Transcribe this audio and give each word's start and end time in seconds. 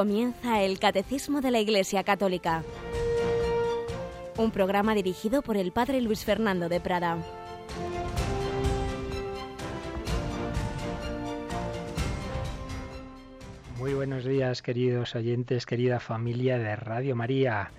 Comienza 0.00 0.62
el 0.62 0.78
Catecismo 0.78 1.42
de 1.42 1.50
la 1.50 1.60
Iglesia 1.60 2.04
Católica, 2.04 2.64
un 4.38 4.50
programa 4.50 4.94
dirigido 4.94 5.42
por 5.42 5.58
el 5.58 5.72
Padre 5.72 6.00
Luis 6.00 6.24
Fernando 6.24 6.70
de 6.70 6.80
Prada. 6.80 7.18
Muy 13.78 13.92
buenos 13.92 14.24
días, 14.24 14.62
queridos 14.62 15.14
oyentes, 15.14 15.66
querida 15.66 16.00
familia 16.00 16.56
de 16.56 16.76
Radio 16.76 17.14
María. 17.14 17.70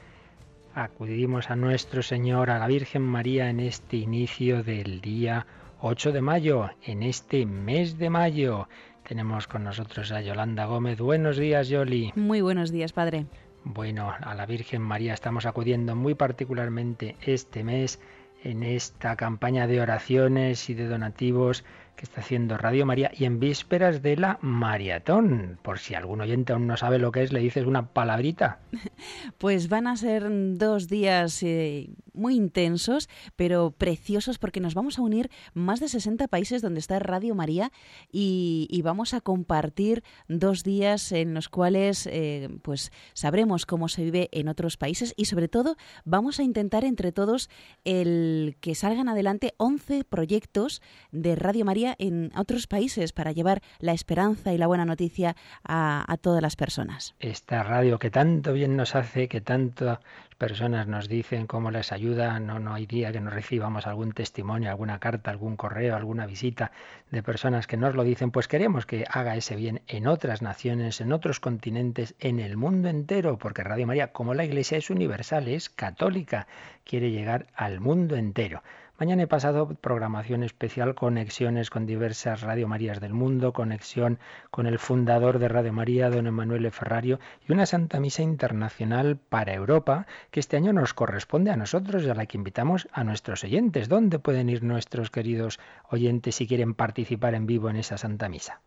Acudimos 0.75 1.49
a 1.49 1.55
nuestro 1.55 2.03
Señor, 2.03 2.51
a 2.51 2.59
la 2.59 2.67
Virgen 2.67 3.01
María, 3.01 3.49
en 3.49 3.59
este 3.59 3.97
inicio 3.97 4.61
del 4.61 5.01
día 5.01 5.47
8 5.79 6.11
de 6.11 6.21
mayo, 6.21 6.69
en 6.83 7.01
este 7.01 7.47
mes 7.47 7.97
de 7.97 8.11
mayo. 8.11 8.67
Tenemos 9.11 9.45
con 9.45 9.65
nosotros 9.65 10.13
a 10.13 10.21
Yolanda 10.21 10.63
Gómez. 10.67 11.01
Buenos 11.01 11.35
días, 11.35 11.67
Yoli. 11.67 12.13
Muy 12.15 12.39
buenos 12.39 12.71
días, 12.71 12.93
padre. 12.93 13.25
Bueno, 13.65 14.13
a 14.17 14.35
la 14.35 14.45
Virgen 14.45 14.81
María 14.81 15.13
estamos 15.13 15.45
acudiendo 15.45 15.97
muy 15.97 16.15
particularmente 16.15 17.17
este 17.21 17.65
mes 17.65 17.99
en 18.41 18.63
esta 18.63 19.17
campaña 19.17 19.67
de 19.67 19.81
oraciones 19.81 20.69
y 20.69 20.75
de 20.75 20.87
donativos 20.87 21.65
que 21.95 22.05
está 22.05 22.21
haciendo 22.21 22.57
Radio 22.57 22.85
María 22.85 23.11
y 23.15 23.25
en 23.25 23.39
vísperas 23.39 24.01
de 24.01 24.17
la 24.17 24.39
maratón. 24.41 25.59
Por 25.61 25.79
si 25.79 25.93
algún 25.93 26.21
oyente 26.21 26.53
aún 26.53 26.67
no 26.67 26.77
sabe 26.77 26.99
lo 26.99 27.11
que 27.11 27.23
es, 27.23 27.31
le 27.31 27.39
dices 27.39 27.65
una 27.65 27.87
palabrita. 27.93 28.59
Pues 29.37 29.69
van 29.69 29.87
a 29.87 29.95
ser 29.95 30.27
dos 30.29 30.87
días 30.87 31.41
eh, 31.41 31.89
muy 32.13 32.35
intensos, 32.35 33.09
pero 33.35 33.71
preciosos 33.71 34.37
porque 34.37 34.59
nos 34.59 34.75
vamos 34.75 34.99
a 34.99 35.01
unir 35.01 35.29
más 35.53 35.79
de 35.79 35.87
60 35.87 36.27
países 36.27 36.61
donde 36.61 36.79
está 36.79 36.99
Radio 36.99 37.35
María 37.35 37.71
y, 38.11 38.81
vamos 38.83 39.13
a 39.13 39.21
compartir 39.21 40.03
dos 40.27 40.63
días 40.63 41.11
en 41.11 41.35
los 41.35 41.49
cuales 41.49 42.07
eh, 42.11 42.49
pues 42.63 42.91
sabremos 43.13 43.67
cómo 43.67 43.89
se 43.89 44.03
vive 44.03 44.27
en 44.31 44.47
otros 44.47 44.75
países 44.75 45.13
y 45.15 45.25
sobre 45.25 45.47
todo 45.47 45.77
vamos 46.03 46.39
a 46.39 46.43
intentar 46.43 46.83
entre 46.83 47.11
todos 47.11 47.47
el 47.85 48.57
que 48.59 48.73
salgan 48.73 49.07
adelante 49.07 49.53
11 49.57 50.03
proyectos 50.03 50.81
de 51.11 51.35
Radio 51.35 51.63
María 51.63 51.80
en 51.97 52.31
otros 52.35 52.67
países 52.67 53.13
para 53.13 53.31
llevar 53.31 53.61
la 53.79 53.93
esperanza 53.93 54.53
y 54.53 54.57
la 54.57 54.67
buena 54.67 54.85
noticia 54.85 55.35
a, 55.63 56.17
todas 56.21 56.41
las 56.41 56.55
personas. 56.55 57.15
Esta 57.19 57.63
radio 57.63 57.97
que 57.97 58.11
tanto 58.11 58.53
bien 58.53 58.75
nos 58.75 58.95
hace, 58.95 59.27
que 59.27 59.41
tanto 59.41 59.99
personas 60.37 60.87
nos 60.87 61.07
dicen 61.07 61.45
cómo 61.45 61.69
les 61.69 61.91
ayuda, 61.91 62.39
no, 62.39 62.59
no 62.59 62.73
hay 62.73 62.87
día 62.87 63.11
que 63.11 63.21
no 63.21 63.29
recibamos 63.29 63.85
algún 63.85 64.11
testimonio, 64.11 64.71
alguna 64.71 64.99
carta, 64.99 65.29
algún 65.29 65.55
correo, 65.55 65.95
alguna 65.95 66.25
visita 66.25 66.71
de 67.11 67.21
personas 67.21 67.67
que 67.67 67.77
nos 67.77 67.93
lo 67.93 68.03
dicen, 68.03 68.31
pues 68.31 68.47
queremos 68.47 68.87
que 68.87 69.05
haga 69.07 69.35
ese 69.35 69.55
bien 69.55 69.81
en 69.87 70.07
otras 70.07 70.41
naciones, 70.41 70.99
en 70.99 71.13
otros 71.13 71.39
continentes, 71.39 72.15
en 72.19 72.39
el 72.39 72.57
mundo 72.57 72.89
entero, 72.89 73.37
porque 73.37 73.63
Radio 73.63 73.85
María, 73.85 74.11
como 74.11 74.33
la 74.33 74.43
Iglesia 74.43 74.79
es 74.79 74.89
universal, 74.89 75.47
es 75.47 75.69
católica, 75.69 76.47
quiere 76.91 77.09
llegar 77.09 77.47
al 77.55 77.79
mundo 77.79 78.17
entero. 78.17 78.63
Mañana 78.99 79.23
he 79.23 79.27
pasado 79.27 79.75
programación 79.75 80.43
especial, 80.43 80.93
conexiones 80.93 81.69
con 81.69 81.85
diversas 81.85 82.41
Radio 82.41 82.67
Marías 82.67 82.99
del 82.99 83.13
mundo, 83.13 83.53
conexión 83.53 84.19
con 84.51 84.67
el 84.67 84.77
fundador 84.77 85.39
de 85.39 85.47
Radio 85.47 85.71
María, 85.71 86.09
don 86.09 86.27
Emanuele 86.27 86.69
Ferrario, 86.69 87.21
y 87.47 87.53
una 87.53 87.65
Santa 87.65 88.01
Misa 88.01 88.23
Internacional 88.23 89.15
para 89.15 89.53
Europa, 89.53 90.05
que 90.31 90.41
este 90.41 90.57
año 90.57 90.73
nos 90.73 90.93
corresponde 90.93 91.49
a 91.49 91.55
nosotros 91.55 92.03
y 92.03 92.09
a 92.09 92.13
la 92.13 92.25
que 92.25 92.37
invitamos 92.37 92.89
a 92.91 93.05
nuestros 93.05 93.45
oyentes. 93.45 93.87
¿Dónde 93.87 94.19
pueden 94.19 94.49
ir 94.49 94.61
nuestros 94.61 95.09
queridos 95.11 95.61
oyentes 95.89 96.35
si 96.35 96.45
quieren 96.45 96.73
participar 96.73 97.35
en 97.35 97.47
vivo 97.47 97.69
en 97.69 97.77
esa 97.77 97.97
Santa 97.97 98.27
Misa? 98.27 98.59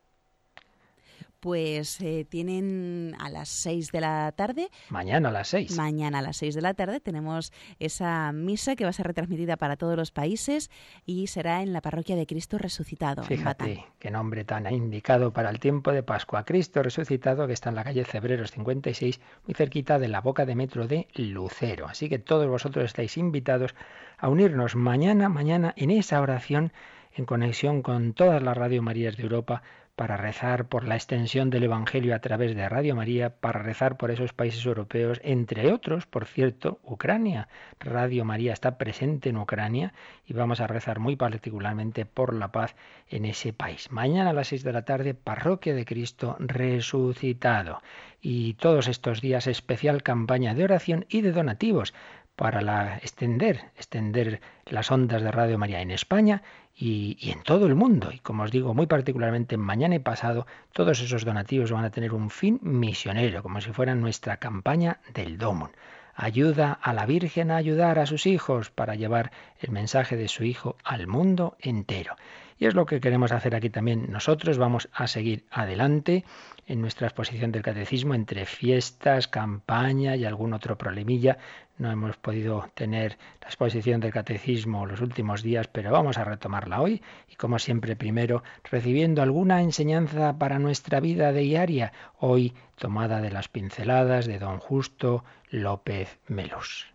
Pues 1.45 2.01
eh, 2.01 2.25
tienen 2.27 3.15
a 3.19 3.29
las 3.29 3.51
6 3.51 3.93
de 3.93 4.01
la 4.01 4.33
tarde. 4.33 4.71
Mañana 4.89 5.29
a 5.29 5.33
las 5.33 5.49
6. 5.49 5.77
Mañana 5.77 6.21
a 6.21 6.23
las 6.23 6.39
6 6.39 6.55
de 6.55 6.63
la 6.63 6.73
tarde 6.73 7.01
tenemos 7.01 7.53
esa 7.79 8.33
misa 8.33 8.77
que 8.77 8.85
va 8.85 8.89
a 8.89 8.93
ser 8.95 9.07
retransmitida 9.07 9.59
para 9.59 9.77
todos 9.77 9.95
los 9.95 10.11
países 10.11 10.71
y 11.05 11.27
será 11.27 11.61
en 11.61 11.75
la 11.75 11.83
parroquia 11.83 12.17
de 12.17 12.27
Cristo 12.27 12.57
Resucitado. 12.57 13.25
Fíjate 13.25 13.85
qué 13.99 14.11
nombre 14.11 14.45
tan 14.45 14.73
indicado 14.73 15.35
para 15.35 15.51
el 15.51 15.61
tiempo 15.61 15.93
de 15.93 16.03
Pascua. 16.03 16.47
Cristo 16.47 16.83
Resucitado, 16.83 17.47
que 17.47 17.53
está 17.53 17.69
en 17.69 17.75
la 17.75 17.85
calle 17.85 18.07
Cebreros 18.07 18.51
56, 18.53 19.21
muy 19.47 19.53
cerquita 19.53 19.99
de 19.99 20.09
la 20.09 20.23
boca 20.23 20.47
de 20.47 20.55
metro 20.55 20.87
de 20.89 21.09
Lucero. 21.13 21.89
Así 21.89 22.09
que 22.09 22.19
todos 22.19 22.49
vosotros 22.49 22.87
estáis 22.87 23.19
invitados 23.19 23.75
a 24.17 24.31
unirnos 24.31 24.77
mañana, 24.77 25.29
mañana 25.29 25.75
en 25.77 25.91
esa 25.91 26.23
oración 26.23 26.73
en 27.17 27.27
conexión 27.27 27.83
con 27.83 28.13
todas 28.13 28.43
las 28.43 28.57
Radio 28.57 28.83
Marías 28.83 29.17
de 29.17 29.23
Europa 29.23 29.63
para 29.97 30.17
rezar 30.17 30.67
por 30.67 30.89
la 30.89 30.97
extensión 30.97 31.51
del 31.51 31.65
Evangelio 31.65 32.15
a 32.15 32.19
través 32.19 32.57
de 32.57 32.69
Radio 32.69 32.97
María, 32.97 33.31
para 33.31 33.63
rezar 33.63 33.97
por 33.97 34.11
esos 34.11 34.33
países 34.33 34.65
europeos, 34.67 35.21
entre 35.23 35.73
otros, 35.73 36.07
por 36.07 36.27
cierto, 36.27 36.81
Ucrania. 36.83 37.49
Radio 37.79 38.25
María 38.25 38.53
está 38.53 38.77
presente 38.77 39.29
en 39.29 39.37
Ucrania 39.37 39.93
y 40.27 40.33
vamos 40.33 40.61
a 40.61 40.67
rezar 40.67 40.99
muy 40.99 41.17
particularmente 41.17 42.07
por 42.07 42.35
la 42.35 42.51
paz 42.51 42.75
en 43.09 43.25
ese 43.25 43.53
país. 43.53 43.91
Mañana 43.93 44.31
a 44.31 44.33
las 44.33 44.49
seis 44.49 44.65
de 44.65 44.73
la 44.73 44.85
tarde, 44.85 45.15
Parroquia 45.15 45.75
de 45.75 45.85
Cristo 45.85 46.37
resucitado. 46.41 47.81
Y 48.21 48.55
todos 48.55 48.89
estos 48.89 49.21
días 49.21 49.47
especial 49.47 50.03
campaña 50.03 50.55
de 50.55 50.65
oración 50.65 51.07
y 51.09 51.21
de 51.21 51.33
donativos 51.33 51.95
para 52.37 52.61
la, 52.61 52.97
extender, 52.99 53.71
extender 53.77 54.41
las 54.67 54.91
ondas 54.91 55.23
de 55.23 55.31
Radio 55.31 55.59
María 55.59 55.81
en 55.81 55.91
España 55.91 56.43
y, 56.77 57.31
en 57.31 57.43
todo 57.43 57.67
el 57.67 57.75
mundo. 57.75 58.11
Y 58.13 58.19
como 58.19 58.43
os 58.43 58.51
digo, 58.51 58.75
muy 58.75 58.87
particularmente 58.87 59.57
mañana 59.57 59.95
y 59.95 60.01
pasado, 60.01 60.47
todos 60.73 61.01
esos 61.01 61.25
donativos 61.25 61.71
van 61.71 61.85
a 61.85 61.91
tener 61.91 62.13
un 62.13 62.31
fin 62.31 62.59
misionero, 62.63 63.43
como 63.43 63.61
si 63.61 63.73
fuera 63.73 63.95
nuestra 63.95 64.39
campaña 64.39 65.01
del 65.13 65.39
Domon. 65.39 65.71
Ayuda 66.17 66.73
a 66.73 66.93
la 66.93 67.07
Virgen 67.07 67.51
a 67.51 67.57
ayudar 67.57 67.99
a 67.99 68.07
sus 68.07 68.27
hijos 68.27 68.71
para 68.71 68.95
llevar 68.95 69.33
el 69.59 69.73
mensaje 69.73 70.17
de 70.17 70.29
su 70.29 70.45
Hijo 70.45 70.77
al 70.85 71.09
mundo 71.09 71.57
entero. 71.61 72.15
Y 72.57 72.67
es 72.67 72.75
lo 72.75 72.87
que 72.87 73.01
queremos 73.01 73.33
hacer 73.33 73.57
aquí 73.57 73.69
también. 73.69 74.07
Nosotros 74.11 74.59
vamos 74.59 74.89
a 74.93 75.09
seguir 75.09 75.45
adelante 75.51 76.25
en 76.67 76.81
nuestra 76.81 77.09
exposición 77.09 77.53
del 77.53 77.63
catecismo 77.63 78.15
entre 78.15 78.47
fiestas, 78.47 79.29
campaña 79.29 80.17
y 80.17 80.25
algún 80.25 80.53
otro 80.53 80.79
problemilla. 80.79 81.39
No 81.77 81.91
hemos 81.91 82.17
podido 82.17 82.71
tener 82.75 83.19
la 83.41 83.49
exposición 83.49 84.01
del 84.01 84.13
catecismo 84.13 84.87
los 84.87 85.01
últimos 85.01 85.43
días, 85.43 85.67
pero 85.67 85.91
vamos 85.91 86.19
a 86.19 86.25
retomarla 86.25 86.81
hoy 86.81 87.03
y 87.29 87.35
como 87.35 87.59
siempre 87.59 87.97
primero 87.97 88.45
recibiendo 88.71 89.23
alguna 89.23 89.61
enseñanza 89.61 90.39
para 90.39 90.61
nuestra 90.61 91.01
vida 91.01 91.33
diaria, 91.33 91.93
hoy 92.19 92.55
tomada 92.77 93.21
de 93.21 93.31
las 93.33 93.49
pinceladas 93.49 94.27
de 94.27 94.39
don 94.39 94.59
Justo 94.59 95.25
López 95.51 96.21
Melús. 96.29 96.94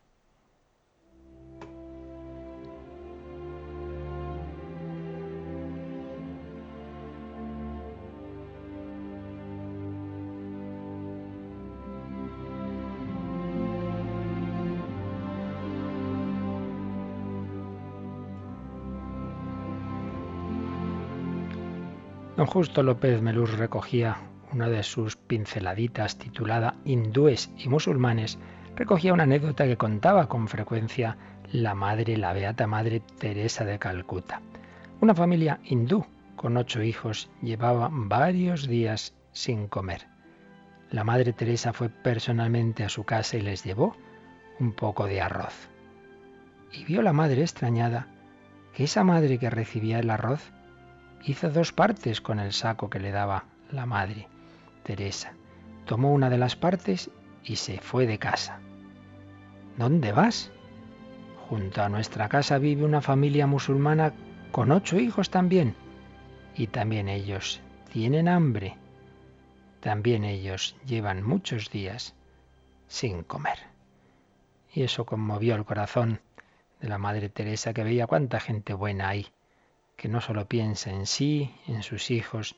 Don 22.40 22.48
Justo 22.48 22.84
López 22.84 23.22
Melús 23.22 23.58
recogía 23.58 24.16
una 24.54 24.70
de 24.70 24.82
sus 24.84 25.18
pinceladitas 25.18 26.18
titulada 26.18 26.76
Hindúes 26.86 27.52
y 27.58 27.68
musulmanes, 27.68 28.40
recogía 28.78 29.12
una 29.12 29.24
anécdota 29.24 29.66
que 29.66 29.76
contaba 29.76 30.30
con 30.30 30.48
frecuencia 30.48 31.18
la 31.52 31.76
madre, 31.76 32.16
la 32.16 32.32
beata 32.32 32.66
madre 32.66 33.02
Teresa 33.02 33.66
de 33.66 33.78
Calcuta. 33.78 34.42
Una 35.02 35.14
familia 35.14 35.60
hindú 35.66 36.06
con 36.38 36.56
ocho 36.56 36.82
hijos 36.82 37.30
llevaba 37.42 37.90
varios 37.92 38.70
días 38.70 39.14
sin 39.34 39.68
comer. 39.68 40.08
La 40.92 41.04
madre 41.04 41.34
Teresa 41.34 41.74
fue 41.74 41.90
personalmente 41.90 42.86
a 42.86 42.90
su 42.90 43.04
casa 43.04 43.36
y 43.36 43.42
les 43.42 43.66
llevó 43.66 43.98
un 44.62 44.72
poco 44.72 45.08
de 45.08 45.20
arroz. 45.20 45.68
Y 46.72 46.86
vio 46.86 47.02
la 47.02 47.12
madre 47.12 47.42
extrañada 47.42 48.08
que 48.74 48.86
esa 48.86 49.04
madre 49.04 49.40
que 49.40 49.50
recibía 49.50 50.00
el 50.00 50.10
arroz 50.10 50.54
hizo 51.24 51.50
dos 51.50 51.72
partes 51.74 52.22
con 52.22 52.40
el 52.40 52.54
saco 52.54 52.90
que 52.90 53.00
le 53.00 53.12
daba 53.12 53.46
la 53.72 53.86
madre, 53.86 54.28
Teresa. 54.84 55.34
Tomó 55.86 56.14
una 56.14 56.30
de 56.30 56.38
las 56.38 56.56
partes 56.56 57.10
y 57.44 57.56
se 57.56 57.80
fue 57.80 58.06
de 58.06 58.20
casa. 58.20 58.60
¿Dónde 59.78 60.12
vas? 60.12 60.52
Junto 61.50 61.82
a 61.82 61.90
nuestra 61.90 62.30
casa 62.30 62.58
vive 62.58 62.86
una 62.86 63.02
familia 63.02 63.48
musulmana 63.48 64.14
con 64.52 64.72
ocho 64.72 65.00
hijos 65.00 65.30
también. 65.30 65.76
Y 66.56 66.68
también 66.68 67.08
ellos 67.08 67.62
tienen 67.92 68.28
hambre. 68.28 68.78
También 69.80 70.26
ellos 70.26 70.76
llevan 70.86 71.24
muchos 71.24 71.72
días 71.72 72.14
sin 72.88 73.24
comer. 73.24 73.60
Y 74.74 74.84
eso 74.84 75.06
conmovió 75.06 75.56
el 75.56 75.66
corazón 75.66 76.20
de 76.82 76.90
la 76.90 76.98
Madre 76.98 77.30
Teresa 77.30 77.74
que 77.74 77.84
veía 77.84 78.08
cuánta 78.08 78.40
gente 78.40 78.74
buena 78.74 79.10
hay 79.10 79.28
que 80.00 80.08
no 80.08 80.22
solo 80.22 80.48
piensa 80.48 80.92
en 80.92 81.06
sí, 81.06 81.54
en 81.68 81.84
sus 81.84 82.10
hijos, 82.10 82.56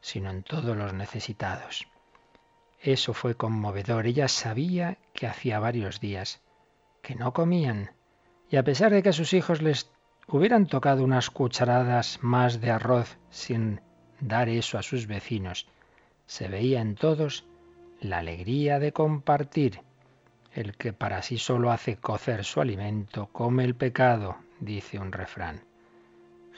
sino 0.00 0.30
en 0.30 0.42
todos 0.42 0.74
los 0.74 0.94
necesitados. 0.94 1.86
Eso 2.80 3.12
fue 3.12 3.34
conmovedor. 3.34 4.06
Ella 4.06 4.26
sabía 4.26 4.96
que 5.12 5.26
hacía 5.26 5.60
varios 5.60 6.00
días 6.00 6.40
que 7.02 7.14
no 7.14 7.34
comían. 7.34 7.90
Y 8.50 8.56
a 8.56 8.64
pesar 8.64 8.90
de 8.90 9.02
que 9.02 9.10
a 9.10 9.12
sus 9.12 9.34
hijos 9.34 9.60
les 9.60 9.90
hubieran 10.28 10.66
tocado 10.66 11.04
unas 11.04 11.28
cucharadas 11.28 12.20
más 12.22 12.58
de 12.62 12.70
arroz 12.70 13.18
sin 13.28 13.82
dar 14.20 14.48
eso 14.48 14.78
a 14.78 14.82
sus 14.82 15.06
vecinos, 15.06 15.66
se 16.24 16.48
veía 16.48 16.80
en 16.80 16.94
todos 16.94 17.44
la 18.00 18.18
alegría 18.18 18.78
de 18.78 18.94
compartir. 18.94 19.82
El 20.54 20.74
que 20.74 20.94
para 20.94 21.20
sí 21.20 21.36
solo 21.36 21.70
hace 21.70 21.96
cocer 21.96 22.44
su 22.44 22.62
alimento, 22.62 23.28
come 23.30 23.64
el 23.64 23.74
pecado, 23.74 24.38
dice 24.58 24.98
un 24.98 25.12
refrán. 25.12 25.67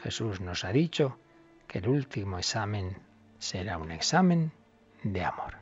Jesús 0.03 0.41
nos 0.41 0.65
ha 0.65 0.73
dicho 0.73 1.19
que 1.67 1.79
el 1.79 1.89
último 1.89 2.39
examen 2.39 2.97
será 3.39 3.79
un 3.79 3.93
examen 3.93 4.53
de 5.03 5.25
amor. 5.25 5.55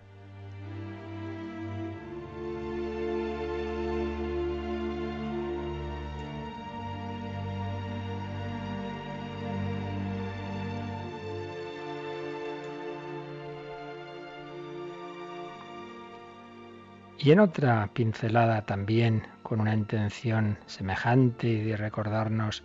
Y 17.20 17.32
en 17.32 17.40
otra 17.40 17.90
pincelada 17.92 18.62
también, 18.62 19.26
con 19.42 19.60
una 19.60 19.74
intención 19.74 20.56
semejante 20.66 21.64
de 21.64 21.76
recordarnos 21.76 22.62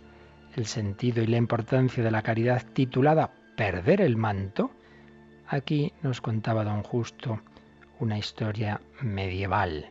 el 0.56 0.66
sentido 0.66 1.22
y 1.22 1.26
la 1.26 1.36
importancia 1.36 2.02
de 2.02 2.10
la 2.10 2.22
caridad 2.22 2.64
titulada 2.72 3.32
Perder 3.56 4.00
el 4.00 4.16
manto, 4.16 4.70
aquí 5.46 5.92
nos 6.02 6.20
contaba 6.20 6.64
don 6.64 6.82
Justo 6.82 7.40
una 8.00 8.18
historia 8.18 8.80
medieval. 9.00 9.90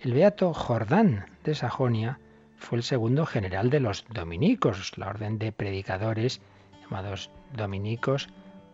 El 0.00 0.14
beato 0.14 0.52
Jordán 0.54 1.26
de 1.44 1.54
Sajonia 1.54 2.18
fue 2.56 2.78
el 2.78 2.82
segundo 2.82 3.26
general 3.26 3.70
de 3.70 3.80
los 3.80 4.04
dominicos, 4.08 4.96
la 4.98 5.08
orden 5.08 5.38
de 5.38 5.52
predicadores 5.52 6.40
llamados 6.82 7.30
dominicos, 7.56 8.28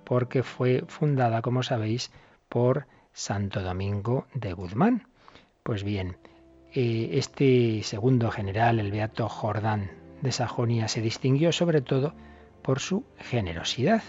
porque 0.05 0.43
fue 0.43 0.84
fundada, 0.88 1.43
como 1.43 1.62
sabéis, 1.62 2.11
por 2.49 2.87
Santo 3.12 3.62
Domingo 3.62 4.26
de 4.34 4.52
Guzmán. 4.52 5.06
Pues 5.62 5.82
bien, 5.82 6.17
eh, 6.75 7.11
este 7.12 7.82
segundo 7.82 8.31
general, 8.31 8.78
el 8.78 8.90
beato 8.90 9.28
Jordán 9.28 10.06
de 10.23 10.33
Sajonia, 10.33 10.89
se 10.89 11.01
distinguió 11.01 11.53
sobre 11.53 11.81
todo 11.81 12.15
por 12.63 12.81
su 12.81 13.05
generosidad. 13.19 14.03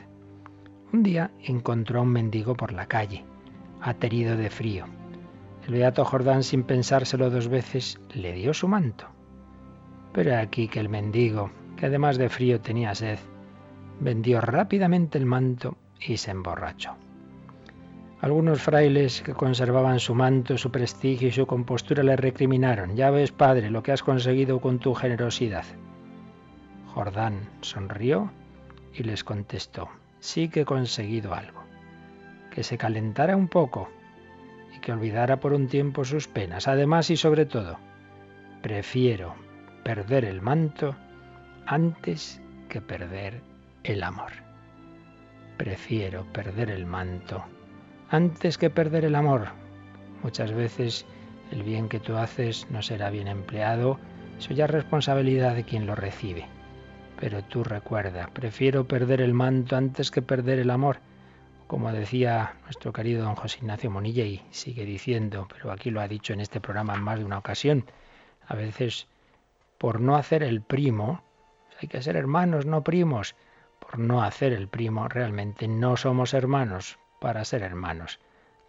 Un 0.93 1.03
día 1.03 1.31
encontró 1.43 1.99
a 1.99 2.03
un 2.03 2.09
mendigo 2.09 2.55
por 2.55 2.73
la 2.73 2.87
calle, 2.87 3.25
aterido 3.81 4.37
de 4.37 4.49
frío. 4.49 4.85
El 5.67 5.73
beato 5.73 6.05
Jordán, 6.05 6.43
sin 6.43 6.63
pensárselo 6.63 7.29
dos 7.29 7.49
veces, 7.49 7.99
le 8.13 8.33
dio 8.33 8.53
su 8.53 8.67
manto. 8.67 9.07
Pero 10.13 10.37
aquí 10.37 10.67
que 10.67 10.79
el 10.79 10.89
mendigo, 10.89 11.51
que 11.75 11.87
además 11.87 12.17
de 12.17 12.29
frío 12.29 12.61
tenía 12.61 12.95
sed, 12.95 13.19
vendió 13.99 14.39
rápidamente 14.41 15.17
el 15.17 15.25
manto 15.25 15.77
y 15.99 16.17
se 16.17 16.31
emborrachó. 16.31 16.95
Algunos 18.21 18.61
frailes 18.61 19.21
que 19.21 19.33
conservaban 19.33 19.99
su 19.99 20.15
manto, 20.15 20.57
su 20.57 20.71
prestigio 20.71 21.27
y 21.27 21.31
su 21.31 21.45
compostura 21.45 22.01
le 22.01 22.15
recriminaron, 22.15 22.95
ya 22.95 23.11
ves, 23.11 23.31
padre, 23.31 23.69
lo 23.69 23.83
que 23.83 23.91
has 23.91 24.01
conseguido 24.01 24.59
con 24.59 24.79
tu 24.79 24.95
generosidad. 24.95 25.65
Jordán 26.97 27.47
sonrió 27.61 28.31
y 28.91 29.03
les 29.03 29.23
contestó, 29.23 29.87
sí 30.19 30.49
que 30.49 30.61
he 30.61 30.65
conseguido 30.65 31.35
algo, 31.35 31.61
que 32.49 32.63
se 32.63 32.79
calentara 32.79 33.35
un 33.35 33.49
poco 33.49 33.87
y 34.75 34.79
que 34.79 34.93
olvidara 34.93 35.39
por 35.39 35.53
un 35.53 35.67
tiempo 35.67 36.05
sus 36.05 36.27
penas. 36.27 36.67
Además 36.67 37.11
y 37.11 37.15
sobre 37.15 37.45
todo, 37.45 37.77
prefiero 38.63 39.35
perder 39.83 40.25
el 40.25 40.41
manto 40.41 40.95
antes 41.67 42.41
que 42.67 42.81
perder 42.81 43.43
el 43.83 44.01
amor. 44.01 44.31
Prefiero 45.57 46.25
perder 46.33 46.71
el 46.71 46.87
manto 46.87 47.45
antes 48.09 48.57
que 48.57 48.71
perder 48.71 49.05
el 49.05 49.13
amor. 49.13 49.49
Muchas 50.23 50.51
veces 50.51 51.05
el 51.51 51.61
bien 51.61 51.89
que 51.89 51.99
tú 51.99 52.17
haces 52.17 52.65
no 52.71 52.81
será 52.81 53.11
bien 53.11 53.27
empleado, 53.27 53.99
eso 54.39 54.55
ya 54.55 54.65
es 54.65 54.71
responsabilidad 54.71 55.53
de 55.53 55.63
quien 55.63 55.85
lo 55.85 55.93
recibe. 55.93 56.56
Pero 57.19 57.43
tú 57.43 57.63
recuerda, 57.63 58.29
prefiero 58.31 58.87
perder 58.87 59.21
el 59.21 59.33
manto 59.33 59.75
antes 59.75 60.11
que 60.11 60.21
perder 60.21 60.59
el 60.59 60.69
amor. 60.69 60.99
Como 61.65 61.91
decía 61.91 62.53
nuestro 62.63 62.93
querido 62.93 63.23
don 63.23 63.35
José 63.35 63.57
Ignacio 63.57 63.89
Monilla 63.89 64.23
y 64.23 64.45
sigue 64.51 64.85
diciendo, 64.85 65.47
pero 65.51 65.71
aquí 65.71 65.89
lo 65.89 65.99
ha 65.99 66.07
dicho 66.07 66.33
en 66.33 66.41
este 66.41 66.61
programa 66.61 66.93
en 66.93 67.01
más 67.01 67.19
de 67.19 67.25
una 67.25 67.39
ocasión, 67.39 67.85
a 68.47 68.55
veces 68.55 69.07
por 69.77 69.99
no 69.99 70.15
hacer 70.15 70.43
el 70.43 70.61
primo, 70.61 71.23
hay 71.81 71.87
que 71.87 72.01
ser 72.01 72.15
hermanos, 72.15 72.65
no 72.65 72.83
primos, 72.83 73.35
por 73.79 73.99
no 73.99 74.21
hacer 74.21 74.53
el 74.53 74.67
primo 74.67 75.07
realmente 75.07 75.67
no 75.67 75.97
somos 75.97 76.33
hermanos, 76.33 76.99
para 77.19 77.43
ser 77.45 77.63
hermanos. 77.63 78.19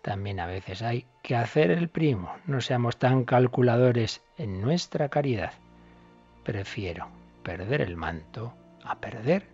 También 0.02 0.40
a 0.40 0.46
veces 0.46 0.80
hay 0.82 1.06
que 1.22 1.36
hacer 1.36 1.70
el 1.70 1.88
primo. 1.88 2.34
No 2.46 2.60
seamos 2.60 2.98
tan 2.98 3.24
calculadores 3.24 4.22
en 4.38 4.60
nuestra 4.60 5.08
caridad. 5.08 5.52
Prefiero 6.44 7.18
perder 7.43 7.81
el 7.81 7.96
manto 7.96 8.55
a 8.85 9.00
perder 9.00 9.49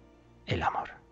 el 0.47 0.63
amor. 0.63 1.04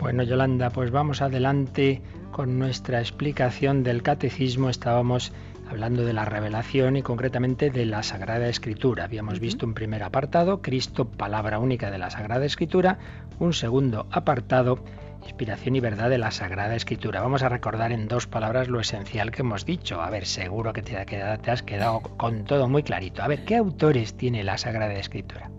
Bueno, 0.00 0.22
Yolanda, 0.22 0.70
pues 0.70 0.90
vamos 0.90 1.20
adelante 1.20 2.00
con 2.32 2.58
nuestra 2.58 3.00
explicación 3.00 3.82
del 3.82 4.02
catecismo. 4.02 4.70
Estábamos 4.70 5.30
hablando 5.68 6.06
de 6.06 6.14
la 6.14 6.24
revelación 6.24 6.96
y 6.96 7.02
concretamente 7.02 7.68
de 7.68 7.84
la 7.84 8.02
Sagrada 8.02 8.48
Escritura. 8.48 9.04
Habíamos 9.04 9.40
visto 9.40 9.66
un 9.66 9.74
primer 9.74 10.02
apartado, 10.02 10.62
Cristo, 10.62 11.04
palabra 11.04 11.58
única 11.58 11.90
de 11.90 11.98
la 11.98 12.08
Sagrada 12.08 12.46
Escritura, 12.46 12.98
un 13.38 13.52
segundo 13.52 14.06
apartado, 14.10 14.82
inspiración 15.22 15.76
y 15.76 15.80
verdad 15.80 16.08
de 16.08 16.16
la 16.16 16.30
Sagrada 16.30 16.74
Escritura. 16.74 17.20
Vamos 17.20 17.42
a 17.42 17.50
recordar 17.50 17.92
en 17.92 18.08
dos 18.08 18.26
palabras 18.26 18.68
lo 18.68 18.80
esencial 18.80 19.30
que 19.30 19.42
hemos 19.42 19.66
dicho. 19.66 20.00
A 20.00 20.08
ver, 20.08 20.24
seguro 20.24 20.72
que 20.72 20.80
te, 20.80 20.96
te 21.04 21.50
has 21.50 21.62
quedado 21.62 22.00
con 22.00 22.44
todo 22.44 22.70
muy 22.70 22.82
clarito. 22.82 23.22
A 23.22 23.28
ver, 23.28 23.44
¿qué 23.44 23.56
autores 23.56 24.14
tiene 24.14 24.44
la 24.44 24.56
Sagrada 24.56 24.94
Escritura? 24.94 25.50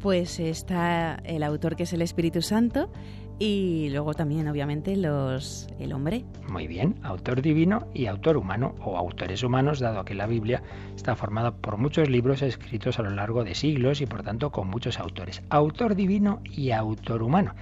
Pues 0.00 0.40
está 0.40 1.20
el 1.22 1.44
autor 1.44 1.76
que 1.76 1.84
es 1.84 1.92
el 1.92 2.02
Espíritu 2.02 2.42
Santo 2.42 2.90
y 3.38 3.88
luego 3.90 4.14
también, 4.14 4.48
obviamente, 4.48 4.96
los 4.96 5.68
el 5.78 5.92
hombre. 5.92 6.24
Muy 6.48 6.66
bien, 6.66 6.96
autor 7.02 7.42
divino 7.42 7.86
y 7.94 8.06
autor 8.06 8.36
humano, 8.36 8.74
o 8.80 8.96
autores 8.96 9.42
humanos, 9.42 9.80
dado 9.80 10.04
que 10.04 10.14
la 10.14 10.26
Biblia 10.26 10.62
está 10.94 11.16
formada 11.16 11.52
por 11.52 11.76
muchos 11.76 12.08
libros 12.08 12.42
escritos 12.42 12.98
a 12.98 13.02
lo 13.02 13.10
largo 13.10 13.44
de 13.44 13.54
siglos 13.54 14.00
y 14.00 14.06
por 14.06 14.22
tanto 14.22 14.50
con 14.50 14.68
muchos 14.68 14.98
autores. 14.98 15.42
Autor 15.50 15.94
divino 15.94 16.40
y 16.44 16.70
autor 16.70 17.22
humano. 17.22 17.54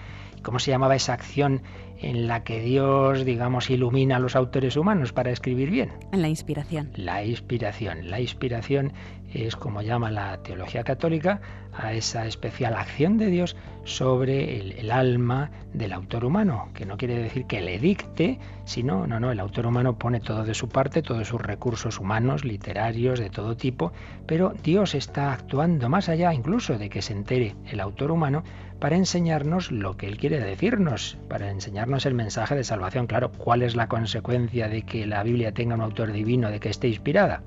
¿Cómo 0.43 0.59
se 0.59 0.71
llamaba 0.71 0.97
esa 0.97 1.13
acción 1.13 1.63
en 1.99 2.27
la 2.27 2.45
que 2.45 2.61
Dios, 2.61 3.25
digamos, 3.25 3.69
ilumina 3.69 4.17
a 4.17 4.19
los 4.19 4.37
autores 4.37 4.77
humanos 4.77 5.13
para 5.13 5.31
escribir 5.31 5.71
bien? 5.71 5.91
En 6.13 6.23
la 6.23 6.29
inspiración. 6.29 6.91
La 6.97 7.23
inspiración. 7.25 8.11
La 8.11 8.21
inspiración 8.21 8.93
es 9.33 9.55
como 9.55 9.83
llama 9.83 10.11
la 10.11 10.43
teología 10.43 10.83
católica 10.83 11.41
a 11.73 11.93
esa 11.93 12.27
especial 12.27 12.75
acción 12.75 13.17
de 13.17 13.27
Dios 13.27 13.57
sobre 13.85 14.59
el, 14.81 14.91
alma 14.91 15.51
del 15.73 15.93
autor 15.93 16.25
humano, 16.25 16.69
que 16.75 16.85
no 16.85 16.97
quiere 16.97 17.17
decir 17.17 17.47
que 17.47 17.61
le 17.61 17.79
dicte, 17.79 18.39
sino, 18.65 19.07
no, 19.07 19.21
no, 19.21 19.31
el 19.31 19.41
autor 19.41 19.67
humano 19.67 19.97
pone 19.99 20.21
todo 20.21 20.45
de 20.45 20.55
su 20.55 20.69
parte, 20.69 21.03
todos 21.03 21.29
sus 21.29 21.41
recursos 21.41 21.99
humanos, 21.99 22.45
literarios, 22.45 23.21
de 23.21 23.31
todo 23.31 23.57
tipo, 23.57 23.93
pero 24.27 24.53
Dios 24.63 24.95
está 24.95 25.33
actuando 25.33 25.89
más 25.89 26.09
allá 26.09 26.35
incluso 26.35 26.77
de 26.77 26.91
que 26.91 27.03
se 27.03 27.13
entere 27.13 27.55
el 27.67 27.81
autor 27.81 28.11
humano 28.11 28.43
para 28.81 28.97
enseñarnos 28.97 29.71
lo 29.71 29.97
que 29.97 30.07
Él 30.09 30.17
quiere 30.17 30.41
decirnos, 30.41 31.19
para 31.29 31.51
enseñarnos 31.51 32.07
el 32.07 32.15
mensaje 32.15 32.55
de 32.55 32.65
salvación. 32.65 33.07
Claro, 33.07 33.31
¿cuál 33.31 33.63
es 33.63 33.77
la 33.77 33.89
consecuencia 33.89 34.69
de 34.69 34.83
que 34.83 35.07
la 35.07 35.23
Biblia 35.23 35.53
tenga 35.53 35.75
un 35.75 35.83
autor 35.83 36.13
divino, 36.13 36.51
de 36.51 36.61
que 36.61 36.71
esté 36.71 36.89
inspirada? 36.89 37.43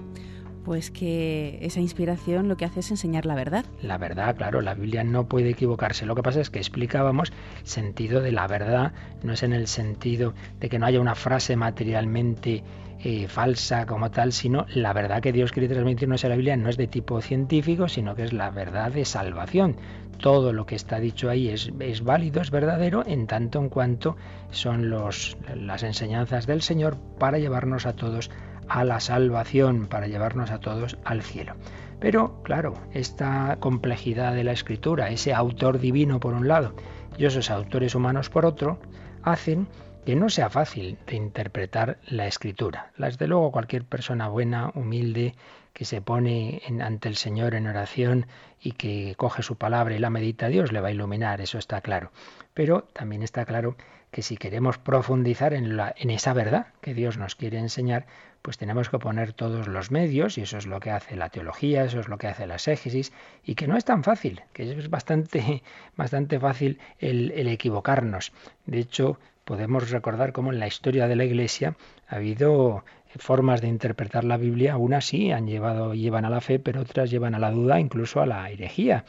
Pues 0.63 0.91
que 0.91 1.59
esa 1.61 1.81
inspiración 1.81 2.47
lo 2.47 2.55
que 2.55 2.63
hace 2.63 2.79
es 2.79 2.91
enseñar 2.91 3.25
la 3.25 3.35
verdad. 3.35 3.65
La 3.81 3.97
verdad, 3.97 4.35
claro, 4.37 4.61
la 4.61 4.75
Biblia 4.75 5.03
no 5.03 5.27
puede 5.27 5.49
equivocarse. 5.49 6.05
Lo 6.05 6.15
que 6.15 6.23
pasa 6.23 6.39
es 6.39 6.49
que 6.49 6.59
explicábamos 6.59 7.33
sentido 7.63 8.21
de 8.21 8.31
la 8.31 8.47
verdad, 8.47 8.93
no 9.23 9.33
es 9.33 9.43
en 9.43 9.51
el 9.51 9.67
sentido 9.67 10.33
de 10.61 10.69
que 10.69 10.79
no 10.79 10.85
haya 10.85 11.01
una 11.01 11.15
frase 11.15 11.57
materialmente 11.57 12.63
eh, 13.05 13.27
falsa 13.27 13.85
como 13.85 14.11
tal, 14.11 14.31
sino 14.31 14.65
la 14.73 14.93
verdad 14.93 15.21
que 15.21 15.33
Dios 15.33 15.51
quiere 15.51 15.67
transmitirnos 15.67 16.23
en 16.23 16.29
la 16.29 16.37
Biblia 16.37 16.55
no 16.55 16.69
es 16.69 16.77
de 16.77 16.87
tipo 16.87 17.19
científico, 17.19 17.89
sino 17.89 18.15
que 18.15 18.23
es 18.23 18.31
la 18.31 18.49
verdad 18.49 18.93
de 18.93 19.03
salvación. 19.03 19.75
Todo 20.19 20.53
lo 20.53 20.65
que 20.65 20.75
está 20.75 20.99
dicho 20.99 21.29
ahí 21.29 21.49
es, 21.49 21.71
válido, 22.03 22.41
es 22.41 22.51
verdadero, 22.51 23.03
en 23.05 23.27
tanto 23.27 23.59
en 23.59 23.69
cuanto 23.69 24.15
son 24.51 24.89
las 24.89 25.83
enseñanzas 25.83 26.47
del 26.47 26.61
Señor 26.61 26.97
para 27.19 27.39
llevarnos 27.39 27.85
a 27.85 27.93
todos 27.93 28.31
a 28.67 28.83
la 28.83 28.99
salvación, 28.99 29.87
para 29.87 30.07
llevarnos 30.07 30.51
a 30.51 30.59
todos 30.59 30.97
al 31.03 31.21
cielo. 31.21 31.55
Pero, 31.99 32.41
claro, 32.43 32.73
esta 32.91 33.57
complejidad 33.59 34.33
de 34.33 34.43
la 34.43 34.51
escritura, 34.51 35.09
ese 35.09 35.33
autor 35.33 35.79
divino 35.79 36.19
por 36.19 36.33
un 36.33 36.47
lado 36.47 36.73
y 37.17 37.25
esos 37.25 37.49
autores 37.49 37.95
humanos 37.95 38.29
por 38.29 38.45
otro, 38.45 38.79
hacen 39.23 39.67
que 40.05 40.15
no 40.15 40.29
sea 40.29 40.49
fácil 40.49 40.97
de 41.07 41.15
interpretar 41.15 41.97
la 42.07 42.27
escritura. 42.27 42.91
Desde 42.97 43.27
luego 43.27 43.51
cualquier 43.51 43.85
persona 43.85 44.27
buena, 44.27 44.71
humilde, 44.75 45.35
que 45.73 45.85
se 45.85 46.01
pone 46.01 46.61
ante 46.81 47.09
el 47.09 47.15
Señor 47.15 47.55
en 47.55 47.67
oración 47.67 48.27
y 48.61 48.73
que 48.73 49.15
coge 49.17 49.43
su 49.43 49.57
palabra 49.57 49.95
y 49.95 49.99
la 49.99 50.09
medita, 50.09 50.47
Dios 50.47 50.71
le 50.71 50.79
va 50.81 50.89
a 50.89 50.91
iluminar, 50.91 51.41
eso 51.41 51.57
está 51.57 51.81
claro. 51.81 52.11
Pero 52.53 52.83
también 52.93 53.23
está 53.23 53.45
claro 53.45 53.75
que 54.11 54.21
si 54.21 54.37
queremos 54.37 54.77
profundizar 54.77 55.55
en, 55.55 55.75
la, 55.75 55.93
en 55.97 56.11
esa 56.11 56.33
verdad 56.33 56.67
que 56.81 56.93
Dios 56.93 57.17
nos 57.17 57.35
quiere 57.35 57.57
enseñar, 57.57 58.05
pues 58.43 58.57
tenemos 58.57 58.89
que 58.89 58.99
poner 58.99 59.33
todos 59.33 59.67
los 59.67 59.89
medios, 59.89 60.37
y 60.37 60.41
eso 60.41 60.57
es 60.57 60.67
lo 60.67 60.79
que 60.79 60.91
hace 60.91 61.15
la 61.15 61.29
teología, 61.29 61.83
eso 61.83 61.99
es 61.99 62.07
lo 62.07 62.17
que 62.17 62.27
hace 62.27 62.45
la 62.45 62.55
exégesis, 62.55 63.11
y 63.43 63.55
que 63.55 63.67
no 63.67 63.75
es 63.75 63.85
tan 63.85 64.03
fácil, 64.03 64.43
que 64.53 64.71
es 64.71 64.89
bastante, 64.89 65.63
bastante 65.97 66.39
fácil 66.39 66.79
el, 66.99 67.31
el 67.31 67.47
equivocarnos. 67.47 68.33
De 68.67 68.79
hecho, 68.79 69.17
podemos 69.45 69.89
recordar 69.89 70.31
cómo 70.31 70.53
en 70.53 70.59
la 70.59 70.67
historia 70.67 71.07
de 71.07 71.15
la 71.15 71.25
Iglesia 71.25 71.75
ha 72.07 72.17
habido 72.17 72.85
formas 73.17 73.61
de 73.61 73.67
interpretar 73.67 74.23
la 74.23 74.37
Biblia, 74.37 74.77
unas 74.77 75.05
sí 75.05 75.31
han 75.31 75.47
llevado, 75.47 75.93
llevan 75.93 76.25
a 76.25 76.29
la 76.29 76.41
fe, 76.41 76.59
pero 76.59 76.81
otras 76.81 77.09
llevan 77.09 77.35
a 77.35 77.39
la 77.39 77.51
duda, 77.51 77.79
incluso 77.79 78.21
a 78.21 78.25
la 78.25 78.49
herejía 78.49 79.05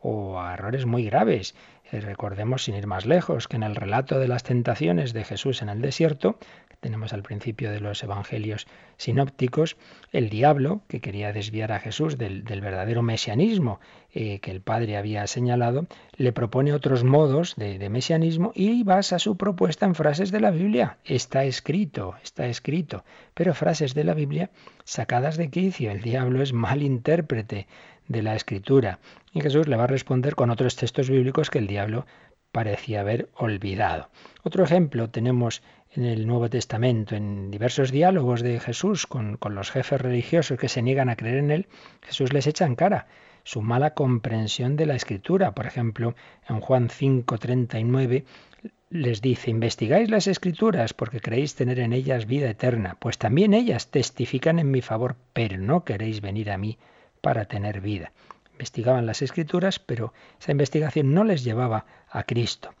o 0.00 0.40
a 0.40 0.54
errores 0.54 0.86
muy 0.86 1.04
graves. 1.04 1.54
Eh, 1.94 2.00
recordemos, 2.00 2.64
sin 2.64 2.74
ir 2.74 2.88
más 2.88 3.06
lejos, 3.06 3.46
que 3.46 3.54
en 3.54 3.62
el 3.62 3.76
relato 3.76 4.18
de 4.18 4.26
las 4.26 4.42
tentaciones 4.42 5.12
de 5.12 5.22
Jesús 5.22 5.62
en 5.62 5.68
el 5.68 5.80
desierto, 5.80 6.38
que 6.68 6.76
tenemos 6.80 7.12
al 7.12 7.22
principio 7.22 7.70
de 7.70 7.78
los 7.78 8.02
evangelios 8.02 8.66
sinópticos, 8.96 9.76
el 10.10 10.28
diablo, 10.28 10.80
que 10.88 11.00
quería 11.00 11.32
desviar 11.32 11.70
a 11.70 11.78
Jesús 11.78 12.18
del, 12.18 12.42
verdadero 12.42 13.02
mesianismo 13.02 13.78
eh, 14.12 14.40
que 14.40 14.50
el 14.50 14.60
Padre 14.60 14.96
había 14.96 15.24
señalado, 15.28 15.86
le 16.16 16.32
propone 16.32 16.72
otros 16.72 17.04
modos 17.04 17.54
de, 17.54 17.78
de 17.78 17.88
mesianismo 17.88 18.50
y 18.56 18.82
basa 18.82 19.20
su 19.20 19.36
propuesta 19.36 19.86
en 19.86 19.94
frases 19.94 20.32
de 20.32 20.40
la 20.40 20.50
Biblia. 20.50 20.98
Está 21.04 21.44
escrito, 21.44 22.16
está 22.24 22.46
escrito, 22.46 23.04
pero 23.34 23.54
frases 23.54 23.94
de 23.94 24.02
la 24.02 24.14
Biblia 24.14 24.50
sacadas 24.82 25.36
de 25.36 25.48
quicio. 25.48 25.92
El 25.92 26.02
diablo 26.02 26.42
es 26.42 26.52
mal 26.52 26.82
intérprete 26.82 27.68
de 28.08 28.22
la 28.22 28.34
escritura. 28.34 28.98
Y 29.32 29.40
Jesús 29.40 29.68
le 29.68 29.76
va 29.76 29.84
a 29.84 29.88
responder 29.88 30.34
con 30.34 30.50
otros 30.50 30.76
textos 30.76 31.10
bíblicos 31.10 31.50
que 31.50 31.58
el 31.58 31.66
diablo 31.66 32.06
parecía 32.52 33.00
haber 33.00 33.28
olvidado. 33.34 34.08
Otro 34.42 34.62
ejemplo 34.62 35.10
tenemos 35.10 35.62
en 35.92 36.04
el 36.04 36.26
Nuevo 36.26 36.48
Testamento, 36.48 37.14
en 37.16 37.50
diversos 37.50 37.90
diálogos 37.90 38.42
de 38.42 38.60
Jesús 38.60 39.06
con, 39.06 39.36
con, 39.36 39.54
los 39.54 39.70
jefes 39.70 40.00
religiosos 40.00 40.58
que 40.58 40.68
se 40.68 40.82
niegan 40.82 41.08
a 41.08 41.16
creer 41.16 41.38
en 41.38 41.50
él, 41.50 41.66
Jesús 42.02 42.32
les 42.32 42.46
echa 42.46 42.64
en 42.64 42.74
cara 42.74 43.06
su 43.44 43.60
mala 43.60 43.94
comprensión 43.94 44.76
de 44.76 44.86
la 44.86 44.94
escritura. 44.94 45.52
Por 45.52 45.66
ejemplo, 45.66 46.14
en 46.48 46.60
Juan 46.60 46.88
5:39 46.88 48.24
les 48.90 49.20
dice, 49.20 49.50
investigáis 49.50 50.10
las 50.10 50.26
escrituras 50.28 50.94
porque 50.94 51.20
creéis 51.20 51.54
tener 51.54 51.80
en 51.80 51.92
ellas 51.92 52.26
vida 52.26 52.48
eterna, 52.48 52.96
pues 53.00 53.18
también 53.18 53.52
ellas 53.52 53.90
testifican 53.90 54.58
en 54.58 54.70
mi 54.70 54.80
favor, 54.80 55.16
pero 55.32 55.58
no 55.58 55.84
queréis 55.84 56.20
venir 56.20 56.50
a 56.50 56.58
mí 56.58 56.78
para 57.24 57.46
tener 57.46 57.80
vida. 57.80 58.12
Investigaban 58.52 59.06
las 59.06 59.22
escrituras, 59.22 59.78
pero 59.78 60.12
esa 60.38 60.52
investigación 60.52 61.14
no 61.14 61.24
les 61.24 61.42
llevaba 61.42 61.86
a 62.10 62.24
Cristo. 62.24 62.74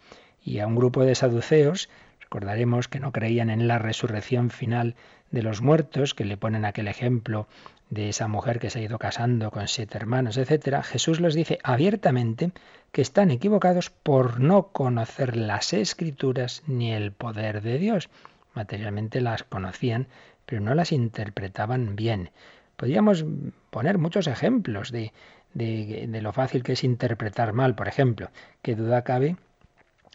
Y 0.44 0.58
a 0.58 0.66
un 0.66 0.76
grupo 0.76 1.02
de 1.02 1.14
saduceos, 1.14 1.88
recordaremos 2.20 2.86
que 2.86 3.00
no 3.00 3.10
creían 3.10 3.48
en 3.48 3.66
la 3.66 3.78
resurrección 3.78 4.50
final 4.50 4.96
de 5.30 5.42
los 5.42 5.62
muertos, 5.62 6.12
que 6.12 6.26
le 6.26 6.36
ponen 6.36 6.66
aquel 6.66 6.88
ejemplo 6.88 7.48
de 7.88 8.10
esa 8.10 8.28
mujer 8.28 8.58
que 8.58 8.68
se 8.68 8.80
ha 8.80 8.82
ido 8.82 8.98
casando 8.98 9.50
con 9.50 9.66
siete 9.66 9.96
hermanos, 9.96 10.36
etc., 10.36 10.82
Jesús 10.82 11.20
les 11.20 11.34
dice 11.34 11.58
abiertamente 11.62 12.52
que 12.92 13.00
están 13.00 13.30
equivocados 13.30 13.88
por 13.88 14.40
no 14.40 14.68
conocer 14.68 15.36
las 15.36 15.72
escrituras 15.72 16.62
ni 16.66 16.92
el 16.92 17.12
poder 17.12 17.62
de 17.62 17.78
Dios. 17.78 18.10
Materialmente 18.52 19.22
las 19.22 19.42
conocían, 19.42 20.06
pero 20.44 20.60
no 20.60 20.74
las 20.74 20.92
interpretaban 20.92 21.96
bien. 21.96 22.30
Podríamos 22.76 23.24
poner 23.70 23.98
muchos 23.98 24.26
ejemplos 24.26 24.90
de, 24.90 25.12
de, 25.54 26.20
lo 26.20 26.32
fácil 26.32 26.62
que 26.62 26.72
es 26.72 26.84
interpretar 26.84 27.52
mal. 27.52 27.74
Por 27.74 27.88
ejemplo, 27.88 28.30
qué 28.62 28.74
duda 28.74 29.02
cabe 29.02 29.36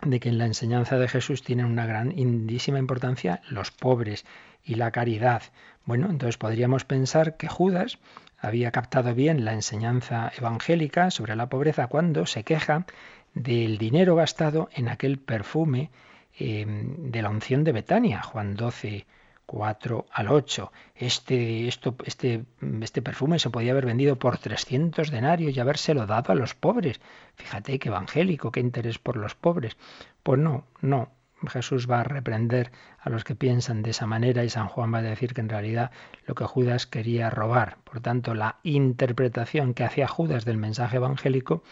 de 0.03 0.19
que 0.19 0.29
en 0.29 0.37
la 0.37 0.45
enseñanza 0.45 0.97
de 0.97 1.07
Jesús 1.07 1.43
tienen 1.43 1.65
una 1.65 1.85
grandísima 1.85 2.79
importancia 2.79 3.41
los 3.49 3.71
pobres 3.71 4.25
y 4.63 4.75
la 4.75 4.91
caridad. 4.91 5.43
Bueno, 5.85 6.09
entonces 6.09 6.37
podríamos 6.37 6.85
pensar 6.85 7.37
que 7.37 7.47
Judas 7.47 7.99
había 8.37 8.71
captado 8.71 9.13
bien 9.13 9.43
la 9.43 9.53
enseñanza 9.53 10.31
evangélica 10.37 11.11
sobre 11.11 11.35
la 11.35 11.49
pobreza 11.49 11.87
cuando 11.87 12.25
se 12.25 12.43
queja 12.43 12.85
del 13.33 13.77
dinero 13.77 14.15
gastado 14.15 14.69
en 14.73 14.87
aquel 14.87 15.19
perfume 15.19 15.89
eh, 16.37 16.65
de 16.67 17.21
la 17.21 17.29
unción 17.29 17.63
de 17.63 17.73
Betania, 17.73 18.21
Juan 18.21 18.55
12, 18.55 19.05
4 19.49 20.05
al 20.11 20.27
8. 20.27 20.71
Este, 20.93 21.67
esto, 21.67 21.95
este, 22.05 22.45
este 22.81 23.01
perfume 23.01 23.39
se 23.39 23.49
podía 23.49 23.71
haber 23.71 23.87
vendido 23.87 24.19
por 24.19 24.37
300 24.37 25.09
denarios 25.09 25.57
y 25.57 25.59
habérselo 25.59 26.05
dado 26.05 26.31
a 26.31 26.35
los 26.35 26.53
pobres. 26.53 27.01
Fíjate 27.33 27.79
qué 27.79 27.89
evangélico, 27.89 28.51
qué 28.51 28.59
interés 28.59 28.99
por 28.99 29.17
los 29.17 29.33
pobres. 29.33 29.75
Pues 30.21 30.39
no, 30.39 30.65
no. 30.81 31.09
Jesús 31.47 31.89
va 31.89 32.01
a 32.01 32.03
reprender 32.03 32.71
a 32.99 33.09
los 33.09 33.23
que 33.23 33.33
piensan 33.33 33.81
de 33.81 33.89
esa 33.89 34.05
manera 34.05 34.43
y 34.43 34.49
San 34.49 34.67
Juan 34.67 34.93
va 34.93 34.99
a 34.99 35.01
decir 35.01 35.33
que 35.33 35.41
en 35.41 35.49
realidad 35.49 35.89
lo 36.27 36.35
que 36.35 36.43
Judas 36.43 36.85
quería 36.85 37.31
robar. 37.31 37.77
Por 37.85 38.01
tanto, 38.01 38.35
la 38.35 38.57
interpretación 38.61 39.73
que 39.73 39.83
hacía 39.83 40.07
Judas 40.07 40.45
del 40.45 40.57
mensaje 40.57 40.97
evangélico 40.97 41.63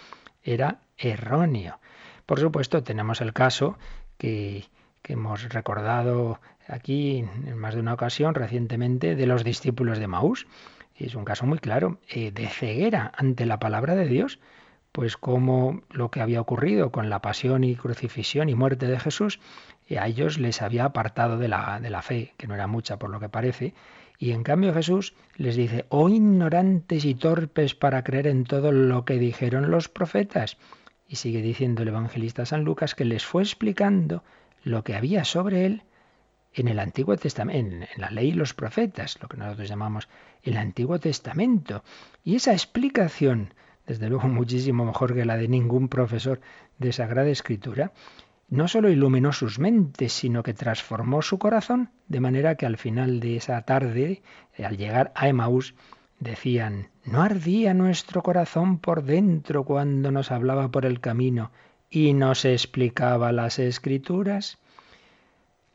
era 0.42 0.80
erróneo. 0.98 1.80
Por 2.26 2.40
supuesto, 2.40 2.82
tenemos 2.82 3.22
el 3.22 3.34
caso 3.34 3.78
que, 4.18 4.66
que 5.02 5.14
hemos 5.14 5.50
recordado 5.50 6.40
aquí 6.68 7.20
en 7.46 7.58
más 7.58 7.76
de 7.76 7.82
una 7.82 7.94
ocasión 7.94 8.36
recientemente 8.36 9.16
de 9.16 9.26
los 9.26 9.44
discípulos 9.44 10.00
de 10.00 10.08
Maús. 10.08 10.48
Es 10.96 11.16
un 11.16 11.26
caso 11.26 11.46
muy 11.46 11.60
claro 11.60 12.00
eh, 12.10 12.32
de 12.32 12.48
ceguera 12.48 13.12
ante 13.16 13.46
la 13.46 13.60
palabra 13.60 13.96
de 13.96 14.08
Dios, 14.08 14.40
pues 14.92 15.16
como 15.16 15.82
lo 15.92 16.10
que 16.10 16.22
había 16.22 16.42
ocurrido 16.42 16.92
con 16.92 17.10
la 17.10 17.22
pasión 17.22 17.64
y 17.64 17.76
crucifixión 17.76 18.50
y 18.50 18.56
muerte 18.56 18.88
de 18.88 19.00
Jesús, 19.00 19.40
a 19.96 20.08
ellos 20.08 20.38
les 20.38 20.62
había 20.62 20.86
apartado 20.86 21.38
de 21.38 21.48
la, 21.48 21.80
de 21.80 21.90
la 21.90 22.02
fe, 22.02 22.34
que 22.38 22.48
no 22.48 22.56
era 22.56 22.68
mucha 22.68 22.98
por 22.98 23.10
lo 23.10 23.20
que 23.20 23.30
parece, 23.30 23.74
y 24.20 24.32
en 24.32 24.44
cambio 24.44 24.74
Jesús 24.74 25.14
les 25.36 25.56
dice, 25.56 25.86
oh 25.90 26.10
ignorantes 26.10 27.06
y 27.06 27.14
torpes 27.14 27.76
para 27.76 28.04
creer 28.04 28.28
en 28.28 28.44
todo 28.44 28.72
lo 28.72 29.06
que 29.06 29.20
dijeron 29.20 29.70
los 29.70 29.90
profetas. 29.90 30.58
Y 31.08 31.18
sigue 31.18 31.42
diciendo 31.42 31.84
el 31.84 31.90
evangelista 31.90 32.46
San 32.46 32.64
Lucas 32.64 32.96
que 32.96 33.06
les 33.06 33.26
fue 33.26 33.44
explicando 33.44 34.24
lo 34.64 34.84
que 34.84 34.96
había 34.96 35.24
sobre 35.24 35.66
él 35.66 35.84
en 36.54 36.68
el 36.68 36.80
Antiguo 36.80 37.16
Testamento, 37.18 37.76
en, 37.76 37.88
la 37.98 38.10
ley 38.10 38.30
y 38.30 38.34
los 38.34 38.54
profetas, 38.54 39.20
lo 39.22 39.28
que 39.28 39.38
nosotros 39.38 39.70
llamamos 39.70 40.10
el 40.44 40.58
Antiguo 40.58 41.00
Testamento. 41.00 41.84
Y 42.24 42.36
esa 42.36 42.54
explicación, 42.54 43.54
desde 43.86 44.10
luego 44.10 44.28
muchísimo 44.28 44.86
mejor 44.86 45.14
que 45.14 45.26
la 45.26 45.38
de 45.38 45.48
ningún 45.48 45.88
profesor 45.88 46.42
de 46.80 46.92
Sagrada 46.94 47.30
Escritura, 47.30 47.94
no 48.50 48.68
solo 48.68 48.90
iluminó 48.90 49.34
sus 49.34 49.60
mentes, 49.60 50.14
sino 50.14 50.42
que 50.42 50.54
transformó 50.54 51.22
su 51.22 51.38
corazón, 51.38 51.92
de 52.08 52.22
manera 52.22 52.56
que 52.56 52.66
al 52.66 52.78
final 52.78 53.20
de 53.20 53.36
esa 53.36 53.62
tarde, 53.64 54.22
al 54.58 54.78
llegar 54.78 55.12
a 55.16 55.28
Emaús, 55.28 55.76
decían, 56.20 56.90
¿no 57.04 57.22
ardía 57.22 57.74
nuestro 57.74 58.24
corazón 58.24 58.80
por 58.80 59.04
dentro 59.04 59.64
cuando 59.64 60.12
nos 60.12 60.32
hablaba 60.32 60.72
por 60.72 60.86
el 60.86 61.00
camino 61.00 61.52
y 61.90 62.14
nos 62.14 62.46
explicaba 62.46 63.32
las 63.32 63.60
escrituras? 63.60 64.58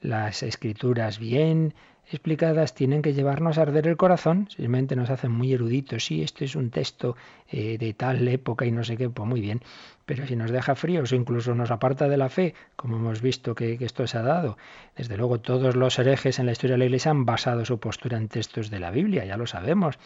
Las 0.00 0.42
escrituras 0.42 1.18
bien 1.18 1.74
explicadas 2.10 2.74
tienen 2.74 3.00
que 3.00 3.14
llevarnos 3.14 3.56
a 3.56 3.62
arder 3.62 3.86
el 3.86 3.96
corazón, 3.96 4.48
simplemente 4.50 4.96
nos 4.96 5.08
hacen 5.08 5.30
muy 5.30 5.52
eruditos, 5.52 6.04
sí, 6.04 6.22
este 6.22 6.44
es 6.44 6.56
un 6.56 6.70
texto 6.70 7.16
eh, 7.48 7.78
de 7.78 7.94
tal 7.94 8.26
época 8.28 8.66
y 8.66 8.72
no 8.72 8.84
sé 8.84 8.96
qué, 8.96 9.08
pues 9.08 9.26
muy 9.26 9.40
bien, 9.40 9.62
pero 10.04 10.26
si 10.26 10.36
nos 10.36 10.50
deja 10.50 10.74
fríos 10.74 11.12
o 11.12 11.16
incluso 11.16 11.54
nos 11.54 11.70
aparta 11.70 12.08
de 12.08 12.16
la 12.16 12.28
fe, 12.28 12.54
como 12.76 12.96
hemos 12.96 13.22
visto 13.22 13.54
que, 13.54 13.78
que 13.78 13.84
esto 13.84 14.06
se 14.06 14.18
ha 14.18 14.22
dado, 14.22 14.58
desde 14.96 15.16
luego 15.16 15.40
todos 15.40 15.76
los 15.76 15.98
herejes 15.98 16.38
en 16.38 16.46
la 16.46 16.52
historia 16.52 16.74
de 16.74 16.80
la 16.80 16.84
Iglesia 16.86 17.12
han 17.12 17.24
basado 17.24 17.64
su 17.64 17.78
postura 17.78 18.18
en 18.18 18.28
textos 18.28 18.68
de 18.68 18.80
la 18.80 18.90
Biblia, 18.90 19.24
ya 19.24 19.36
lo 19.36 19.46
sabemos. 19.46 19.98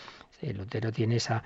Lutero 0.43 0.93
tiene 0.93 1.17
esa, 1.17 1.43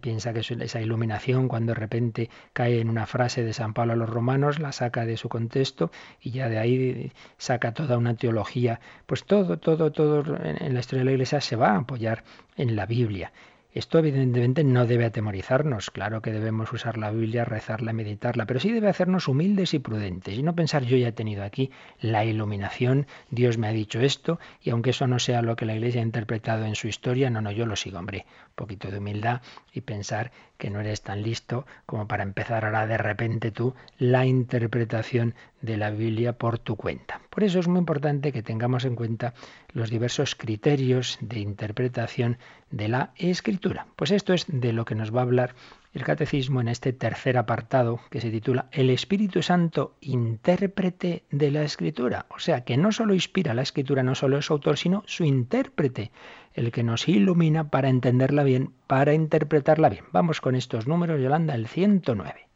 piensa 0.00 0.32
que 0.32 0.40
esa 0.40 0.80
iluminación 0.80 1.48
cuando 1.48 1.72
de 1.74 1.80
repente 1.80 2.30
cae 2.52 2.80
en 2.80 2.88
una 2.88 3.06
frase 3.06 3.42
de 3.42 3.52
San 3.52 3.74
Pablo 3.74 3.94
a 3.94 3.96
los 3.96 4.08
romanos, 4.08 4.58
la 4.58 4.72
saca 4.72 5.04
de 5.04 5.16
su 5.16 5.28
contexto 5.28 5.90
y 6.20 6.30
ya 6.30 6.48
de 6.48 6.58
ahí 6.58 7.12
saca 7.36 7.74
toda 7.74 7.98
una 7.98 8.14
teología. 8.14 8.80
Pues 9.06 9.24
todo, 9.24 9.58
todo, 9.58 9.90
todo 9.92 10.24
en 10.42 10.74
la 10.74 10.80
historia 10.80 11.00
de 11.00 11.06
la 11.06 11.12
Iglesia 11.12 11.40
se 11.40 11.56
va 11.56 11.70
a 11.70 11.78
apoyar 11.78 12.24
en 12.56 12.76
la 12.76 12.86
Biblia. 12.86 13.32
Esto 13.74 13.98
evidentemente 13.98 14.64
no 14.64 14.84
debe 14.84 15.06
atemorizarnos, 15.06 15.90
claro 15.90 16.20
que 16.20 16.30
debemos 16.30 16.70
usar 16.74 16.98
la 16.98 17.10
Biblia, 17.10 17.46
rezarla, 17.46 17.94
meditarla, 17.94 18.44
pero 18.44 18.60
sí 18.60 18.70
debe 18.70 18.88
hacernos 18.88 19.28
humildes 19.28 19.72
y 19.72 19.78
prudentes 19.78 20.34
y 20.34 20.42
no 20.42 20.54
pensar 20.54 20.84
yo 20.84 20.98
ya 20.98 21.08
he 21.08 21.12
tenido 21.12 21.42
aquí 21.42 21.70
la 21.98 22.26
iluminación, 22.26 23.06
Dios 23.30 23.56
me 23.56 23.68
ha 23.68 23.72
dicho 23.72 23.98
esto 24.00 24.38
y 24.60 24.68
aunque 24.68 24.90
eso 24.90 25.06
no 25.06 25.18
sea 25.18 25.40
lo 25.40 25.56
que 25.56 25.64
la 25.64 25.74
Iglesia 25.74 26.02
ha 26.02 26.04
interpretado 26.04 26.66
en 26.66 26.74
su 26.74 26.86
historia, 26.86 27.30
no, 27.30 27.40
no, 27.40 27.50
yo 27.50 27.64
lo 27.64 27.76
sigo, 27.76 27.98
hombre, 27.98 28.26
poquito 28.54 28.90
de 28.90 28.98
humildad 28.98 29.42
y 29.72 29.82
pensar 29.82 30.32
que 30.58 30.70
no 30.70 30.80
eres 30.80 31.02
tan 31.02 31.22
listo 31.22 31.66
como 31.86 32.06
para 32.06 32.22
empezar 32.22 32.64
ahora 32.64 32.86
de 32.86 32.98
repente 32.98 33.50
tú 33.50 33.74
la 33.98 34.26
interpretación 34.26 35.34
de 35.60 35.76
la 35.76 35.90
Biblia 35.90 36.34
por 36.34 36.58
tu 36.58 36.76
cuenta. 36.76 37.20
Por 37.30 37.44
eso 37.44 37.58
es 37.58 37.68
muy 37.68 37.78
importante 37.78 38.32
que 38.32 38.42
tengamos 38.42 38.84
en 38.84 38.94
cuenta 38.94 39.34
los 39.72 39.90
diversos 39.90 40.34
criterios 40.34 41.18
de 41.20 41.40
interpretación 41.40 42.38
de 42.70 42.88
la 42.88 43.12
escritura. 43.16 43.86
Pues 43.96 44.10
esto 44.10 44.34
es 44.34 44.46
de 44.48 44.72
lo 44.72 44.84
que 44.84 44.94
nos 44.94 45.14
va 45.14 45.20
a 45.20 45.24
hablar 45.24 45.54
el 45.92 46.04
catecismo 46.04 46.60
en 46.60 46.68
este 46.68 46.92
tercer 46.92 47.36
apartado 47.36 48.00
que 48.10 48.20
se 48.20 48.30
titula 48.30 48.68
El 48.72 48.88
Espíritu 48.88 49.42
Santo, 49.42 49.96
intérprete 50.00 51.24
de 51.30 51.50
la 51.50 51.62
escritura. 51.62 52.26
O 52.30 52.38
sea, 52.38 52.64
que 52.64 52.76
no 52.76 52.92
solo 52.92 53.14
inspira 53.14 53.52
la 53.52 53.62
escritura, 53.62 54.02
no 54.02 54.14
solo 54.14 54.38
es 54.38 54.46
su 54.46 54.54
autor, 54.54 54.78
sino 54.78 55.02
su 55.06 55.24
intérprete 55.24 56.10
el 56.54 56.70
que 56.70 56.82
nos 56.82 57.08
ilumina 57.08 57.68
para 57.70 57.88
entenderla 57.88 58.42
bien, 58.42 58.72
para 58.86 59.14
interpretarla 59.14 59.88
bien. 59.88 60.04
Vamos 60.12 60.40
con 60.40 60.54
estos 60.54 60.86
números, 60.86 61.20
Yolanda, 61.20 61.54
el 61.54 61.66
109. 61.66 62.48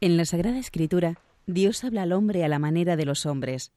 En 0.00 0.16
la 0.16 0.24
Sagrada 0.24 0.58
Escritura, 0.58 1.18
Dios 1.46 1.84
habla 1.84 2.02
al 2.02 2.12
hombre 2.12 2.44
a 2.44 2.48
la 2.48 2.58
manera 2.58 2.96
de 2.96 3.06
los 3.06 3.24
hombres. 3.24 3.72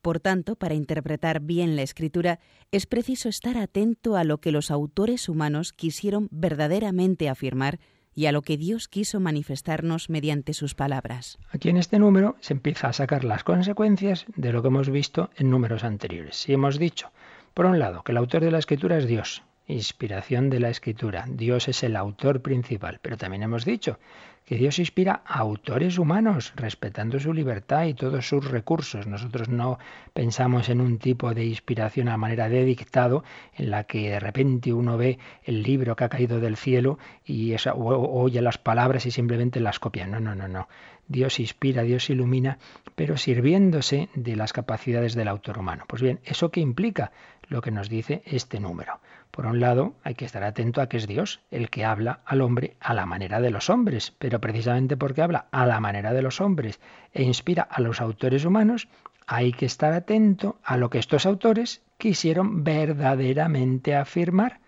Por 0.00 0.20
tanto, 0.20 0.54
para 0.54 0.74
interpretar 0.74 1.40
bien 1.40 1.74
la 1.74 1.82
escritura, 1.82 2.38
es 2.70 2.86
preciso 2.86 3.28
estar 3.28 3.58
atento 3.58 4.16
a 4.16 4.22
lo 4.22 4.38
que 4.38 4.52
los 4.52 4.70
autores 4.70 5.28
humanos 5.28 5.72
quisieron 5.72 6.28
verdaderamente 6.30 7.28
afirmar 7.28 7.80
y 8.16 8.26
a 8.26 8.32
lo 8.32 8.42
que 8.42 8.56
Dios 8.56 8.88
quiso 8.88 9.20
manifestarnos 9.20 10.10
mediante 10.10 10.54
sus 10.54 10.74
palabras. 10.74 11.38
Aquí 11.52 11.68
en 11.68 11.76
este 11.76 12.00
número 12.00 12.34
se 12.40 12.54
empieza 12.54 12.88
a 12.88 12.92
sacar 12.92 13.22
las 13.22 13.44
consecuencias 13.44 14.26
de 14.34 14.52
lo 14.52 14.62
que 14.62 14.68
hemos 14.68 14.90
visto 14.90 15.30
en 15.36 15.50
números 15.50 15.84
anteriores. 15.84 16.34
Si 16.34 16.52
hemos 16.52 16.80
dicho 16.80 17.12
por 17.56 17.64
un 17.64 17.78
lado, 17.78 18.02
que 18.02 18.12
el 18.12 18.18
autor 18.18 18.42
de 18.42 18.50
la 18.50 18.58
escritura 18.58 18.98
es 18.98 19.06
Dios, 19.06 19.42
inspiración 19.66 20.50
de 20.50 20.60
la 20.60 20.68
escritura. 20.68 21.24
Dios 21.26 21.68
es 21.68 21.82
el 21.84 21.96
autor 21.96 22.42
principal. 22.42 22.98
Pero 23.00 23.16
también 23.16 23.42
hemos 23.42 23.64
dicho 23.64 23.98
que 24.46 24.56
Dios 24.56 24.78
inspira 24.78 25.22
a 25.26 25.40
autores 25.40 25.98
humanos, 25.98 26.52
respetando 26.54 27.18
su 27.18 27.34
libertad 27.34 27.86
y 27.86 27.94
todos 27.94 28.28
sus 28.28 28.48
recursos. 28.48 29.08
Nosotros 29.08 29.48
no 29.48 29.80
pensamos 30.14 30.68
en 30.68 30.80
un 30.80 30.98
tipo 30.98 31.34
de 31.34 31.44
inspiración 31.44 32.08
a 32.08 32.16
manera 32.16 32.48
de 32.48 32.64
dictado, 32.64 33.24
en 33.56 33.70
la 33.70 33.84
que 33.84 34.08
de 34.08 34.20
repente 34.20 34.72
uno 34.72 34.96
ve 34.96 35.18
el 35.42 35.64
libro 35.64 35.96
que 35.96 36.04
ha 36.04 36.08
caído 36.08 36.38
del 36.38 36.56
cielo 36.56 36.96
y 37.24 37.56
oye 37.74 38.40
las 38.40 38.56
palabras 38.56 39.04
y 39.04 39.10
simplemente 39.10 39.58
las 39.58 39.80
copia. 39.80 40.06
No, 40.06 40.20
no, 40.20 40.36
no, 40.36 40.46
no. 40.46 40.68
Dios 41.08 41.40
inspira, 41.40 41.82
Dios 41.82 42.08
ilumina, 42.08 42.58
pero 42.94 43.16
sirviéndose 43.16 44.08
de 44.14 44.36
las 44.36 44.52
capacidades 44.52 45.16
del 45.16 45.26
autor 45.26 45.58
humano. 45.58 45.84
Pues 45.88 46.02
bien, 46.02 46.20
¿eso 46.24 46.52
qué 46.52 46.60
implica? 46.60 47.10
Lo 47.48 47.62
que 47.62 47.72
nos 47.72 47.88
dice 47.88 48.22
este 48.24 48.60
número. 48.60 49.00
Por 49.36 49.44
un 49.44 49.60
lado, 49.60 49.92
hay 50.02 50.14
que 50.14 50.24
estar 50.24 50.42
atento 50.42 50.80
a 50.80 50.88
que 50.88 50.96
es 50.96 51.06
Dios 51.06 51.40
el 51.50 51.68
que 51.68 51.84
habla 51.84 52.20
al 52.24 52.40
hombre 52.40 52.78
a 52.80 52.94
la 52.94 53.04
manera 53.04 53.38
de 53.38 53.50
los 53.50 53.68
hombres, 53.68 54.14
pero 54.18 54.40
precisamente 54.40 54.96
porque 54.96 55.20
habla 55.20 55.44
a 55.50 55.66
la 55.66 55.78
manera 55.78 56.14
de 56.14 56.22
los 56.22 56.40
hombres 56.40 56.80
e 57.12 57.22
inspira 57.22 57.62
a 57.62 57.82
los 57.82 58.00
autores 58.00 58.46
humanos, 58.46 58.88
hay 59.26 59.52
que 59.52 59.66
estar 59.66 59.92
atento 59.92 60.56
a 60.64 60.78
lo 60.78 60.88
que 60.88 60.98
estos 60.98 61.26
autores 61.26 61.82
quisieron 61.98 62.64
verdaderamente 62.64 63.94
afirmar 63.94 64.60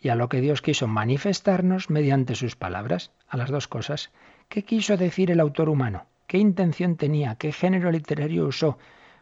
y 0.00 0.08
a 0.08 0.14
lo 0.14 0.30
que 0.30 0.40
Dios 0.40 0.62
quiso 0.62 0.86
manifestarnos 0.86 1.90
mediante 1.90 2.36
sus 2.36 2.56
palabras, 2.56 3.12
a 3.28 3.36
las 3.36 3.50
dos 3.50 3.68
cosas. 3.68 4.12
¿Qué 4.48 4.62
quiso 4.64 4.96
decir 4.96 5.30
el 5.30 5.40
autor 5.40 5.68
humano? 5.68 6.06
¿Qué 6.26 6.38
intención 6.38 6.96
tenía? 6.96 7.34
¿Qué 7.34 7.52
género 7.52 7.90
literario 7.90 8.46
usó? 8.46 8.78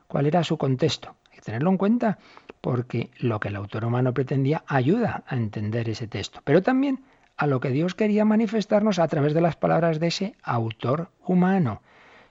¿Cuál 0.07 0.27
era 0.27 0.45
su 0.45 0.57
contexto? 0.57 1.17
Tenerlo 1.45 1.71
en 1.71 1.77
cuenta 1.77 2.19
porque 2.61 3.11
lo 3.19 3.39
que 3.39 3.49
el 3.49 3.57
autor 3.57 3.85
humano 3.85 4.15
pretendía 4.15 4.65
ayuda 4.67 5.25
a 5.27 5.37
entender 5.37 5.89
ese 5.89 6.07
texto, 6.07 6.41
pero 6.45 6.63
también 6.63 7.05
a 7.37 7.47
lo 7.47 7.61
que 7.61 7.71
Dios 7.71 7.95
quería 7.95 8.25
manifestarnos 8.25 8.99
a 8.99 9.09
través 9.09 9.35
de 9.35 9.41
las 9.41 9.57
palabras 9.57 10.01
de 10.01 10.07
ese 10.07 10.35
autor 10.43 11.11
humano. 11.27 11.83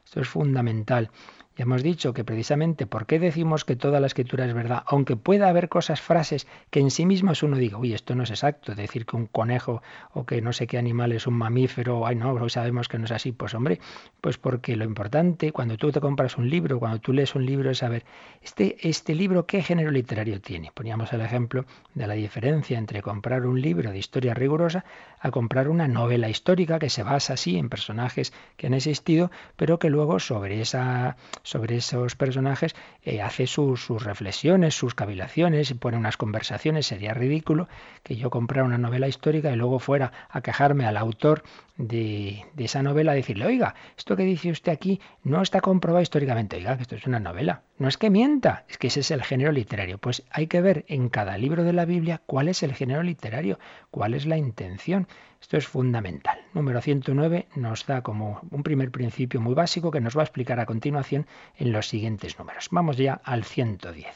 Esto 0.03 0.21
es 0.21 0.27
fundamental. 0.27 1.11
Ya 1.55 1.63
hemos 1.63 1.83
dicho 1.83 2.13
que 2.13 2.23
precisamente 2.23 2.87
por 2.87 3.05
qué 3.05 3.19
decimos 3.19 3.63
que 3.63 3.75
toda 3.75 3.99
la 3.99 4.07
escritura 4.07 4.45
es 4.45 4.55
verdad, 4.55 4.81
aunque 4.87 5.15
pueda 5.15 5.49
haber 5.49 5.69
cosas, 5.69 6.01
frases 6.01 6.47
que 6.71 6.79
en 6.79 6.89
sí 6.89 7.05
mismas 7.05 7.43
uno 7.43 7.57
diga, 7.57 7.77
uy, 7.77 7.93
esto 7.93 8.15
no 8.15 8.23
es 8.23 8.31
exacto, 8.31 8.73
decir 8.73 9.05
que 9.05 9.15
un 9.15 9.27
conejo 9.27 9.83
o 10.13 10.25
que 10.25 10.41
no 10.41 10.51
sé 10.51 10.65
qué 10.65 10.79
animal 10.79 11.11
es 11.11 11.27
un 11.27 11.35
mamífero, 11.35 12.07
ay 12.07 12.15
no, 12.15 12.31
hoy 12.31 12.49
sabemos 12.49 12.87
que 12.87 12.97
no 12.97 13.05
es 13.05 13.11
así, 13.11 13.33
pues 13.33 13.53
hombre, 13.53 13.79
pues 14.19 14.39
porque 14.39 14.75
lo 14.75 14.83
importante 14.83 15.51
cuando 15.51 15.77
tú 15.77 15.91
te 15.91 16.01
compras 16.01 16.39
un 16.39 16.49
libro, 16.49 16.79
cuando 16.79 16.99
tú 16.99 17.13
lees 17.13 17.35
un 17.35 17.45
libro 17.45 17.69
es 17.69 17.77
saber, 17.77 18.03
este, 18.41 18.75
este 18.87 19.13
libro 19.13 19.45
qué 19.45 19.61
género 19.61 19.91
literario 19.91 20.41
tiene. 20.41 20.71
Poníamos 20.73 21.13
el 21.13 21.21
ejemplo 21.21 21.65
de 21.93 22.07
la 22.07 22.15
diferencia 22.15 22.79
entre 22.79 23.03
comprar 23.03 23.45
un 23.45 23.61
libro 23.61 23.91
de 23.91 23.99
historia 23.99 24.33
rigurosa 24.33 24.85
a 25.19 25.29
comprar 25.29 25.69
una 25.69 25.87
novela 25.87 26.29
histórica 26.29 26.79
que 26.79 26.89
se 26.89 27.03
basa 27.03 27.33
así 27.33 27.57
en 27.57 27.69
personajes 27.69 28.33
que 28.57 28.67
han 28.67 28.73
existido, 28.73 29.29
pero 29.55 29.77
que 29.77 29.91
luego 29.91 30.19
sobre 30.19 30.59
esa 30.59 31.15
sobre 31.43 31.75
esos 31.75 32.15
personajes, 32.15 32.73
eh, 33.03 33.21
hace 33.21 33.47
sus, 33.47 33.89
reflexiones, 34.03 34.75
sus 34.75 34.95
cavilaciones, 34.95 35.69
y 35.71 35.73
pone 35.73 35.97
unas 35.97 36.17
conversaciones. 36.17 36.87
Sería 36.87 37.13
ridículo 37.13 37.67
que 38.01 38.15
yo 38.15 38.29
comprara 38.29 38.65
una 38.65 38.77
novela 38.77 39.07
histórica 39.07 39.51
y 39.51 39.55
luego 39.57 39.79
fuera 39.79 40.11
a 40.29 40.41
quejarme 40.41 40.85
al 40.85 40.97
autor 40.97 41.43
de, 41.77 42.45
de, 42.53 42.63
esa 42.65 42.81
novela, 42.81 43.13
decirle, 43.13 43.45
oiga, 43.45 43.75
esto 43.97 44.15
que 44.15 44.23
dice 44.23 44.51
usted 44.51 44.71
aquí 44.71 45.01
no 45.23 45.41
está 45.41 45.59
comprobado 45.59 46.01
históricamente, 46.01 46.55
oiga, 46.55 46.77
que 46.77 46.83
esto 46.83 46.95
es 46.95 47.05
una 47.05 47.19
novela. 47.19 47.63
No 47.77 47.89
es 47.89 47.97
que 47.97 48.09
mienta, 48.09 48.63
es 48.69 48.77
que 48.77 48.87
ese 48.87 49.01
es 49.01 49.11
el 49.11 49.23
género 49.23 49.51
literario. 49.51 49.97
Pues 49.97 50.23
hay 50.29 50.47
que 50.47 50.61
ver 50.61 50.85
en 50.87 51.09
cada 51.09 51.37
libro 51.37 51.63
de 51.63 51.73
la 51.73 51.85
Biblia 51.85 52.21
cuál 52.25 52.47
es 52.47 52.63
el 52.63 52.73
género 52.73 53.03
literario, 53.03 53.59
cuál 53.91 54.13
es 54.13 54.25
la 54.25 54.37
intención. 54.37 55.07
Esto 55.43 55.57
es 55.57 55.67
fundamental. 55.67 56.39
Número 56.53 56.79
109 56.79 57.49
nos 57.57 57.85
da 57.85 58.01
como 58.01 58.39
un 58.49 58.63
primer 58.63 58.91
principio 58.91 59.41
muy 59.41 59.53
básico 59.53 59.91
que 59.91 59.99
nos 59.99 60.15
va 60.15 60.21
a 60.21 60.23
explicar 60.23 60.57
a 60.61 60.65
continuación 60.65 61.27
en 61.57 61.73
los 61.73 61.89
siguientes 61.89 62.39
números. 62.39 62.69
Vamos 62.71 62.95
ya 62.95 63.15
al 63.25 63.43
110. 63.43 64.07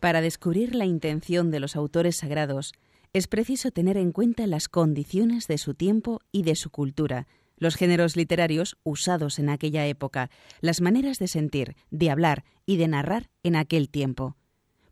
Para 0.00 0.20
descubrir 0.20 0.74
la 0.74 0.86
intención 0.86 1.52
de 1.52 1.60
los 1.60 1.76
autores 1.76 2.16
sagrados, 2.16 2.72
es 3.12 3.28
preciso 3.28 3.70
tener 3.70 3.96
en 3.96 4.10
cuenta 4.10 4.48
las 4.48 4.68
condiciones 4.68 5.46
de 5.46 5.56
su 5.56 5.74
tiempo 5.74 6.20
y 6.32 6.42
de 6.42 6.56
su 6.56 6.70
cultura, 6.70 7.28
los 7.56 7.76
géneros 7.76 8.16
literarios 8.16 8.76
usados 8.82 9.38
en 9.38 9.50
aquella 9.50 9.86
época, 9.86 10.30
las 10.60 10.80
maneras 10.80 11.20
de 11.20 11.28
sentir, 11.28 11.76
de 11.92 12.10
hablar 12.10 12.42
y 12.66 12.76
de 12.76 12.88
narrar 12.88 13.30
en 13.44 13.54
aquel 13.54 13.88
tiempo. 13.88 14.34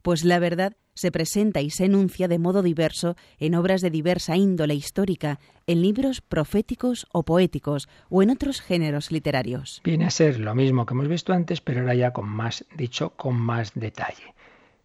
Pues 0.03 0.25
la 0.25 0.41
verdad 0.41 0.75
se 0.95 1.13
presenta 1.13 1.61
y 1.61 1.71
se 1.71 1.85
enuncia 1.85 2.29
de 2.29 2.39
modo 2.39 2.63
diverso 2.63 3.17
en 3.39 3.55
obras 3.55 3.81
de 3.81 3.91
diversa 3.91 4.37
índole 4.37 4.75
histórica, 4.75 5.39
en 5.67 5.81
libros 5.81 6.21
proféticos 6.21 7.07
o 7.13 7.23
poéticos 7.23 7.89
o 8.11 8.23
en 8.23 8.31
otros 8.31 8.61
géneros 8.61 9.13
literarios. 9.13 9.81
Viene 9.85 10.07
a 10.07 10.11
ser 10.11 10.41
lo 10.41 10.55
mismo 10.55 10.85
que 10.85 10.95
hemos 10.95 11.09
visto 11.09 11.33
antes, 11.33 11.61
pero 11.61 11.81
ahora 11.81 11.95
ya 11.95 12.13
con 12.13 12.29
más, 12.29 12.65
dicho, 12.77 13.11
con 13.11 13.37
más 13.37 13.73
detalle. 13.75 14.35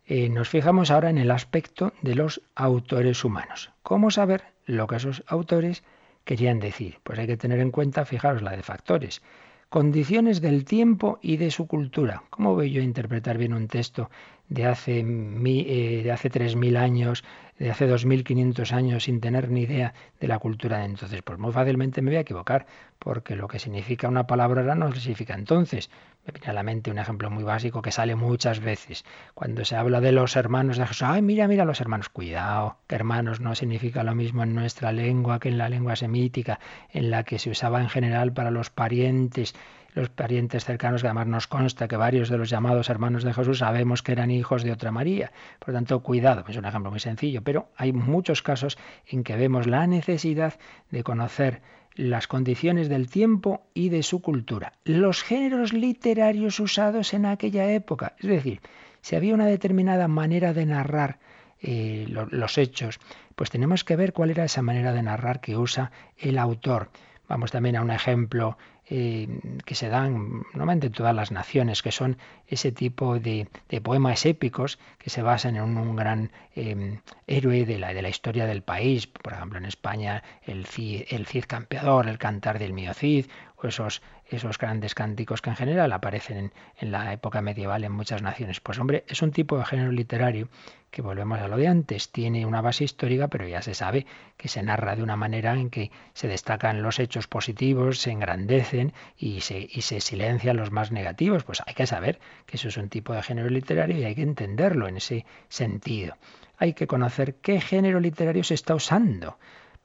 Eh, 0.05 0.29
nos 0.29 0.47
fijamos 0.47 0.91
ahora 0.91 1.09
en 1.09 1.17
el 1.17 1.31
aspecto 1.31 1.93
de 2.01 2.15
los 2.15 2.41
autores 2.55 3.25
humanos. 3.25 3.71
¿Cómo 3.83 4.11
saber 4.11 4.43
lo 4.65 4.87
que 4.87 4.95
esos 4.97 5.23
autores 5.27 5.83
querían 6.23 6.59
decir? 6.59 6.99
Pues 7.03 7.19
hay 7.19 7.27
que 7.27 7.37
tener 7.37 7.59
en 7.59 7.71
cuenta, 7.71 8.05
fijaros, 8.05 8.41
la 8.41 8.51
de 8.51 8.63
factores. 8.63 9.21
Condiciones 9.69 10.41
del 10.41 10.65
tiempo 10.65 11.19
y 11.21 11.37
de 11.37 11.51
su 11.51 11.67
cultura. 11.67 12.23
¿Cómo 12.29 12.53
voy 12.53 12.71
yo 12.71 12.81
a 12.81 12.85
interpretar 12.85 13.37
bien 13.37 13.53
un 13.53 13.67
texto 13.67 14.09
de 14.49 14.65
hace, 14.65 14.99
eh, 14.99 16.03
de 16.03 16.11
hace 16.11 16.29
3.000 16.29 16.77
años, 16.77 17.23
de 17.59 17.69
hace 17.69 17.85
2.500 17.87 18.71
años, 18.71 19.03
sin 19.03 19.19
tener 19.19 19.49
ni 19.49 19.61
idea 19.63 19.93
de 20.19 20.27
la 20.27 20.39
cultura 20.39 20.79
de 20.79 20.85
entonces? 20.85 21.21
Pues 21.21 21.37
muy 21.37 21.51
fácilmente 21.51 22.01
me 22.01 22.11
voy 22.11 22.17
a 22.17 22.21
equivocar, 22.21 22.65
porque 22.99 23.35
lo 23.35 23.47
que 23.47 23.59
significa 23.59 24.07
una 24.07 24.25
palabra 24.27 24.61
ahora 24.61 24.75
no 24.75 24.91
significa 24.93 25.35
entonces. 25.35 25.89
Me 26.27 26.91
un 26.91 26.97
ejemplo 26.99 27.29
muy 27.29 27.43
básico 27.43 27.81
que 27.81 27.91
sale 27.91 28.15
muchas 28.15 28.59
veces. 28.59 29.05
Cuando 29.33 29.63
se 29.63 29.77
habla 29.77 30.01
de 30.01 30.11
los 30.11 30.35
hermanos 30.35 30.77
de 30.77 30.85
Jesús, 30.85 31.03
ay, 31.03 31.21
mira, 31.21 31.47
mira 31.47 31.63
los 31.63 31.79
hermanos. 31.79 32.09
Cuidado, 32.09 32.77
que 32.87 32.95
hermanos 32.95 33.39
no 33.39 33.55
significa 33.55 34.03
lo 34.03 34.13
mismo 34.13 34.43
en 34.43 34.53
nuestra 34.53 34.91
lengua 34.91 35.39
que 35.39 35.47
en 35.47 35.57
la 35.57 35.69
lengua 35.69 35.95
semítica, 35.95 36.59
en 36.91 37.11
la 37.11 37.23
que 37.23 37.39
se 37.39 37.49
usaba 37.49 37.81
en 37.81 37.87
general 37.87 38.33
para 38.33 38.51
los 38.51 38.69
parientes 38.69 39.55
los 39.97 40.09
parientes 40.09 40.63
cercanos, 40.63 41.01
que 41.01 41.07
además 41.07 41.27
nos 41.27 41.47
consta 41.47 41.87
que 41.87 41.97
varios 41.97 42.29
de 42.29 42.37
los 42.37 42.49
llamados 42.49 42.89
hermanos 42.89 43.23
de 43.23 43.33
Jesús 43.33 43.59
sabemos 43.59 44.03
que 44.03 44.11
eran 44.11 44.29
hijos 44.29 44.63
de 44.63 44.71
otra 44.71 44.91
María. 44.91 45.31
Por 45.59 45.69
lo 45.69 45.73
tanto, 45.73 46.01
cuidado, 46.01 46.45
es 46.47 46.55
un 46.55 46.65
ejemplo 46.65 46.91
muy 46.91 46.99
sencillo, 46.99 47.41
pero 47.43 47.69
hay 47.75 47.93
muchos 47.93 48.43
casos 48.43 48.77
en 49.07 49.23
que 49.23 49.35
vemos 49.35 49.65
la 49.65 49.87
necesidad 49.87 50.53
de 50.91 51.03
conocer 51.03 51.61
las 51.95 52.27
condiciones 52.27 52.89
del 52.89 53.09
tiempo 53.09 53.63
y 53.73 53.89
de 53.89 54.03
su 54.03 54.21
cultura, 54.21 54.73
los 54.83 55.23
géneros 55.23 55.73
literarios 55.73 56.59
usados 56.59 57.15
en 57.15 57.25
aquella 57.25 57.71
época, 57.71 58.13
es 58.19 58.29
decir, 58.29 58.61
si 59.01 59.15
había 59.15 59.33
una 59.33 59.47
determinada 59.47 60.07
manera 60.07 60.53
de 60.53 60.67
narrar 60.67 61.17
eh, 61.59 62.05
los 62.07 62.57
hechos, 62.59 62.99
pues 63.35 63.49
tenemos 63.49 63.83
que 63.83 63.95
ver 63.95 64.13
cuál 64.13 64.29
era 64.29 64.45
esa 64.45 64.61
manera 64.61 64.93
de 64.93 65.01
narrar 65.01 65.41
que 65.41 65.57
usa 65.57 65.91
el 66.19 66.37
autor. 66.37 66.91
Vamos 67.27 67.51
también 67.51 67.75
a 67.77 67.81
un 67.81 67.89
ejemplo 67.89 68.59
eh, 68.89 69.27
que 69.65 69.75
se 69.75 69.89
dan 69.89 70.43
normalmente 70.53 70.87
en 70.87 70.93
todas 70.93 71.13
las 71.13 71.31
naciones, 71.31 71.81
que 71.81 71.91
son 71.91 72.17
ese 72.47 72.71
tipo 72.71 73.19
de, 73.19 73.47
poemas 73.83 74.25
épicos 74.25 74.79
que 74.97 75.09
se 75.09 75.21
basan 75.21 75.57
en 75.57 75.63
un, 75.63 75.95
gran 75.95 76.31
em, 76.55 77.01
héroe 77.27 77.65
de 77.65 77.79
la, 77.79 77.93
de 77.93 78.01
la 78.01 78.09
historia 78.09 78.45
del 78.45 78.61
país. 78.61 79.07
Por 79.07 79.33
ejemplo, 79.33 79.57
en 79.57 79.65
España, 79.65 80.23
el 80.43 80.65
Cid, 80.65 81.03
el 81.09 81.25
Cid 81.25 81.45
campeador, 81.45 82.07
el 82.07 82.17
cantar 82.17 82.59
del 82.59 82.73
mío 82.73 82.93
Cid, 82.93 83.25
o 83.57 83.67
esos, 83.67 84.01
esos 84.29 84.57
grandes 84.57 84.95
cánticos 84.95 85.41
que 85.41 85.49
en 85.49 85.55
general 85.55 85.91
aparecen 85.93 86.51
en, 86.77 86.91
la 86.91 87.13
época 87.13 87.41
medieval 87.41 87.83
en 87.83 87.91
muchas 87.91 88.21
naciones. 88.21 88.59
Pues 88.59 88.79
hombre, 88.79 89.03
es 89.07 89.21
un 89.21 89.31
tipo 89.31 89.57
de 89.57 89.65
género 89.65 89.91
literario 89.91 90.49
que 90.91 91.01
volvemos 91.01 91.39
a 91.39 91.47
lo 91.47 91.57
de 91.57 91.67
antes, 91.67 92.11
tiene 92.11 92.45
una 92.45 92.61
base 92.61 92.83
histórica, 92.83 93.27
pero 93.27 93.47
ya 93.47 93.61
se 93.61 93.73
sabe 93.73 94.05
que 94.37 94.47
se 94.47 94.63
narra 94.63 94.95
de 94.95 95.03
una 95.03 95.15
manera 95.15 95.53
en 95.53 95.69
que 95.69 95.91
se 96.13 96.27
destacan 96.27 96.81
los 96.81 96.99
hechos 96.99 97.27
positivos, 97.27 97.99
se 97.99 98.11
engrandecen 98.11 98.93
y 99.17 99.41
se, 99.41 99.67
y 99.69 99.81
se 99.81 100.01
silencian 100.01 100.57
los 100.57 100.71
más 100.71 100.91
negativos. 100.91 101.43
Pues 101.43 101.61
hay 101.65 101.73
que 101.73 101.87
saber 101.87 102.19
que 102.45 102.57
eso 102.57 102.69
es 102.69 102.77
un 102.77 102.89
tipo 102.89 103.13
de 103.13 103.23
género 103.23 103.49
literario 103.49 103.97
y 103.97 104.03
hay 104.05 104.15
que 104.15 104.23
entenderlo 104.23 104.87
en 104.87 104.97
ese 104.97 105.25
sentido. 105.49 106.15
Hay 106.57 106.73
que 106.73 106.87
conocer 106.87 107.35
qué 107.35 107.61
género 107.61 107.99
literario 107.99 108.43
se 108.43 108.55
está 108.55 108.73
usando. 108.73 109.37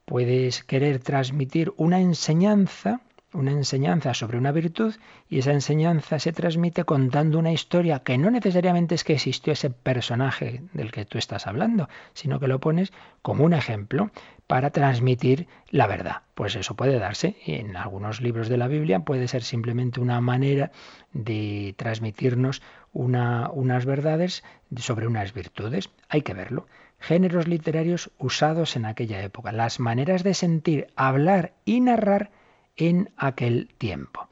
Puedes 0.05 0.65
querer 0.65 0.99
transmitir 0.99 1.73
una 1.77 2.01
enseñanza 2.01 3.01
una 3.33 3.51
enseñanza 3.51 4.15
sobre 4.15 4.39
una 4.39 4.53
virtud 4.53 4.95
y 5.29 5.39
esa 5.39 5.53
enseñanza 5.53 6.19
se 6.19 6.33
transmite 6.33 6.85
contando 6.85 7.39
una 7.39 7.53
historia 7.53 8.01
que 8.01 8.19
no 8.19 8.31
necesariamente 8.31 8.95
es 8.95 9.05
que 9.05 9.15
existió 9.15 9.53
ese 9.53 9.71
personaje 9.71 10.63
del 10.73 10.93
que 10.93 11.05
tú 11.05 11.19
estás 11.19 11.47
hablando, 11.47 11.89
sino 12.13 12.39
que 12.41 12.49
lo 12.49 12.61
pones 12.61 12.93
como 13.23 13.45
un 13.45 13.55
ejemplo 13.55 14.11
para 14.47 14.71
transmitir 14.71 15.47
la 15.71 15.87
verdad. 15.87 16.23
Pues 16.35 16.57
eso 16.57 16.75
puede 16.75 16.99
darse 16.99 17.37
y 17.47 17.55
en 17.55 17.77
algunos 17.77 18.21
libros 18.21 18.49
de 18.49 18.59
la 18.59 18.69
Biblia 18.69 19.01
puede 19.01 19.29
ser 19.29 19.43
simplemente 19.43 20.01
una 20.01 20.21
manera 20.21 20.71
de 21.13 21.75
transmitirnos 21.79 22.63
unas 22.93 23.87
verdades 23.87 24.45
sobre 24.77 25.07
unas 25.07 25.33
virtudes. 25.33 25.91
Hay 26.09 26.23
que 26.23 26.35
verlo. 26.35 26.67
Géneros 26.99 27.49
literarios 27.49 28.11
usados 28.19 28.77
en 28.77 28.85
aquella 28.85 29.23
época, 29.23 29.51
las 29.51 29.81
maneras 29.81 30.23
de 30.23 30.35
sentir, 30.35 30.89
hablar 30.95 31.55
y 31.65 31.81
narrar 31.81 32.31
en 32.77 33.11
aquel 33.17 33.69
tiempo. 33.79 34.29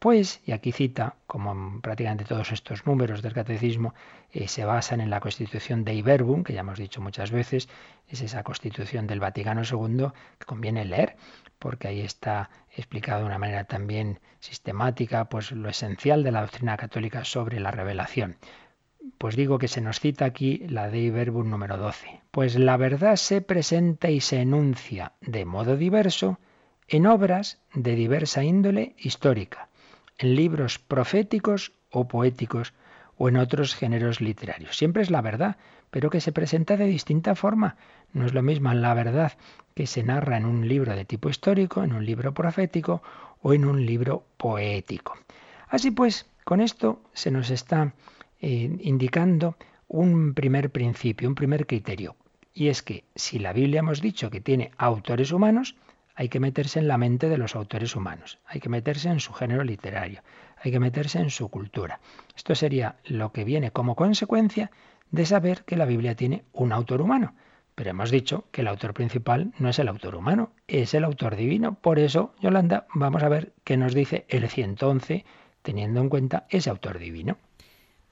Pues, 0.00 0.40
y 0.46 0.52
aquí 0.52 0.72
cita, 0.72 1.16
como 1.26 1.78
prácticamente 1.82 2.24
todos 2.24 2.52
estos 2.52 2.86
números 2.86 3.20
del 3.20 3.34
catecismo 3.34 3.92
eh, 4.32 4.48
se 4.48 4.64
basan 4.64 5.02
en 5.02 5.10
la 5.10 5.20
constitución 5.20 5.84
de 5.84 5.92
Iberbum, 5.92 6.42
que 6.42 6.54
ya 6.54 6.60
hemos 6.60 6.78
dicho 6.78 7.02
muchas 7.02 7.30
veces, 7.30 7.68
es 8.08 8.22
esa 8.22 8.42
constitución 8.42 9.06
del 9.06 9.20
Vaticano 9.20 9.60
II 9.62 10.06
que 10.38 10.46
conviene 10.46 10.86
leer, 10.86 11.16
porque 11.58 11.88
ahí 11.88 12.00
está 12.00 12.48
explicado 12.74 13.20
de 13.20 13.26
una 13.26 13.38
manera 13.38 13.64
también 13.64 14.20
sistemática, 14.38 15.26
pues 15.26 15.52
lo 15.52 15.68
esencial 15.68 16.22
de 16.24 16.32
la 16.32 16.40
doctrina 16.40 16.78
católica 16.78 17.26
sobre 17.26 17.60
la 17.60 17.70
revelación. 17.70 18.38
Pues 19.18 19.36
digo 19.36 19.58
que 19.58 19.68
se 19.68 19.82
nos 19.82 20.00
cita 20.00 20.24
aquí 20.24 20.64
la 20.66 20.88
de 20.88 21.00
Iberbum 21.00 21.50
número 21.50 21.76
12. 21.76 22.22
Pues 22.30 22.56
la 22.56 22.78
verdad 22.78 23.16
se 23.16 23.42
presenta 23.42 24.08
y 24.08 24.20
se 24.20 24.40
enuncia 24.40 25.12
de 25.20 25.44
modo 25.44 25.76
diverso 25.76 26.38
en 26.90 27.06
obras 27.06 27.60
de 27.72 27.94
diversa 27.94 28.42
índole 28.42 28.94
histórica, 28.98 29.68
en 30.18 30.34
libros 30.34 30.80
proféticos 30.80 31.72
o 31.90 32.08
poéticos 32.08 32.74
o 33.16 33.28
en 33.28 33.36
otros 33.36 33.76
géneros 33.76 34.20
literarios. 34.20 34.76
Siempre 34.76 35.02
es 35.02 35.10
la 35.10 35.22
verdad, 35.22 35.56
pero 35.90 36.10
que 36.10 36.20
se 36.20 36.32
presenta 36.32 36.76
de 36.76 36.86
distinta 36.86 37.36
forma. 37.36 37.76
No 38.12 38.26
es 38.26 38.34
lo 38.34 38.42
mismo 38.42 38.74
la 38.74 38.92
verdad 38.94 39.32
que 39.74 39.86
se 39.86 40.02
narra 40.02 40.36
en 40.36 40.44
un 40.46 40.66
libro 40.66 40.96
de 40.96 41.04
tipo 41.04 41.28
histórico, 41.28 41.84
en 41.84 41.92
un 41.92 42.04
libro 42.04 42.34
profético 42.34 43.02
o 43.40 43.54
en 43.54 43.66
un 43.66 43.86
libro 43.86 44.24
poético. 44.36 45.16
Así 45.68 45.92
pues, 45.92 46.26
con 46.44 46.60
esto 46.60 47.02
se 47.12 47.30
nos 47.30 47.50
está 47.50 47.94
eh, 48.40 48.78
indicando 48.80 49.56
un 49.86 50.34
primer 50.34 50.70
principio, 50.70 51.28
un 51.28 51.36
primer 51.36 51.66
criterio. 51.68 52.16
Y 52.52 52.66
es 52.66 52.82
que 52.82 53.04
si 53.14 53.38
la 53.38 53.52
Biblia 53.52 53.78
hemos 53.78 54.00
dicho 54.00 54.28
que 54.28 54.40
tiene 54.40 54.72
autores 54.76 55.30
humanos, 55.30 55.76
hay 56.20 56.28
que 56.28 56.38
meterse 56.38 56.78
en 56.78 56.86
la 56.86 56.98
mente 56.98 57.30
de 57.30 57.38
los 57.38 57.56
autores 57.56 57.96
humanos, 57.96 58.40
hay 58.44 58.60
que 58.60 58.68
meterse 58.68 59.08
en 59.08 59.20
su 59.20 59.32
género 59.32 59.64
literario, 59.64 60.20
hay 60.62 60.70
que 60.70 60.78
meterse 60.78 61.18
en 61.18 61.30
su 61.30 61.48
cultura. 61.48 61.98
Esto 62.36 62.54
sería 62.54 62.96
lo 63.06 63.32
que 63.32 63.42
viene 63.42 63.70
como 63.70 63.96
consecuencia 63.96 64.70
de 65.10 65.24
saber 65.24 65.64
que 65.64 65.76
la 65.76 65.86
Biblia 65.86 66.16
tiene 66.16 66.44
un 66.52 66.72
autor 66.72 67.00
humano. 67.00 67.34
Pero 67.74 67.88
hemos 67.88 68.10
dicho 68.10 68.44
que 68.50 68.60
el 68.60 68.68
autor 68.68 68.92
principal 68.92 69.54
no 69.58 69.70
es 69.70 69.78
el 69.78 69.88
autor 69.88 70.14
humano, 70.14 70.52
es 70.68 70.92
el 70.92 71.04
autor 71.04 71.36
divino. 71.36 71.76
Por 71.76 71.98
eso, 71.98 72.34
Yolanda, 72.38 72.86
vamos 72.92 73.22
a 73.22 73.30
ver 73.30 73.54
qué 73.64 73.78
nos 73.78 73.94
dice 73.94 74.26
el 74.28 74.46
111 74.46 75.24
teniendo 75.62 76.02
en 76.02 76.10
cuenta 76.10 76.44
ese 76.50 76.68
autor 76.68 76.98
divino. 76.98 77.38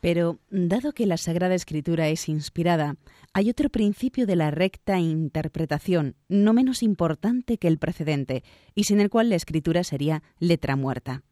Pero, 0.01 0.39
dado 0.51 0.93
que 0.93 1.07
la 1.07 1.17
Sagrada 1.17 1.55
Escritura 1.55 2.09
es 2.09 2.29
inspirada, 2.29 2.97
hay 3.33 3.51
otro 3.51 3.69
principio 3.69 4.27
de 4.27 4.37
la 4.37 4.51
recta 4.51 4.99
interpretación, 4.99 6.15
no 6.29 6.53
menos 6.53 6.83
importante 6.83 7.59
que 7.59 7.69
el 7.69 7.79
precedente, 7.79 8.45
y 8.75 8.85
sin 8.85 9.01
el 9.01 9.11
cual 9.11 9.29
la 9.29 9.37
Escritura 9.37 9.85
sería 9.85 10.23
letra 10.39 10.77
muerta. 10.77 11.23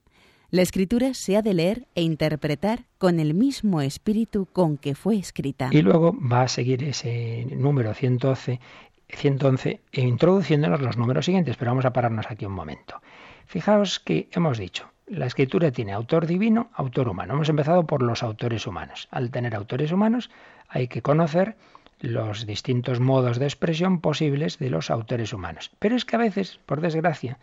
La 0.50 0.62
Escritura 0.62 1.12
se 1.14 1.37
ha 1.37 1.42
de 1.42 1.55
leer 1.55 1.88
e 1.94 2.02
interpretar 2.02 2.87
con 2.98 3.18
el 3.18 3.35
mismo 3.35 3.81
espíritu 3.81 4.46
con 4.46 4.79
que 4.79 4.94
fue 4.94 5.16
escrita. 5.16 5.70
Y 5.72 5.83
luego 5.83 6.16
va 6.16 6.42
a 6.42 6.48
seguir 6.48 6.85
ese 6.85 7.46
número 7.50 7.92
111, 7.94 8.61
111 9.09 9.81
introduciéndonos 9.92 10.81
los 10.81 10.96
números 10.96 11.24
siguientes, 11.24 11.57
pero 11.57 11.72
vamos 11.72 11.85
a 11.85 11.92
pararnos 11.92 12.26
aquí 12.31 12.46
un 12.46 12.52
momento. 12.52 13.00
Fijaos 13.46 13.98
que 13.98 14.29
hemos 14.33 14.59
dicho, 14.59 14.88
la 15.07 15.27
escritura 15.27 15.71
tiene 15.71 15.92
autor 15.92 16.27
divino, 16.27 16.71
autor 16.75 17.09
humano. 17.09 17.35
Hemos 17.35 17.49
empezado 17.49 17.87
por 17.87 18.03
los 18.03 18.23
autores 18.23 18.66
humanos. 18.66 19.09
Al 19.11 19.31
tener 19.31 19.55
autores 19.55 19.92
humanos 19.92 20.31
hay 20.69 20.88
que 20.88 21.03
conocer 21.03 21.57
los 22.01 22.47
distintos 22.47 23.01
modos 23.01 23.38
de 23.38 23.47
expresión 23.47 24.01
posibles 24.01 24.59
de 24.59 24.71
los 24.71 24.90
autores 24.90 25.33
humanos. 25.33 25.71
Pero 25.79 25.97
es 25.97 26.05
que 26.05 26.16
a 26.16 26.21
veces, 26.21 26.59
por 26.66 26.81
desgracia, 26.81 27.38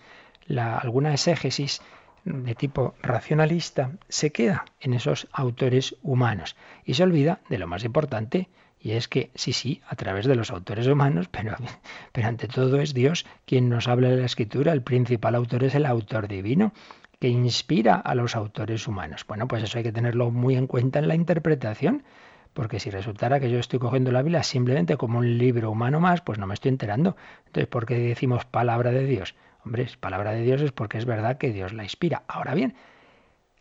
la, 0.45 0.77
alguna 0.77 1.13
exégesis 1.13 1.81
de 2.25 2.55
tipo 2.55 2.95
racionalista 3.01 3.91
se 4.07 4.31
queda 4.31 4.65
en 4.79 4.93
esos 4.93 5.27
autores 5.31 5.95
humanos 6.03 6.55
y 6.85 6.93
se 6.93 7.03
olvida 7.03 7.39
de 7.49 7.57
lo 7.57 7.67
más 7.67 7.83
importante, 7.83 8.49
y 8.79 8.91
es 8.91 9.07
que 9.07 9.31
sí, 9.35 9.53
sí, 9.53 9.81
a 9.87 9.95
través 9.95 10.25
de 10.25 10.35
los 10.35 10.51
autores 10.51 10.87
humanos, 10.87 11.27
pero, 11.29 11.55
pero 12.11 12.27
ante 12.27 12.47
todo 12.47 12.79
es 12.79 12.93
Dios 12.93 13.25
quien 13.45 13.69
nos 13.69 13.87
habla 13.87 14.09
de 14.09 14.17
la 14.17 14.25
escritura, 14.25 14.73
el 14.73 14.83
principal 14.83 15.35
autor 15.35 15.63
es 15.63 15.75
el 15.75 15.85
autor 15.85 16.27
divino 16.27 16.73
que 17.23 17.29
inspira 17.29 17.95
a 17.95 18.15
los 18.15 18.35
autores 18.35 18.85
humanos. 18.85 19.23
Bueno, 19.25 19.47
pues 19.47 19.63
eso 19.63 19.77
hay 19.77 19.83
que 19.85 19.93
tenerlo 19.93 20.29
muy 20.29 20.57
en 20.57 20.67
cuenta 20.67 20.99
en 20.99 21.07
la 21.07 21.15
interpretación, 21.15 22.03
porque 22.51 22.81
si 22.81 22.89
resultara 22.89 23.39
que 23.39 23.49
yo 23.49 23.59
estoy 23.59 23.79
cogiendo 23.79 24.11
la 24.11 24.21
Biblia 24.23 24.43
simplemente 24.43 24.97
como 24.97 25.19
un 25.19 25.37
libro 25.37 25.71
humano 25.71 26.01
más, 26.01 26.19
pues 26.19 26.37
no 26.37 26.47
me 26.47 26.53
estoy 26.53 26.67
enterando. 26.67 27.15
Entonces, 27.45 27.67
¿por 27.67 27.85
qué 27.85 27.97
decimos 27.97 28.43
palabra 28.43 28.91
de 28.91 29.05
Dios? 29.05 29.35
Hombre, 29.63 29.87
palabra 30.01 30.33
de 30.33 30.41
Dios 30.41 30.61
es 30.61 30.73
porque 30.73 30.97
es 30.97 31.05
verdad 31.05 31.37
que 31.37 31.53
Dios 31.53 31.71
la 31.71 31.83
inspira. 31.83 32.23
Ahora 32.27 32.55
bien, 32.55 32.75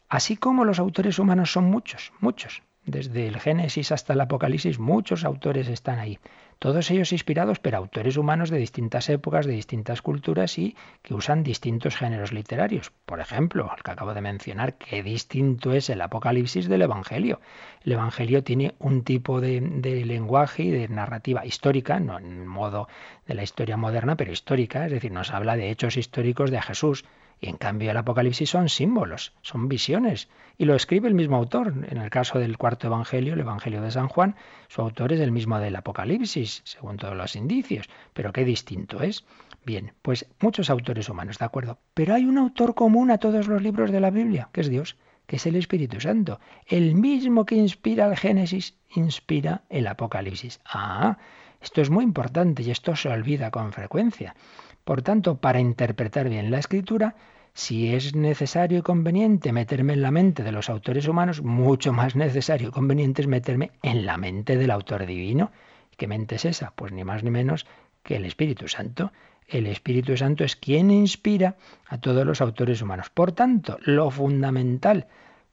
así 0.09 0.37
como 0.37 0.65
los 0.65 0.81
autores 0.81 1.21
humanos 1.21 1.53
son 1.53 1.63
muchos, 1.63 2.13
muchos, 2.19 2.65
desde 2.85 3.27
el 3.29 3.39
Génesis 3.39 3.93
hasta 3.93 4.13
el 4.13 4.21
Apocalipsis, 4.21 4.79
muchos 4.79 5.25
autores 5.25 5.69
están 5.69 5.99
ahí. 5.99 6.19
Todos 6.59 6.91
ellos 6.93 7.13
inspirados, 7.13 7.59
pero 7.59 7.79
autores 7.79 8.17
humanos 8.17 8.49
de 8.49 8.59
distintas 8.59 9.09
épocas, 9.09 9.47
de 9.47 9.53
distintas 9.53 10.01
culturas 10.01 10.59
y 10.59 10.77
que 11.03 11.15
usan 11.15 11.43
distintos 11.43 11.97
géneros 11.97 12.33
literarios. 12.33 12.93
Por 13.05 13.19
ejemplo, 13.19 13.69
el 13.77 13.83
que 13.83 13.91
acabo 13.91 14.15
de 14.15 14.21
mencionar, 14.21 14.75
qué 14.75 15.03
distinto 15.03 15.73
es 15.73 15.91
el 15.91 16.01
Apocalipsis 16.01 16.69
del 16.69 16.83
Evangelio. 16.83 17.41
El 17.85 17.93
Evangelio 17.93 18.45
tiene 18.45 18.75
un 18.79 19.03
tipo 19.03 19.41
de, 19.41 19.61
de 19.61 20.05
lenguaje 20.05 20.63
y 20.63 20.71
de 20.71 20.89
narrativa 20.89 21.45
histórica, 21.45 21.99
no 21.99 22.19
en 22.19 22.47
modo 22.47 22.87
de 23.27 23.35
la 23.35 23.43
historia 23.43 23.77
moderna, 23.77 24.17
pero 24.17 24.31
histórica, 24.31 24.87
es 24.87 24.93
decir, 24.93 25.11
nos 25.11 25.33
habla 25.33 25.57
de 25.57 25.71
hechos 25.71 25.97
históricos 25.97 26.53
de 26.53 26.63
Jesús 26.63 27.05
y 27.43 27.49
en 27.49 27.57
cambio 27.57 27.91
el 27.91 27.97
Apocalipsis 27.97 28.49
son 28.49 28.69
símbolos, 28.69 29.33
son 29.43 29.67
visiones. 29.69 30.29
Y 30.59 30.65
lo 30.65 30.77
escribe 30.77 31.09
el 31.09 31.15
mismo 31.15 31.37
autor. 31.37 31.75
En 31.91 31.99
el 31.99 32.09
caso 32.09 32.39
del 32.39 32.57
cuarto 32.57 32.87
Evangelio, 32.87 33.35
el 33.35 33.41
Evangelio 33.41 33.83
de 33.83 33.91
San 33.91 34.07
Juan, 34.07 34.37
su 34.69 34.81
autor 34.81 35.13
es 35.13 35.21
el 35.21 35.33
mismo 35.33 35.59
del 35.59 35.75
Apocalipsis, 35.75 36.63
según 36.65 36.99
todos 36.99 37.17
los 37.17 37.35
indicios. 37.35 37.91
Pero 38.13 38.33
qué 38.33 38.45
distinto 38.45 39.03
es. 39.03 39.25
Bien, 39.67 39.93
pues 40.03 40.29
muchos 40.41 40.71
autores 40.71 41.09
humanos, 41.09 41.39
¿de 41.39 41.45
acuerdo? 41.45 41.79
Pero 41.95 42.15
hay 42.15 42.27
un 42.27 42.39
autor 42.39 42.77
común 42.77 43.11
a 43.11 43.19
todos 43.19 43.49
los 43.49 43.61
libros 43.61 43.91
de 43.91 43.99
la 43.99 44.11
Biblia, 44.11 44.49
que 44.53 44.61
es 44.61 44.71
Dios, 44.71 44.97
que 45.27 45.35
es 45.35 45.47
el 45.47 45.57
Espíritu 45.57 46.01
Santo. 46.01 46.39
El 46.69 46.95
mismo 46.95 47.45
que 47.45 47.57
inspira 47.57 48.07
el 48.07 48.17
Génesis, 48.17 48.77
inspira 48.95 49.63
el 49.69 49.89
Apocalipsis. 49.89 50.61
Ah, 50.65 51.19
esto 51.61 51.81
es 51.81 51.91
muy 51.91 52.05
importante 52.05 52.63
y 52.63 52.71
esto 52.71 52.95
se 52.95 53.09
olvida 53.09 53.51
con 53.51 53.73
frecuencia. 53.73 54.37
Por 54.85 55.03
tanto, 55.03 55.37
para 55.37 55.61
interpretar 55.61 56.29
bien 56.29 56.51
la 56.51 56.59
escritura, 56.59 57.15
si 57.55 57.95
es 57.95 58.15
necesario 58.15 58.79
y 58.79 58.83
conveniente 58.83 59.53
meterme 59.53 59.93
en 59.93 60.03
la 60.03 60.11
mente 60.11 60.43
de 60.43 60.53
los 60.53 60.71
autores 60.71 61.07
humanos, 61.07 61.43
mucho 61.43 61.93
más 61.93 62.17
necesario 62.17 62.69
y 62.69 62.73
conveniente 62.73 63.23
es 63.23 63.29
meterme 63.29 63.73
en 63.83 64.07
la 64.07 64.17
mente 64.17 64.57
del 64.57 64.71
autor 64.71 65.07
divino. 65.07 65.53
¿Qué 65.97 66.07
mente 66.07 66.37
es 66.37 66.47
esa? 66.47 66.73
Pues 66.75 66.93
ni 66.93 67.05
más 67.05 67.23
ni 67.23 67.31
menos 67.31 67.67
que 68.03 68.17
el 68.17 68.25
Espíritu 68.25 68.69
Santo. 68.69 69.13
El 69.47 69.67
Espíritu 69.67 70.17
Santo 70.17 70.45
es 70.45 70.57
quien 70.57 70.91
inspira 70.91 71.57
a 71.87 71.99
todos 71.99 72.25
los 72.25 72.41
autores 72.41 72.81
humanos. 72.81 73.11
Por 73.11 73.33
tanto, 73.33 73.79
lo 73.83 74.11
fundamental 74.11 75.07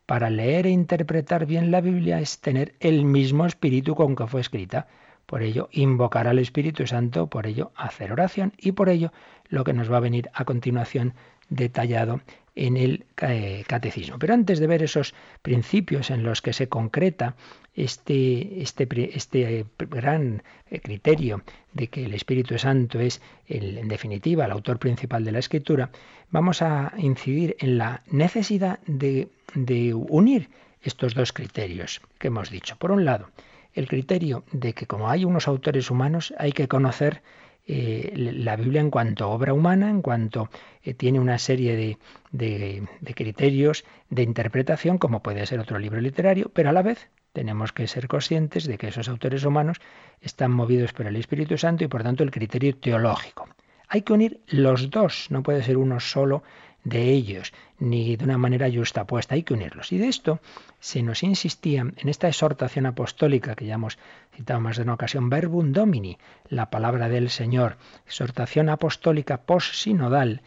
para 0.06 0.30
leer 0.30 0.66
e 0.66 0.72
interpretar 0.72 1.46
bien 1.46 1.70
la 1.70 1.82
Biblia 1.82 2.20
es 2.20 2.40
tener 2.40 2.76
el 2.80 3.06
mismo 3.06 3.46
espíritu 3.46 3.94
con 3.94 4.16
que 4.16 4.26
fue 4.26 4.42
escrita. 4.42 4.88
Por 5.30 5.44
ello, 5.44 5.70
invocar 5.72 6.28
al 6.28 6.40
Espíritu 6.40 6.88
Santo, 6.88 7.28
por 7.28 7.46
ello, 7.46 7.72
hacer 7.76 8.12
oración 8.12 8.52
y 8.58 8.72
por 8.72 8.90
ello 8.90 9.14
lo 9.48 9.64
que 9.64 9.74
nos 9.74 9.92
va 9.92 9.98
a 9.98 10.00
venir 10.00 10.28
a 10.34 10.44
continuación 10.44 11.14
detallado 11.50 12.22
en 12.56 12.78
el 12.78 13.06
eh, 13.22 13.64
catecismo. 13.68 14.18
Pero 14.18 14.34
antes 14.34 14.58
de 14.58 14.66
ver 14.66 14.82
esos 14.82 15.14
principios 15.44 16.10
en 16.10 16.24
los 16.24 16.42
que 16.42 16.52
se 16.52 16.68
concreta 16.68 17.36
este, 17.76 18.64
este, 18.64 18.88
este 19.16 19.68
gran 19.78 20.42
eh, 20.72 20.80
criterio 20.80 21.44
de 21.74 21.90
que 21.90 22.06
el 22.06 22.16
Espíritu 22.16 22.58
Santo 22.58 23.00
es, 23.00 23.22
en 23.48 23.88
definitiva, 23.88 24.46
el 24.46 24.52
autor 24.52 24.80
principal 24.80 25.24
de 25.24 25.32
la 25.32 25.40
Escritura, 25.40 25.92
vamos 26.32 26.64
a 26.64 26.92
incidir 26.98 27.56
en 27.60 27.78
la 27.78 28.02
necesidad 28.08 28.80
de, 28.88 29.28
de 29.54 29.94
unir 29.94 30.50
estos 30.82 31.14
dos 31.14 31.34
criterios 31.34 32.02
que 32.18 32.30
hemos 32.30 32.50
dicho. 32.50 32.78
Por 32.78 32.90
un 32.90 33.06
lado, 33.06 33.30
el 33.80 33.88
criterio 33.88 34.44
de 34.52 34.74
que 34.74 34.86
como 34.86 35.10
hay 35.10 35.24
unos 35.24 35.48
autores 35.48 35.90
humanos 35.90 36.34
hay 36.38 36.52
que 36.52 36.68
conocer 36.68 37.22
eh, 37.66 38.12
la 38.16 38.58
Biblia 38.58 38.82
en 38.82 38.90
cuanto 38.90 39.24
a 39.24 39.28
obra 39.28 39.54
humana, 39.54 39.90
en 39.90 40.02
cuanto 40.02 40.50
eh, 40.84 40.94
tiene 40.94 41.20
una 41.20 41.38
serie 41.38 41.76
de, 41.76 41.98
de, 42.32 42.84
de 43.00 43.14
criterios 43.14 43.86
de 44.10 44.24
interpretación, 44.24 44.98
como 44.98 45.22
puede 45.22 45.46
ser 45.46 45.60
otro 45.60 45.80
libro 45.80 46.02
literario, 46.02 46.52
pero 46.54 46.70
a 46.70 46.74
la 46.74 46.82
vez 46.82 47.10
tenemos 47.32 47.72
que 47.72 47.88
ser 47.88 48.08
conscientes 48.08 48.66
de 48.66 48.78
que 48.78 48.88
esos 48.88 49.08
autores 49.08 49.46
humanos 49.46 49.78
están 50.20 50.52
movidos 50.52 50.92
por 50.92 51.08
el 51.08 51.16
Espíritu 51.16 51.58
Santo 51.58 51.86
y 51.86 51.88
por 51.88 52.04
tanto 52.04 52.24
el 52.24 52.32
criterio 52.32 52.76
teológico. 52.76 53.48
Hay 53.88 54.02
que 54.02 54.14
unir 54.14 54.42
los 54.48 54.90
dos, 54.90 55.28
no 55.30 55.42
puede 55.42 55.64
ser 55.64 55.78
uno 55.78 56.00
solo 56.00 56.44
de 56.90 57.12
ellos, 57.12 57.54
ni 57.78 58.16
de 58.16 58.26
una 58.26 58.38
manera 58.38 58.70
justapuesta, 58.72 59.36
hay 59.36 59.44
que 59.44 59.54
unirlos. 59.54 59.92
Y 59.92 59.98
de 59.98 60.08
esto 60.08 60.40
se 60.80 61.02
nos 61.02 61.24
insistía 61.24 61.82
en 61.82 62.10
esta 62.10 62.28
exhortación 62.28 62.86
apostólica 62.86 63.56
que 63.56 63.66
ya 63.66 63.76
hemos 63.76 63.98
citado 64.36 64.60
más 64.60 64.78
de 64.78 64.84
una 64.84 64.96
ocasión, 64.96 65.30
verbum 65.30 65.72
domini, 65.72 66.18
la 66.50 66.70
palabra 66.70 67.10
del 67.10 67.30
Señor, 67.30 67.78
exhortación 68.06 68.70
apostólica 68.70 69.42
post-sinodal, 69.44 70.42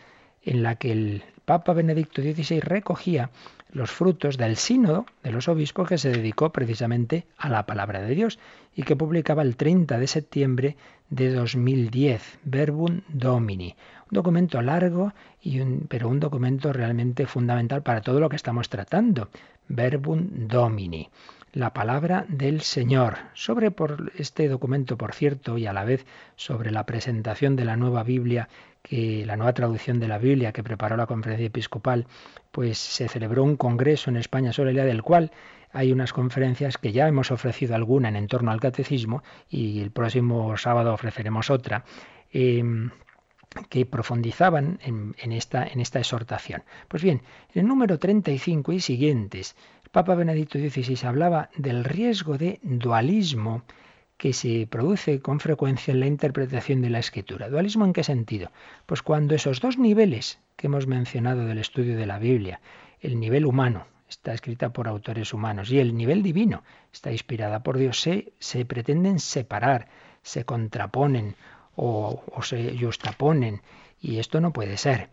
en 0.45 0.63
la 0.63 0.75
que 0.77 0.93
el 0.93 1.25
Papa 1.45 1.73
Benedicto 1.73 2.23
XVI 2.23 2.61
recogía 2.61 3.31
los 3.73 3.91
frutos 3.91 4.37
del 4.37 4.57
sínodo 4.57 5.07
de 5.23 5.33
los 5.33 5.49
obispos 5.49 5.89
que 5.89 5.99
se 5.99 6.11
dedicó 6.11 6.53
precisamente 6.53 7.27
a 7.37 7.49
la 7.49 7.67
palabra 7.67 8.03
de 8.03 8.15
Dios 8.15 8.39
y 8.77 8.83
que 8.83 8.97
publicaba 8.97 9.43
el 9.43 9.57
30 9.57 9.99
de 9.99 10.07
septiembre 10.07 10.77
de 11.11 11.33
2010, 11.33 12.39
Verbum 12.45 13.01
Domini. 13.09 13.75
Un 14.11 14.15
documento 14.17 14.61
largo, 14.63 15.13
y 15.43 15.61
pero 15.89 16.09
un 16.09 16.21
documento 16.21 16.73
realmente 16.73 17.27
fundamental 17.27 17.83
para 17.83 18.01
todo 18.01 18.21
lo 18.21 18.29
que 18.29 18.37
estamos 18.37 18.69
tratando. 18.69 19.29
Verbum 19.69 20.29
Domini, 20.49 21.09
la 21.53 21.75
palabra 21.75 22.25
del 22.29 22.63
Señor. 22.63 23.19
Sobre 23.35 23.71
por 23.71 24.13
este 24.17 24.49
documento, 24.49 24.97
por 24.97 25.13
cierto, 25.13 25.59
y 25.59 25.67
a 25.67 25.73
la 25.73 25.85
vez 25.85 26.07
sobre 26.37 26.71
la 26.71 26.87
presentación 26.87 27.57
de 27.57 27.65
la 27.65 27.77
nueva 27.77 28.03
Biblia 28.03 28.49
que 28.83 29.25
la 29.27 29.37
nueva 29.37 29.53
traducción 29.53 30.01
de 30.01 30.09
la 30.09 30.19
Biblia 30.19 30.53
que 30.53 30.65
preparó 30.65 30.97
la 30.97 31.07
conferencia 31.07 31.47
episcopal, 31.47 32.07
pues 32.51 32.79
se 32.79 33.09
celebró 33.09 33.45
un 33.45 33.57
congreso 33.57 34.11
en 34.11 34.17
España 34.17 34.53
sobre 34.53 34.73
la 34.73 34.85
del 34.85 35.03
cual 35.03 35.31
hay 35.73 35.93
unas 35.93 36.13
conferencias 36.13 36.79
que 36.79 36.93
ya 36.93 37.07
hemos 37.07 37.31
ofrecido 37.31 37.75
alguna 37.75 38.09
en 38.09 38.27
torno 38.27 38.51
al 38.51 38.61
catecismo 38.61 39.23
y 39.49 39.81
el 39.81 39.91
próximo 39.91 40.57
sábado 40.57 40.93
ofreceremos 40.93 41.51
otra. 41.51 41.85
Em, 42.33 42.91
que 43.69 43.85
profundizaban 43.85 44.79
en, 44.83 45.33
esta, 45.33 45.67
en 45.67 45.81
esta 45.81 45.99
exhortación. 45.99 46.63
Pues 46.89 47.03
bien, 47.03 47.21
en 47.53 47.61
el 47.61 47.69
número 47.69 47.99
35 47.99 48.73
y 48.73 48.81
siguientes, 48.81 49.57
Papa 49.93 50.15
Benedicto 50.15 50.59
XVI 50.59 51.07
hablaba 51.07 51.51
del 51.55 51.85
riesgo 51.85 52.39
de 52.39 52.61
dualismo 52.63 53.63
que 54.17 54.33
se 54.33 54.67
produce 54.67 55.21
con 55.21 55.39
frecuencia 55.39 55.93
en 55.93 56.01
la 56.01 56.07
interpretación 56.07 56.81
de 56.81 56.89
la 56.89 56.99
escritura. 56.99 57.51
¿Dualismo 57.51 57.85
en 57.85 57.93
qué 57.93 58.03
sentido? 58.03 58.51
Pues 58.87 59.03
cuando 59.03 59.35
esos 59.35 59.61
dos 59.61 59.77
niveles 59.77 60.39
que 60.57 60.69
hemos 60.69 60.87
mencionado 60.87 61.45
del 61.45 61.59
estudio 61.59 61.95
de 61.99 62.07
la 62.07 62.19
Biblia, 62.19 62.63
el 63.01 63.21
nivel 63.21 63.45
humano, 63.45 63.87
está 64.09 64.33
escrita 64.33 64.73
por 64.73 64.89
autores 64.89 65.35
humanos, 65.35 65.71
y 65.71 65.79
el 65.79 65.95
nivel 65.95 66.23
divino, 66.23 66.63
está 66.91 67.13
inspirada 67.13 67.63
por 67.63 67.77
Dios, 67.77 68.01
se, 68.01 68.65
pretenden 68.65 69.19
separar, 69.19 69.89
se 70.23 70.47
contraponen 70.47 71.37
o, 71.77 72.23
o 72.35 72.43
se 72.43 72.79
justaponen, 72.79 73.61
y 74.01 74.21
esto 74.21 74.41
no 74.41 74.55
puede 74.55 74.79
ser. 74.79 75.11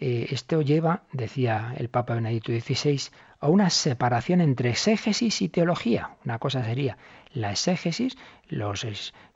Eh, 0.00 0.28
esto 0.30 0.62
lleva, 0.62 1.02
decía 1.12 1.74
el 1.76 1.88
Papa 1.88 2.14
Benedicto 2.14 2.52
XVI, 2.52 3.10
a 3.40 3.48
una 3.48 3.70
separación 3.70 4.40
entre 4.40 4.70
exégesis 4.70 5.42
y 5.42 5.48
teología. 5.48 6.16
Una 6.24 6.38
cosa 6.38 6.64
sería 6.64 6.98
la 7.32 7.52
exégesis, 7.52 8.16
los, 8.48 8.86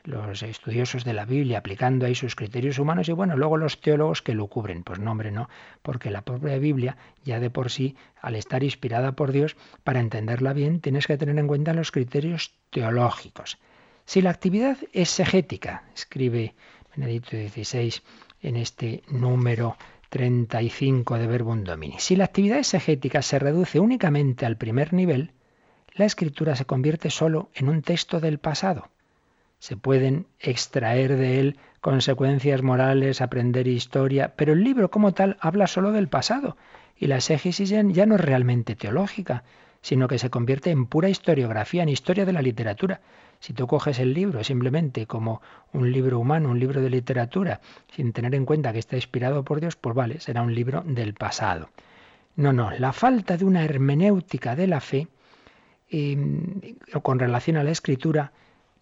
los 0.04 0.42
estudiosos 0.42 1.04
de 1.04 1.12
la 1.12 1.24
Biblia 1.24 1.58
aplicando 1.58 2.06
ahí 2.06 2.14
sus 2.14 2.34
criterios 2.34 2.78
humanos 2.78 3.08
y 3.08 3.12
bueno, 3.12 3.36
luego 3.36 3.56
los 3.56 3.80
teólogos 3.80 4.22
que 4.22 4.34
lo 4.34 4.48
cubren. 4.48 4.82
Pues 4.82 4.98
no, 4.98 5.12
hombre, 5.12 5.30
no, 5.30 5.48
porque 5.82 6.10
la 6.10 6.22
propia 6.22 6.58
Biblia 6.58 6.96
ya 7.24 7.38
de 7.38 7.50
por 7.50 7.70
sí, 7.70 7.96
al 8.20 8.34
estar 8.34 8.64
inspirada 8.64 9.12
por 9.12 9.30
Dios, 9.30 9.56
para 9.84 10.00
entenderla 10.00 10.52
bien, 10.52 10.80
tienes 10.80 11.06
que 11.06 11.16
tener 11.16 11.38
en 11.38 11.46
cuenta 11.46 11.72
los 11.72 11.92
criterios 11.92 12.54
teológicos. 12.70 13.58
Si 14.04 14.20
la 14.20 14.30
actividad 14.30 14.78
exegética, 14.92 15.84
escribe 15.94 16.54
Benedicto 16.96 17.36
XVI 17.36 17.94
en 18.42 18.56
este 18.56 19.02
número 19.08 19.76
35 20.12 21.16
de 21.16 21.26
Verbum 21.26 21.64
Domini. 21.64 21.96
Si 21.98 22.16
la 22.16 22.24
actividad 22.24 22.58
exegética 22.58 23.22
se 23.22 23.38
reduce 23.38 23.80
únicamente 23.80 24.44
al 24.44 24.58
primer 24.58 24.92
nivel, 24.92 25.32
la 25.94 26.04
escritura 26.04 26.54
se 26.54 26.66
convierte 26.66 27.08
solo 27.08 27.48
en 27.54 27.70
un 27.70 27.80
texto 27.80 28.20
del 28.20 28.36
pasado. 28.36 28.90
Se 29.58 29.78
pueden 29.78 30.26
extraer 30.38 31.16
de 31.16 31.40
él 31.40 31.58
consecuencias 31.80 32.60
morales, 32.60 33.22
aprender 33.22 33.66
historia, 33.66 34.34
pero 34.36 34.52
el 34.52 34.62
libro 34.62 34.90
como 34.90 35.14
tal 35.14 35.38
habla 35.40 35.66
solo 35.66 35.92
del 35.92 36.08
pasado 36.08 36.58
y 36.94 37.06
la 37.06 37.16
exégesis 37.16 37.70
ya 37.70 37.82
no 37.82 38.16
es 38.16 38.20
realmente 38.20 38.76
teológica, 38.76 39.44
sino 39.82 40.08
que 40.08 40.18
se 40.18 40.30
convierte 40.30 40.70
en 40.70 40.86
pura 40.86 41.08
historiografía, 41.08 41.82
en 41.82 41.88
historia 41.88 42.24
de 42.24 42.32
la 42.32 42.40
literatura. 42.40 43.00
Si 43.40 43.52
tú 43.52 43.66
coges 43.66 43.98
el 43.98 44.14
libro 44.14 44.42
simplemente 44.44 45.06
como 45.06 45.42
un 45.72 45.90
libro 45.92 46.20
humano, 46.20 46.50
un 46.50 46.60
libro 46.60 46.80
de 46.80 46.88
literatura, 46.88 47.60
sin 47.94 48.12
tener 48.12 48.34
en 48.34 48.46
cuenta 48.46 48.72
que 48.72 48.78
está 48.78 48.96
inspirado 48.96 49.44
por 49.44 49.60
Dios, 49.60 49.74
pues 49.76 49.94
vale, 49.94 50.20
será 50.20 50.42
un 50.42 50.54
libro 50.54 50.82
del 50.86 51.14
pasado. 51.14 51.68
No, 52.36 52.52
no, 52.52 52.70
la 52.70 52.92
falta 52.92 53.36
de 53.36 53.44
una 53.44 53.64
hermenéutica 53.64 54.56
de 54.56 54.68
la 54.68 54.80
fe 54.80 55.08
em, 55.90 56.76
con 57.02 57.18
relación 57.18 57.56
a 57.56 57.64
la 57.64 57.72
escritura 57.72 58.32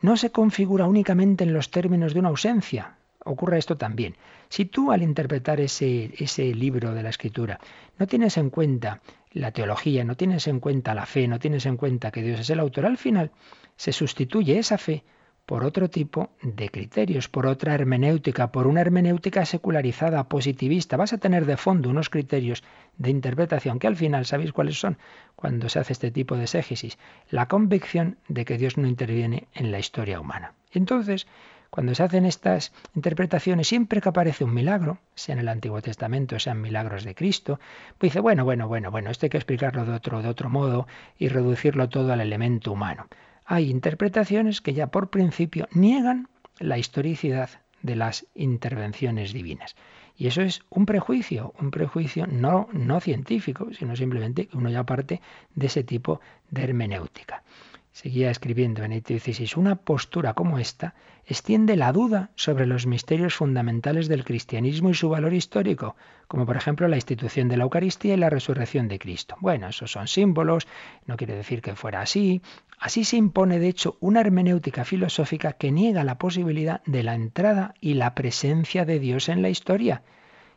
no 0.03 0.17
se 0.17 0.31
configura 0.31 0.87
únicamente 0.87 1.45
en 1.45 1.53
los 1.53 1.71
términos 1.71 2.15
de 2.15 2.21
una 2.21 2.29
ausencia 2.29 2.97
ocurre 3.25 3.59
esto 3.59 3.77
también. 3.77 4.17
Si 4.49 4.65
tú 4.65 4.93
al 4.93 5.03
interpretar 5.03 5.61
ese, 5.61 6.13
ese 6.19 6.55
libro 6.55 6.95
de 6.95 7.03
la 7.03 7.11
escritura 7.11 7.61
no 7.99 8.07
tienes 8.07 8.37
en 8.37 8.51
cuenta 8.51 9.01
la 9.33 9.53
teología, 9.53 10.05
no 10.05 10.17
tienes 10.17 10.47
en 10.47 10.61
cuenta 10.61 10.95
la 10.95 11.07
fe, 11.07 11.29
no 11.29 11.39
tienes 11.39 11.67
en 11.67 11.77
cuenta 11.77 12.11
que 12.11 12.23
Dios 12.23 12.41
es 12.41 12.51
el 12.51 12.61
autor, 12.61 12.87
al 12.87 12.99
final 12.99 13.31
se 13.77 13.93
sustituye 13.93 14.59
esa 14.59 14.79
fe 14.79 15.05
por 15.51 15.65
otro 15.65 15.91
tipo 15.91 16.31
de 16.43 16.69
criterios, 16.69 17.29
por 17.29 17.47
otra 17.47 17.75
hermenéutica, 17.75 18.53
por 18.53 18.69
una 18.69 18.83
hermenéutica 18.83 19.45
secularizada, 19.45 20.29
positivista. 20.29 20.97
Vas 20.97 21.13
a 21.13 21.19
tener 21.19 21.45
de 21.45 21.57
fondo 21.57 21.91
unos 21.91 22.09
criterios 22.09 22.63
de 22.99 23.11
interpretación 23.11 23.81
que 23.81 23.89
al 23.89 23.97
final, 23.97 24.27
¿sabéis 24.27 24.53
cuáles 24.53 24.79
son? 24.79 24.97
Cuando 25.35 25.69
se 25.69 25.81
hace 25.81 25.93
este 25.93 26.13
tipo 26.13 26.37
de 26.37 26.45
exégesis, 26.45 26.99
la 27.31 27.49
convicción 27.49 28.17
de 28.29 28.45
que 28.45 28.59
Dios 28.59 28.79
no 28.79 28.87
interviene 28.87 29.49
en 29.53 29.73
la 29.73 29.81
historia 29.81 30.21
humana. 30.21 30.55
Entonces, 30.73 31.27
cuando 31.71 31.95
se 31.95 32.03
hacen 32.03 32.27
estas 32.27 32.73
interpretaciones, 32.95 33.69
siempre 33.69 34.01
que 34.01 34.09
aparece 34.09 34.45
un 34.45 34.53
milagro, 34.53 34.99
sea 35.15 35.35
en 35.35 35.39
el 35.39 35.49
Antiguo 35.49 35.81
Testamento, 35.81 36.39
sean 36.39 36.61
milagros 36.61 37.05
de 37.05 37.15
Cristo, 37.15 37.61
pues 37.99 38.13
dice, 38.13 38.21
bueno, 38.21 38.45
bueno, 38.45 38.69
bueno, 38.69 38.91
bueno, 38.91 39.11
esto 39.11 39.27
hay 39.27 39.31
que 39.31 39.39
explicarlo 39.39 39.85
de 39.85 39.93
otro, 39.93 40.23
de 40.23 40.29
otro 40.29 40.51
modo 40.51 40.87
y 41.19 41.29
reducirlo 41.29 41.89
todo 41.89 42.13
al 42.13 42.21
elemento 42.21 42.73
humano 42.73 43.07
hay 43.51 43.69
interpretaciones 43.69 44.61
que 44.61 44.75
ya 44.75 44.93
por 44.93 45.11
principio 45.11 45.67
niegan 45.73 46.29
la 46.61 46.79
historicidad 46.79 47.51
de 47.83 47.97
las 47.97 48.25
intervenciones 48.37 49.33
divinas. 49.33 49.75
Y 50.17 50.29
eso 50.29 50.43
es 50.43 50.63
un 50.71 50.87
prejuicio, 50.87 51.53
un 51.59 51.73
prejuicio 51.73 52.29
no, 52.29 52.69
no 52.73 53.01
científico, 53.01 53.75
sino 53.77 53.97
simplemente 53.97 54.47
que 54.47 54.57
uno 54.57 54.71
ya 54.71 54.85
parte 54.85 55.21
de 55.57 55.67
ese 55.67 55.83
tipo 55.83 56.21
de 56.49 56.63
hermenéutica. 56.63 57.43
Seguía 57.93 58.31
escribiendo 58.31 58.83
Benedicto 58.83 59.19
XVI, 59.19 59.51
una 59.57 59.75
postura 59.77 60.35
como 60.35 60.59
esta 60.59 60.95
extiende 61.27 61.77
la 61.77 61.93
duda 61.93 62.31
sobre 62.35 62.67
los 62.67 62.87
misterios 62.87 63.35
fundamentales 63.35 64.09
del 64.09 64.25
cristianismo 64.25 64.91
y 64.91 64.95
su 64.95 65.09
valor 65.09 65.35
histórico, 65.35 65.97
como 66.29 66.47
por 66.47 66.57
ejemplo 66.57 66.87
la 66.89 66.97
institución 66.97 67.49
de 67.49 67.57
la 67.57 67.65
Eucaristía 67.65 68.15
y 68.15 68.17
la 68.17 68.31
resurrección 68.31 68.89
de 68.89 68.99
Cristo. 68.99 69.37
Bueno, 69.41 69.69
esos 69.69 69.91
son 69.91 70.07
símbolos, 70.07 70.69
no 71.07 71.17
quiere 71.17 71.35
decir 71.35 71.63
que 71.63 71.75
fuera 71.75 72.01
así. 72.01 72.43
Así 72.79 73.05
se 73.05 73.17
impone, 73.17 73.59
de 73.59 73.69
hecho, 73.69 73.97
una 74.01 74.21
hermenéutica 74.21 74.85
filosófica 74.85 75.53
que 75.53 75.73
niega 75.73 76.05
la 76.05 76.17
posibilidad 76.17 76.83
de 76.87 77.03
la 77.03 77.15
entrada 77.15 77.75
y 77.81 77.95
la 77.95 78.15
presencia 78.15 78.85
de 78.85 78.99
Dios 79.01 79.29
en 79.29 79.43
la 79.43 79.51
historia. 79.51 80.03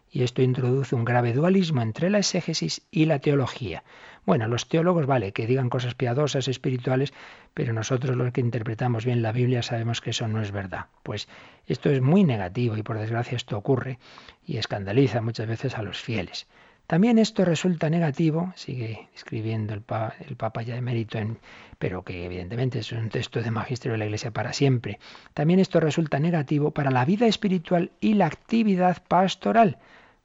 Y 0.09 0.21
esto 0.21 0.43
introduce 0.43 0.93
un 0.93 1.05
grave 1.05 1.33
dualismo 1.33 1.81
entre 1.81 2.11
la 2.11 2.19
exégesis 2.19 2.83
y 2.91 3.05
la 3.05 3.17
teología. 3.17 3.83
Bueno, 4.25 4.47
los 4.47 4.69
teólogos, 4.69 5.05
vale, 5.05 5.33
que 5.33 5.47
digan 5.47 5.69
cosas 5.69 5.95
piadosas, 5.95 6.47
espirituales, 6.47 7.13
pero 7.53 7.73
nosotros 7.73 8.15
los 8.15 8.31
que 8.31 8.39
interpretamos 8.39 9.03
bien 9.03 9.21
la 9.21 9.33
Biblia 9.33 9.62
sabemos 9.63 9.99
que 9.99 10.12
eso 10.12 10.29
no 10.29 10.41
es 10.41 10.51
verdad. 10.51 10.86
Pues 11.03 11.27
esto 11.67 11.89
es 11.89 12.01
muy 12.01 12.23
negativo 12.23 12.77
y 12.77 12.83
por 12.83 12.97
desgracia 12.97 13.36
esto 13.36 13.57
ocurre 13.57 13.99
y 14.45 14.57
escandaliza 14.57 15.21
muchas 15.21 15.47
veces 15.47 15.77
a 15.77 15.83
los 15.83 15.99
fieles. 15.99 16.47
También 16.88 17.17
esto 17.17 17.43
resulta 17.43 17.89
negativo, 17.89 18.53
sigue 18.55 19.09
escribiendo 19.13 19.73
el, 19.73 19.81
Papa 19.81 20.62
ya 20.62 20.75
de 20.75 20.81
mérito, 20.81 21.17
en, 21.17 21.39
pero 21.77 22.03
que 22.03 22.25
evidentemente 22.25 22.79
es 22.79 22.91
un 22.93 23.09
texto 23.09 23.41
de 23.41 23.51
magisterio 23.51 23.93
de 23.93 23.99
la 23.99 24.05
Iglesia 24.05 24.31
para 24.31 24.53
siempre. 24.53 24.99
También 25.33 25.59
esto 25.59 25.79
resulta 25.81 26.19
negativo 26.19 26.71
para 26.71 26.91
la 26.91 27.05
vida 27.05 27.25
espiritual 27.27 27.91
y 27.99 28.13
la 28.13 28.27
actividad 28.27 29.01
pastoral, 29.05 29.79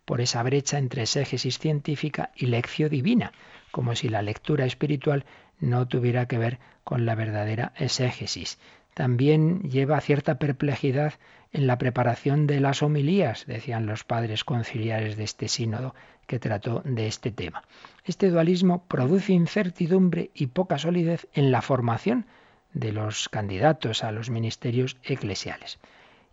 por 0.05 0.21
esa 0.21 0.43
brecha 0.43 0.79
entre 0.79 1.03
exégesis 1.03 1.59
científica 1.59 2.31
y 2.35 2.47
lección 2.47 2.91
divina 2.91 3.33
como 3.79 3.95
si 3.95 4.09
la 4.09 4.23
lectura 4.23 4.65
espiritual 4.65 5.25
no 5.61 5.87
tuviera 5.87 6.27
que 6.27 6.37
ver 6.37 6.59
con 6.83 7.07
la 7.07 7.15
verdadera 7.15 7.75
exégesis. 7.77 8.59
También 8.93 9.71
lleva 9.71 10.01
cierta 10.01 10.41
perplejidad 10.41 11.15
en 11.53 11.69
la 11.69 11.79
preparación 11.79 12.49
de 12.49 12.59
las 12.59 12.83
homilías, 12.83 13.47
decían 13.47 13.87
los 13.87 14.03
padres 14.03 14.43
conciliares 14.43 15.17
de 15.17 15.23
este 15.23 15.47
sínodo 15.47 15.95
que 16.27 16.41
trató 16.41 16.83
de 16.85 17.07
este 17.07 17.31
tema. 17.31 17.63
Este 18.05 18.31
dualismo 18.31 18.85
produce 18.89 19.33
incertidumbre 19.33 20.33
y 20.35 20.49
poca 20.49 20.77
solidez 20.77 21.29
en 21.33 21.53
la 21.53 21.63
formación 21.63 22.27
de 22.73 22.91
los 22.91 23.29
candidatos 23.29 24.03
a 24.03 24.11
los 24.11 24.29
ministerios 24.29 24.97
eclesiales. 25.05 25.79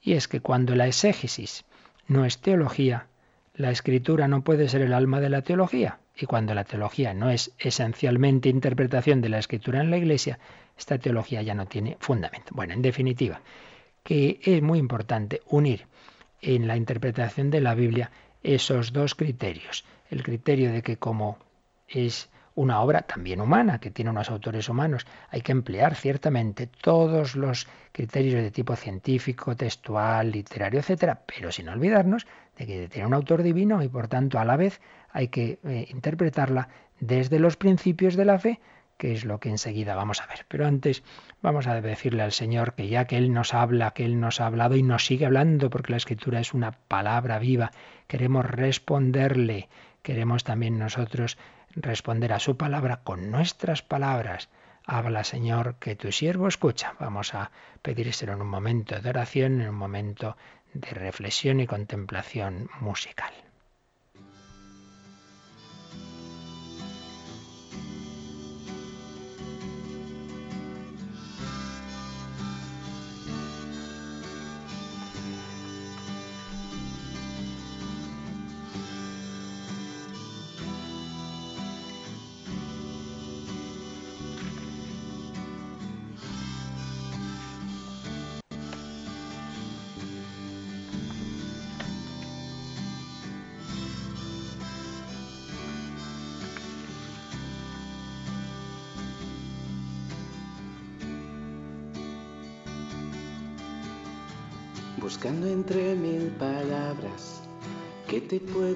Y 0.02 0.14
es 0.14 0.28
que 0.28 0.40
cuando 0.40 0.74
la 0.74 0.88
exégesis 0.88 1.64
no 2.08 2.26
es 2.26 2.40
teología, 2.40 3.06
la 3.58 3.72
escritura 3.72 4.28
no 4.28 4.44
puede 4.44 4.68
ser 4.68 4.82
el 4.82 4.94
alma 4.94 5.20
de 5.22 5.30
la 5.30 5.42
teología. 5.42 6.00
Y 6.18 6.26
cuando 6.26 6.54
la 6.54 6.64
teología 6.64 7.14
no 7.14 7.30
es 7.30 7.52
esencialmente 7.58 8.50
interpretación 8.50 9.22
de 9.22 9.30
la 9.30 9.40
escritura 9.40 9.82
en 9.82 9.90
la 9.90 9.98
Iglesia, 9.98 10.40
esta 10.78 10.98
teología 10.98 11.42
ya 11.42 11.54
no 11.54 11.66
tiene 11.66 11.98
fundamento. 12.00 12.52
Bueno, 12.54 12.74
en 12.74 12.82
definitiva, 12.82 13.42
que 14.04 14.40
es 14.44 14.62
muy 14.62 14.80
importante 14.80 15.42
unir 15.48 15.88
en 16.42 16.68
la 16.68 16.78
interpretación 16.78 17.50
de 17.50 17.62
la 17.62 17.76
Biblia 17.76 18.12
esos 18.44 18.94
dos 18.94 19.16
criterios. 19.16 19.86
El 20.10 20.24
criterio 20.24 20.72
de 20.72 20.82
que 20.82 20.98
como 20.98 21.38
es 21.88 22.30
una 22.56 22.82
obra 22.82 23.02
también 23.02 23.42
humana, 23.42 23.80
que 23.80 23.92
tiene 23.92 24.12
unos 24.12 24.30
autores 24.30 24.70
humanos. 24.70 25.06
Hay 25.30 25.42
que 25.42 25.52
emplear 25.52 25.96
ciertamente 25.96 26.68
todos 26.68 27.36
los 27.36 27.68
criterios 27.92 28.42
de 28.42 28.52
tipo 28.52 28.76
científico, 28.76 29.56
textual, 29.56 30.32
literario, 30.32 30.80
etcétera, 30.80 31.22
pero 31.26 31.52
sin 31.52 31.70
olvidarnos 31.70 32.26
de 32.58 32.66
que 32.66 32.88
tiene 32.88 33.08
un 33.08 33.14
autor 33.14 33.44
divino 33.44 33.84
y 33.84 33.90
por 33.90 34.08
tanto 34.08 34.40
a 34.40 34.46
la 34.46 34.56
vez 34.56 34.82
hay 35.12 35.28
que 35.28 35.60
eh, 35.64 35.88
interpretarla 35.90 36.70
desde 37.00 37.40
los 37.40 37.58
principios 37.58 38.16
de 38.16 38.26
la 38.26 38.40
fe, 38.40 38.60
que 38.98 39.12
es 39.12 39.26
lo 39.26 39.40
que 39.40 39.50
enseguida 39.50 39.96
vamos 39.96 40.22
a 40.22 40.28
ver. 40.28 40.46
Pero 40.48 40.66
antes 40.66 41.04
vamos 41.42 41.68
a 41.68 41.80
decirle 41.82 42.24
al 42.24 42.32
Señor 42.32 42.74
que 42.74 42.88
ya 42.88 43.06
que 43.06 43.18
Él 43.18 43.34
nos 43.34 43.54
habla, 43.54 43.92
que 43.92 44.06
Él 44.06 44.20
nos 44.20 44.40
ha 44.40 44.48
hablado 44.48 44.78
y 44.78 44.84
nos 44.84 45.06
sigue 45.06 45.26
hablando, 45.26 45.70
porque 45.70 45.92
la 45.92 45.98
Escritura 45.98 46.40
es 46.40 46.54
una 46.54 46.72
palabra 46.72 47.40
viva, 47.40 47.72
queremos 48.08 48.46
responderle, 48.46 49.68
queremos 50.02 50.46
también 50.46 50.80
nosotros 50.80 51.38
responder 51.76 52.34
a 52.34 52.40
su 52.40 52.58
palabra 52.58 53.02
con 53.04 53.32
nuestras 53.32 53.82
palabras. 53.82 54.50
Habla, 54.86 55.24
Señor, 55.24 55.76
que 55.76 55.96
tu 55.96 56.12
siervo 56.12 56.48
escucha. 56.48 56.94
Vamos 57.00 57.34
a 57.34 57.52
pedírselo 57.82 58.34
en 58.34 58.42
un 58.42 58.48
momento 58.48 59.00
de 59.00 59.10
oración, 59.10 59.62
en 59.62 59.70
un 59.70 59.76
momento 59.76 60.38
de 60.74 60.90
reflexión 60.90 61.60
y 61.60 61.68
contemplación 61.68 62.70
musical. 62.80 63.45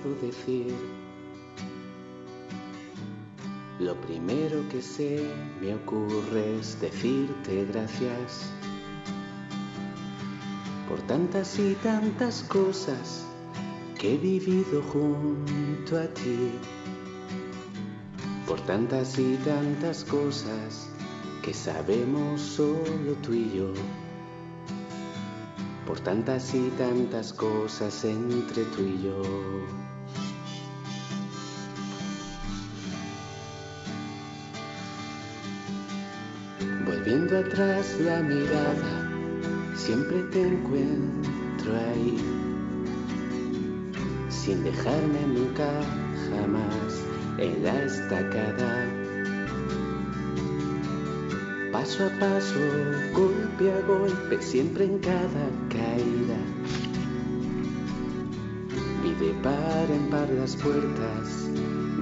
Decir? 0.08 0.74
Lo 3.80 3.96
primero 4.00 4.68
que 4.70 4.82
sé 4.82 5.26
me 5.62 5.76
ocurre 5.76 6.60
es 6.60 6.80
decirte 6.80 7.66
gracias 7.66 8.52
por 10.88 11.02
tantas 11.02 11.60
y 11.60 11.76
tantas 11.76 12.44
cosas 12.44 13.26
que 14.00 14.16
he 14.16 14.18
vivido 14.18 14.82
junto 14.94 16.00
a 16.00 16.08
ti, 16.08 16.52
por 18.48 18.60
tantas 18.62 19.20
y 19.20 19.36
tantas 19.46 20.04
cosas 20.06 20.90
que 21.42 21.54
sabemos 21.54 22.42
solo 22.42 23.14
tú 23.22 23.34
y 23.34 23.52
yo 23.56 23.74
por 25.90 26.00
tantas 26.02 26.54
y 26.54 26.70
tantas 26.78 27.34
cosas 27.34 28.06
entre 28.06 28.64
tú 28.66 28.84
y 28.84 29.02
yo. 29.02 29.89
Volviendo 37.00 37.38
atrás 37.38 37.96
la 38.02 38.20
mirada, 38.20 39.10
siempre 39.74 40.22
te 40.34 40.42
encuentro 40.42 41.74
ahí, 41.74 42.18
sin 44.28 44.66
dejarme 44.66 45.22
nunca 45.34 45.70
jamás 46.30 47.02
en 47.38 47.64
la 47.64 47.84
estacada 47.84 48.86
paso 51.72 52.06
a 52.06 52.20
paso, 52.20 52.60
golpe 53.14 53.72
a 53.72 53.80
golpe, 53.88 54.42
siempre 54.42 54.84
en 54.84 55.00
cada 55.00 55.48
caída. 55.70 56.38
de 59.20 59.34
par 59.42 59.90
en 59.90 60.10
par 60.10 60.30
las 60.30 60.56
puertas 60.58 61.50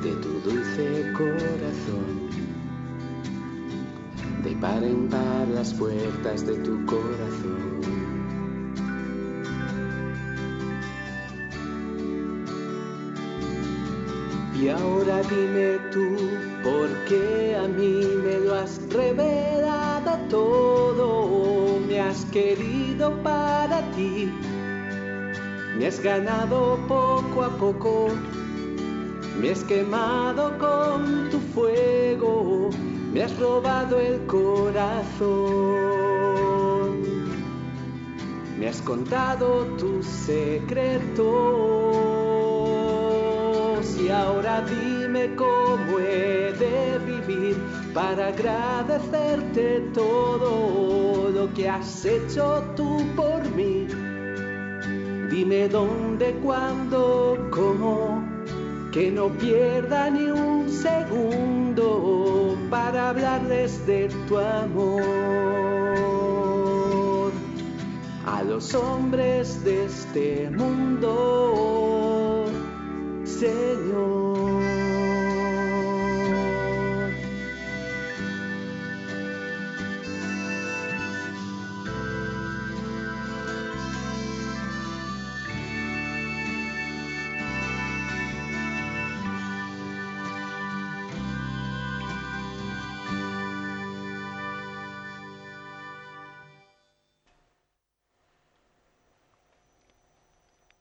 de 0.03 0.11
tu 0.21 0.39
dulce 0.41 1.13
corazón. 1.13 2.46
De 4.57 4.61
par 4.61 4.83
en 4.83 5.07
par 5.07 5.47
las 5.53 5.71
puertas 5.71 6.43
de 6.47 6.55
tu 6.63 6.83
corazón. 6.87 7.81
Y 14.59 14.69
ahora 14.69 15.21
dime 15.29 15.77
tú, 15.91 16.17
¿por 16.63 16.89
qué 17.07 17.55
a 17.55 17.67
mí 17.67 18.01
me 18.23 18.39
lo 18.39 18.55
has 18.55 18.81
revelado 18.91 20.17
todo? 20.27 21.79
Me 21.87 21.99
has 21.99 22.25
querido 22.25 23.11
para 23.21 23.81
ti, 23.91 24.31
me 25.77 25.85
has 25.85 25.99
ganado 26.01 26.79
poco 26.87 27.43
a 27.43 27.49
poco, 27.57 28.07
me 29.39 29.51
has 29.51 29.63
quemado 29.65 30.57
con 30.57 31.29
tu 31.29 31.39
fuego, 31.53 32.71
me 33.13 33.23
has 33.23 33.37
robado 33.39 33.99
el 33.99 34.25
corazón, 34.25 35.27
me 38.59 38.67
has 38.67 38.81
contado 38.81 39.65
tus 39.77 40.05
secretos. 40.05 41.27
Y 43.99 44.09
ahora 44.09 44.61
dime 44.61 45.35
cómo 45.35 45.99
he 45.99 46.53
de 46.53 46.99
vivir 46.99 47.57
para 47.93 48.27
agradecerte 48.27 49.81
todo 49.93 51.29
lo 51.31 51.53
que 51.53 51.69
has 51.69 52.05
hecho 52.05 52.63
tú 52.75 53.03
por 53.15 53.43
mí. 53.55 53.87
Dime 55.29 55.67
dónde, 55.67 56.33
cuándo, 56.43 57.47
cómo, 57.51 58.23
que 58.91 59.11
no 59.11 59.29
pierda 59.29 60.09
ni 60.09 60.25
un 60.25 60.69
segundo 60.69 61.66
para 62.70 63.09
hablarles 63.09 63.86
de 63.86 64.09
tu 64.28 64.38
amor 64.38 65.01
a 68.26 68.43
los 68.43 68.74
hombres 68.74 69.63
de 69.63 69.86
este 69.86 70.49
mundo. 70.51 72.45
Señor. 73.24 73.76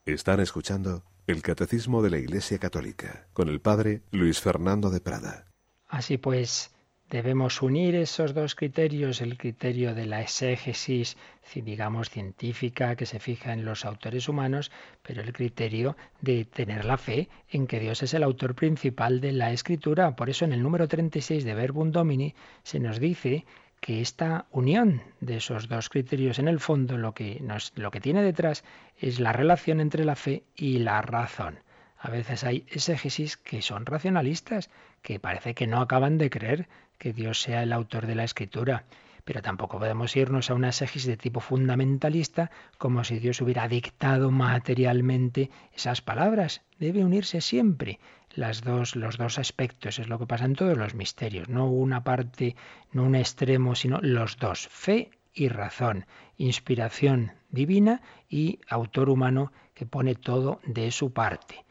Están 0.07 0.39
escuchando 0.39 1.03
el 1.27 1.43
Catecismo 1.43 2.01
de 2.01 2.11
la 2.11 2.19
Iglesia 2.19 2.59
Católica 2.59 3.27
con 3.33 3.49
el 3.49 3.61
Padre 3.61 4.03
Luis 4.13 4.41
Fernando 4.41 4.89
de 4.89 5.01
Prada. 5.01 5.49
Así 5.89 6.17
pues, 6.17 6.71
debemos 7.11 7.61
unir 7.61 7.97
esos 7.97 8.33
dos 8.33 8.55
criterios, 8.55 9.21
el 9.21 9.37
criterio 9.37 9.97
de 9.97 10.07
la 10.07 10.21
exégesis, 10.21 11.17
digamos, 11.57 12.09
científica, 12.09 12.95
que 12.95 13.05
se 13.05 13.19
fija 13.19 13.53
en 13.53 13.65
los 13.65 13.85
autores 13.85 14.29
humanos, 14.29 14.71
pero 15.03 15.23
el 15.23 15.33
criterio 15.33 15.97
de 16.21 16.45
tener 16.45 16.85
la 16.85 16.99
fe 16.99 17.29
en 17.49 17.67
que 17.67 17.81
Dios 17.81 18.05
es 18.05 18.15
el 18.15 18.23
autor 18.23 18.55
principal 18.55 19.21
de 19.21 19.33
la 19.33 19.51
escritura. 19.51 20.15
Por 20.15 20.31
eso 20.31 20.45
en 20.45 20.53
el 20.53 20.63
número 20.63 20.87
36 20.87 21.43
de 21.43 21.55
Verbum 21.55 21.91
Domini 21.91 22.33
se 22.63 22.79
nos 22.79 23.01
dice 23.01 23.45
que 23.81 24.01
esta 24.01 24.47
unión 24.51 25.03
de 25.21 25.37
esos 25.37 25.69
dos 25.69 25.89
criterios 25.89 26.39
en 26.39 26.49
el 26.49 26.61
fondo 26.61 26.99
lo 26.99 27.15
que, 27.15 27.39
nos, 27.41 27.73
lo 27.77 27.91
que 27.91 28.01
tiene 28.01 28.23
detrás 28.23 28.65
es 28.99 29.21
la 29.21 29.33
relación 29.33 29.81
entre 29.81 30.05
la 30.05 30.17
fe 30.17 30.45
y 30.57 30.79
la 30.79 31.03
razón. 31.03 31.61
A 31.99 32.11
veces 32.11 32.45
hay 32.45 32.67
exégesis 32.69 33.37
que 33.37 33.63
son 33.63 33.87
racionalistas, 33.87 34.71
que 35.03 35.21
parece 35.21 35.55
que 35.55 35.67
no 35.67 35.81
acaban 35.81 36.19
de 36.19 36.31
creer 36.31 36.69
que 36.99 37.13
Dios 37.13 37.41
sea 37.41 37.63
el 37.63 37.73
autor 37.73 38.07
de 38.07 38.15
la 38.15 38.25
escritura. 38.25 38.85
Pero 39.27 39.43
tampoco 39.43 39.81
podemos 39.81 40.15
irnos 40.15 40.51
a 40.51 40.55
una 40.55 40.69
exégesis 40.69 41.09
de 41.09 41.17
tipo 41.17 41.41
fundamentalista 41.41 42.53
como 42.79 43.03
si 43.03 43.19
Dios 43.19 43.41
hubiera 43.41 43.67
dictado 43.67 44.31
materialmente 44.31 45.51
esas 45.75 46.01
palabras. 46.01 46.63
Debe 46.79 47.05
unirse 47.05 47.41
siempre 47.41 47.99
las 48.31 48.63
dos, 48.63 48.95
los 48.95 49.19
dos 49.19 49.41
aspectos. 49.41 49.99
Es 49.99 50.07
lo 50.07 50.21
que 50.21 50.29
pasa 50.29 50.45
en 50.45 50.55
todos 50.55 50.79
los 50.79 50.95
misterios. 50.95 51.49
No 51.49 51.69
una 51.69 52.05
parte, 52.05 52.55
no 52.93 53.03
un 53.03 53.17
extremo, 53.17 53.75
sino 53.75 53.99
los 54.01 54.37
dos. 54.37 54.69
Fe 54.69 55.11
y 55.35 55.49
razón. 55.49 56.07
Inspiración 56.37 57.33
divina 57.51 58.03
y 58.29 58.61
autor 58.69 59.11
humano 59.11 59.53
que 59.75 59.87
pone 59.87 60.15
todo 60.15 60.61
de 60.65 60.93
su 60.93 61.13
parte. 61.13 61.66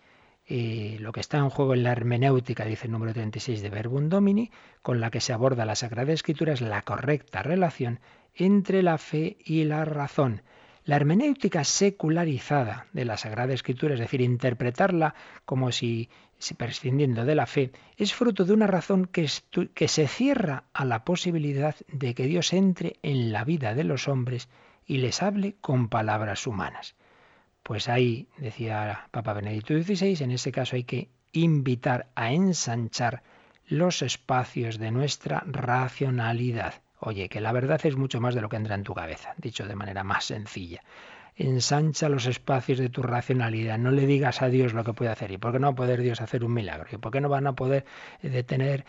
Eh, 0.47 0.97
lo 0.99 1.11
que 1.11 1.21
está 1.21 1.39
en 1.39 1.49
juego 1.49 1.73
en 1.73 1.83
la 1.83 1.91
hermenéutica, 1.91 2.65
dice 2.65 2.85
el 2.85 2.91
número 2.91 3.13
36 3.13 3.63
de 3.63 3.69
Verbum 3.69 4.09
Domini, 4.09 4.51
con 4.83 4.99
la 4.99 5.09
que 5.09 5.19
se 5.19 5.33
aborda 5.33 5.65
la 5.65 5.75
Sagrada 5.75 6.13
Escritura, 6.13 6.53
es 6.53 6.61
la 6.61 6.83
correcta 6.83 7.41
relación 7.41 7.99
entre 8.35 8.83
la 8.83 8.99
fe 8.99 9.37
y 9.43 9.63
la 9.63 9.85
razón. 9.85 10.43
La 10.83 10.97
hermenéutica 10.97 11.63
secularizada 11.63 12.85
de 12.93 13.05
la 13.05 13.17
Sagrada 13.17 13.55
Escritura, 13.55 13.95
es 13.95 13.99
decir, 13.99 14.21
interpretarla 14.21 15.15
como 15.45 15.71
si, 15.71 16.09
prescindiendo 16.57 17.25
de 17.25 17.33
la 17.33 17.47
fe, 17.47 17.71
es 17.97 18.13
fruto 18.13 18.45
de 18.45 18.53
una 18.53 18.67
razón 18.67 19.07
que 19.07 19.87
se 19.87 20.07
cierra 20.07 20.65
a 20.73 20.85
la 20.85 21.03
posibilidad 21.03 21.75
de 21.87 22.13
que 22.13 22.27
Dios 22.27 22.53
entre 22.53 22.97
en 23.01 23.31
la 23.31 23.45
vida 23.45 23.73
de 23.73 23.83
los 23.83 24.07
hombres 24.07 24.47
y 24.85 24.97
les 24.97 25.23
hable 25.23 25.55
con 25.59 25.89
palabras 25.89 26.45
humanas. 26.45 26.95
Pues 27.66 27.89
ahí, 27.89 28.28
decía 28.38 29.07
Papa 29.09 29.34
Benedicto 29.34 29.74
XVI, 29.74 30.24
en 30.24 30.30
ese 30.30 30.51
caso 30.51 30.76
hay 30.76 30.84
que 30.84 31.09
invitar 31.32 32.09
a 32.13 32.32
ensanchar 32.32 33.24
los 33.66 34.03
espacios 34.03 34.78
de 34.78 34.91
nuestra 34.91 35.41
racionalidad. 35.47 36.76
Oye, 36.99 37.28
que 37.28 37.41
la 37.41 37.51
verdad 37.51 37.84
es 37.84 37.97
mucho 37.97 38.22
más 38.22 38.36
de 38.36 38.41
lo 38.41 38.49
que 38.49 38.57
entra 38.57 38.76
en 38.76 38.84
tu 38.84 38.93
cabeza, 38.93 39.34
dicho 39.38 39.66
de 39.66 39.74
manera 39.74 40.03
más 40.03 40.26
sencilla. 40.26 40.84
Ensancha 41.36 42.07
los 42.07 42.28
espacios 42.28 42.78
de 42.78 42.89
tu 42.89 43.01
racionalidad. 43.01 43.80
No 43.80 43.89
le 43.89 44.05
digas 44.05 44.43
a 44.43 44.49
Dios 44.49 44.76
lo 44.76 44.84
que 44.84 44.93
puede 44.93 45.09
hacer. 45.09 45.32
¿Y 45.32 45.39
por 45.39 45.51
qué 45.51 45.57
no 45.57 45.70
va 45.70 45.74
a 45.74 45.76
poder 45.76 46.03
Dios 46.03 46.22
hacer 46.22 46.43
un 46.43 46.53
milagro? 46.53 46.86
¿Y 46.91 46.97
por 46.97 47.11
qué 47.11 47.20
no 47.20 47.30
van 47.30 47.47
a 47.47 47.55
poder 47.55 47.84
detener 48.22 48.86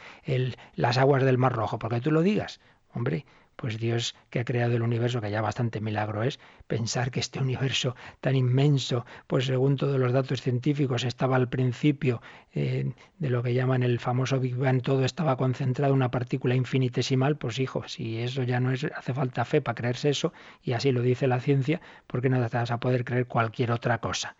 las 0.74 0.98
aguas 0.98 1.22
del 1.22 1.38
Mar 1.38 1.54
Rojo? 1.54 1.78
Porque 1.78 2.02
tú 2.02 2.10
lo 2.10 2.20
digas. 2.20 2.60
Hombre, 2.92 3.24
pues 3.56 3.78
Dios 3.78 4.14
que 4.30 4.40
ha 4.40 4.44
creado 4.44 4.76
el 4.76 4.82
universo, 4.82 5.20
que 5.20 5.30
ya 5.30 5.40
bastante 5.40 5.80
milagro 5.80 6.22
es, 6.22 6.38
pensar 6.66 7.10
que 7.10 7.20
este 7.20 7.40
universo 7.40 7.96
tan 8.20 8.36
inmenso, 8.36 9.04
pues 9.26 9.46
según 9.46 9.76
todos 9.76 9.98
los 9.98 10.12
datos 10.12 10.42
científicos, 10.42 11.04
estaba 11.04 11.36
al 11.36 11.48
principio 11.48 12.22
eh, 12.54 12.92
de 13.18 13.30
lo 13.30 13.42
que 13.42 13.54
llaman 13.54 13.82
el 13.82 13.98
famoso 13.98 14.38
Big 14.38 14.56
Bang, 14.56 14.82
todo 14.82 15.04
estaba 15.04 15.36
concentrado 15.36 15.92
en 15.92 15.96
una 15.96 16.10
partícula 16.10 16.54
infinitesimal, 16.54 17.36
pues 17.36 17.58
hijo, 17.58 17.88
si 17.88 18.18
eso 18.18 18.42
ya 18.42 18.60
no 18.60 18.72
es, 18.72 18.84
hace 18.84 19.14
falta 19.14 19.44
fe 19.44 19.60
para 19.60 19.74
creerse 19.74 20.10
eso, 20.10 20.32
y 20.62 20.72
así 20.72 20.92
lo 20.92 21.02
dice 21.02 21.26
la 21.26 21.40
ciencia, 21.40 21.80
¿por 22.06 22.20
qué 22.22 22.28
no 22.28 22.46
te 22.48 22.56
vas 22.56 22.70
a 22.70 22.80
poder 22.80 23.04
creer 23.04 23.26
cualquier 23.26 23.72
otra 23.72 23.98
cosa? 23.98 24.36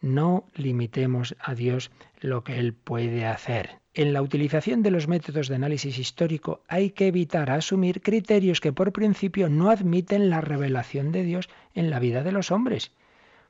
No 0.00 0.44
limitemos 0.54 1.36
a 1.40 1.54
Dios 1.54 1.90
lo 2.20 2.44
que 2.44 2.58
Él 2.58 2.74
puede 2.74 3.26
hacer 3.26 3.80
en 3.94 4.12
la 4.12 4.22
utilización 4.22 4.82
de 4.82 4.90
los 4.90 5.06
métodos 5.06 5.46
de 5.46 5.54
análisis 5.54 5.98
histórico 5.98 6.62
hay 6.66 6.90
que 6.90 7.06
evitar 7.06 7.48
asumir 7.50 8.02
criterios 8.02 8.60
que 8.60 8.72
por 8.72 8.92
principio 8.92 9.48
no 9.48 9.70
admiten 9.70 10.30
la 10.30 10.40
revelación 10.40 11.12
de 11.12 11.22
Dios 11.22 11.48
en 11.74 11.90
la 11.90 12.00
vida 12.00 12.24
de 12.24 12.32
los 12.32 12.50
hombres. 12.50 12.90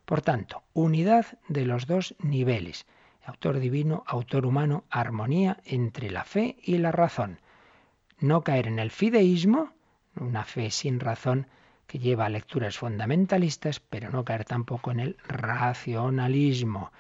Por 0.05 0.21
tanto, 0.21 0.63
unidad 0.75 1.39
de 1.49 1.65
los 1.65 1.87
dos 1.87 2.15
niveles, 2.19 2.85
autor 3.25 3.59
divino, 3.59 4.05
autor 4.07 4.45
humano, 4.45 4.85
armonía 4.91 5.61
entre 5.65 6.11
la 6.11 6.25
fe 6.25 6.57
y 6.63 6.77
la 6.77 6.93
razón. 6.93 7.41
No 8.19 8.43
caer 8.45 8.67
en 8.67 8.79
el 8.79 8.91
fideísmo, 8.91 9.73
una 10.15 10.45
fe 10.45 10.71
sin 10.71 11.01
razón 11.01 11.47
que 11.87 11.99
lleva 11.99 12.29
lecturas 12.29 12.79
fundamentalistas, 12.79 13.81
pero 13.81 14.11
no 14.11 14.25
caer 14.25 14.45
tampoco 14.45 14.91
en 14.91 15.01
el 15.01 15.17
racionalismo 15.27 16.91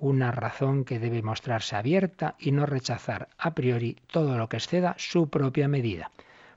una 0.00 0.30
razón 0.30 0.84
que 0.84 0.98
debe 0.98 1.22
mostrarse 1.22 1.76
abierta 1.76 2.36
y 2.38 2.52
no 2.52 2.66
rechazar 2.66 3.28
a 3.36 3.54
priori 3.54 3.96
todo 4.06 4.38
lo 4.38 4.48
que 4.48 4.58
exceda 4.58 4.94
su 4.98 5.28
propia 5.28 5.68
medida. 5.68 6.10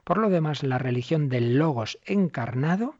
Por 0.03 0.17
lo 0.17 0.29
demás, 0.29 0.63
la 0.63 0.77
religión 0.77 1.29
del 1.29 1.57
logos 1.57 1.99
encarnado, 2.05 2.95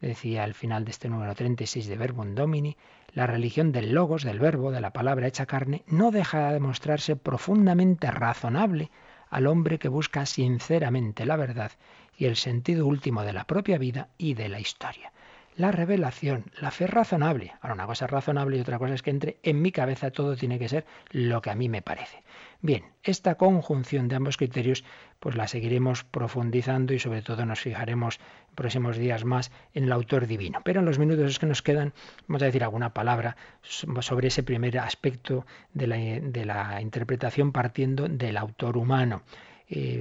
decía 0.00 0.44
al 0.44 0.54
final 0.54 0.84
de 0.84 0.90
este 0.90 1.08
número 1.08 1.34
36 1.34 1.86
de 1.86 1.96
Verbum 1.96 2.34
Domini, 2.34 2.76
la 3.12 3.26
religión 3.26 3.72
del 3.72 3.92
logos, 3.92 4.22
del 4.22 4.38
verbo, 4.38 4.70
de 4.70 4.80
la 4.80 4.92
palabra 4.92 5.26
hecha 5.26 5.46
carne, 5.46 5.82
no 5.86 6.10
deja 6.10 6.52
de 6.52 6.60
mostrarse 6.60 7.16
profundamente 7.16 8.10
razonable 8.10 8.90
al 9.28 9.46
hombre 9.46 9.78
que 9.78 9.88
busca 9.88 10.26
sinceramente 10.26 11.24
la 11.24 11.36
verdad 11.36 11.72
y 12.20 12.26
el 12.26 12.36
sentido 12.36 12.86
último 12.86 13.24
de 13.24 13.32
la 13.32 13.44
propia 13.44 13.78
vida 13.78 14.08
y 14.18 14.34
de 14.34 14.50
la 14.50 14.60
historia. 14.60 15.10
la 15.56 15.72
revelación, 15.72 16.44
la 16.58 16.70
fe 16.70 16.86
razonable. 16.86 17.52
Ahora, 17.60 17.74
una 17.74 17.86
cosa 17.86 18.06
es 18.06 18.10
razonable 18.10 18.56
y 18.56 18.60
otra 18.60 18.78
cosa 18.78 18.94
es 18.94 19.02
que 19.02 19.10
entre 19.10 19.38
en 19.42 19.60
mi 19.60 19.72
cabeza 19.72 20.10
todo 20.10 20.34
tiene 20.36 20.58
que 20.58 20.68
ser 20.68 20.86
lo 21.10 21.42
que 21.42 21.50
a 21.50 21.54
mí 21.54 21.68
me 21.68 21.82
parece. 21.82 22.22
Bien, 22.62 22.84
esta 23.02 23.34
conjunción 23.34 24.08
de 24.08 24.16
ambos 24.16 24.36
criterios 24.36 24.84
pues 25.18 25.36
la 25.36 25.48
seguiremos 25.48 26.04
profundizando 26.04 26.94
y 26.94 26.98
sobre 26.98 27.20
todo 27.20 27.44
nos 27.44 27.60
fijaremos 27.60 28.20
en 28.50 28.54
próximos 28.54 28.96
días 28.96 29.24
más 29.24 29.50
en 29.74 29.84
el 29.84 29.92
autor 29.92 30.26
divino. 30.26 30.60
Pero 30.64 30.80
en 30.80 30.86
los 30.86 30.98
minutos 30.98 31.38
que 31.38 31.46
nos 31.46 31.62
quedan 31.62 31.92
vamos 32.26 32.42
a 32.42 32.46
decir 32.46 32.64
alguna 32.64 32.94
palabra 32.94 33.36
sobre 33.62 34.28
ese 34.28 34.42
primer 34.42 34.78
aspecto 34.78 35.46
de 35.74 35.86
la, 35.86 35.96
de 35.96 36.44
la 36.46 36.80
interpretación 36.80 37.52
partiendo 37.52 38.08
del 38.08 38.36
autor 38.38 38.78
humano. 38.78 39.22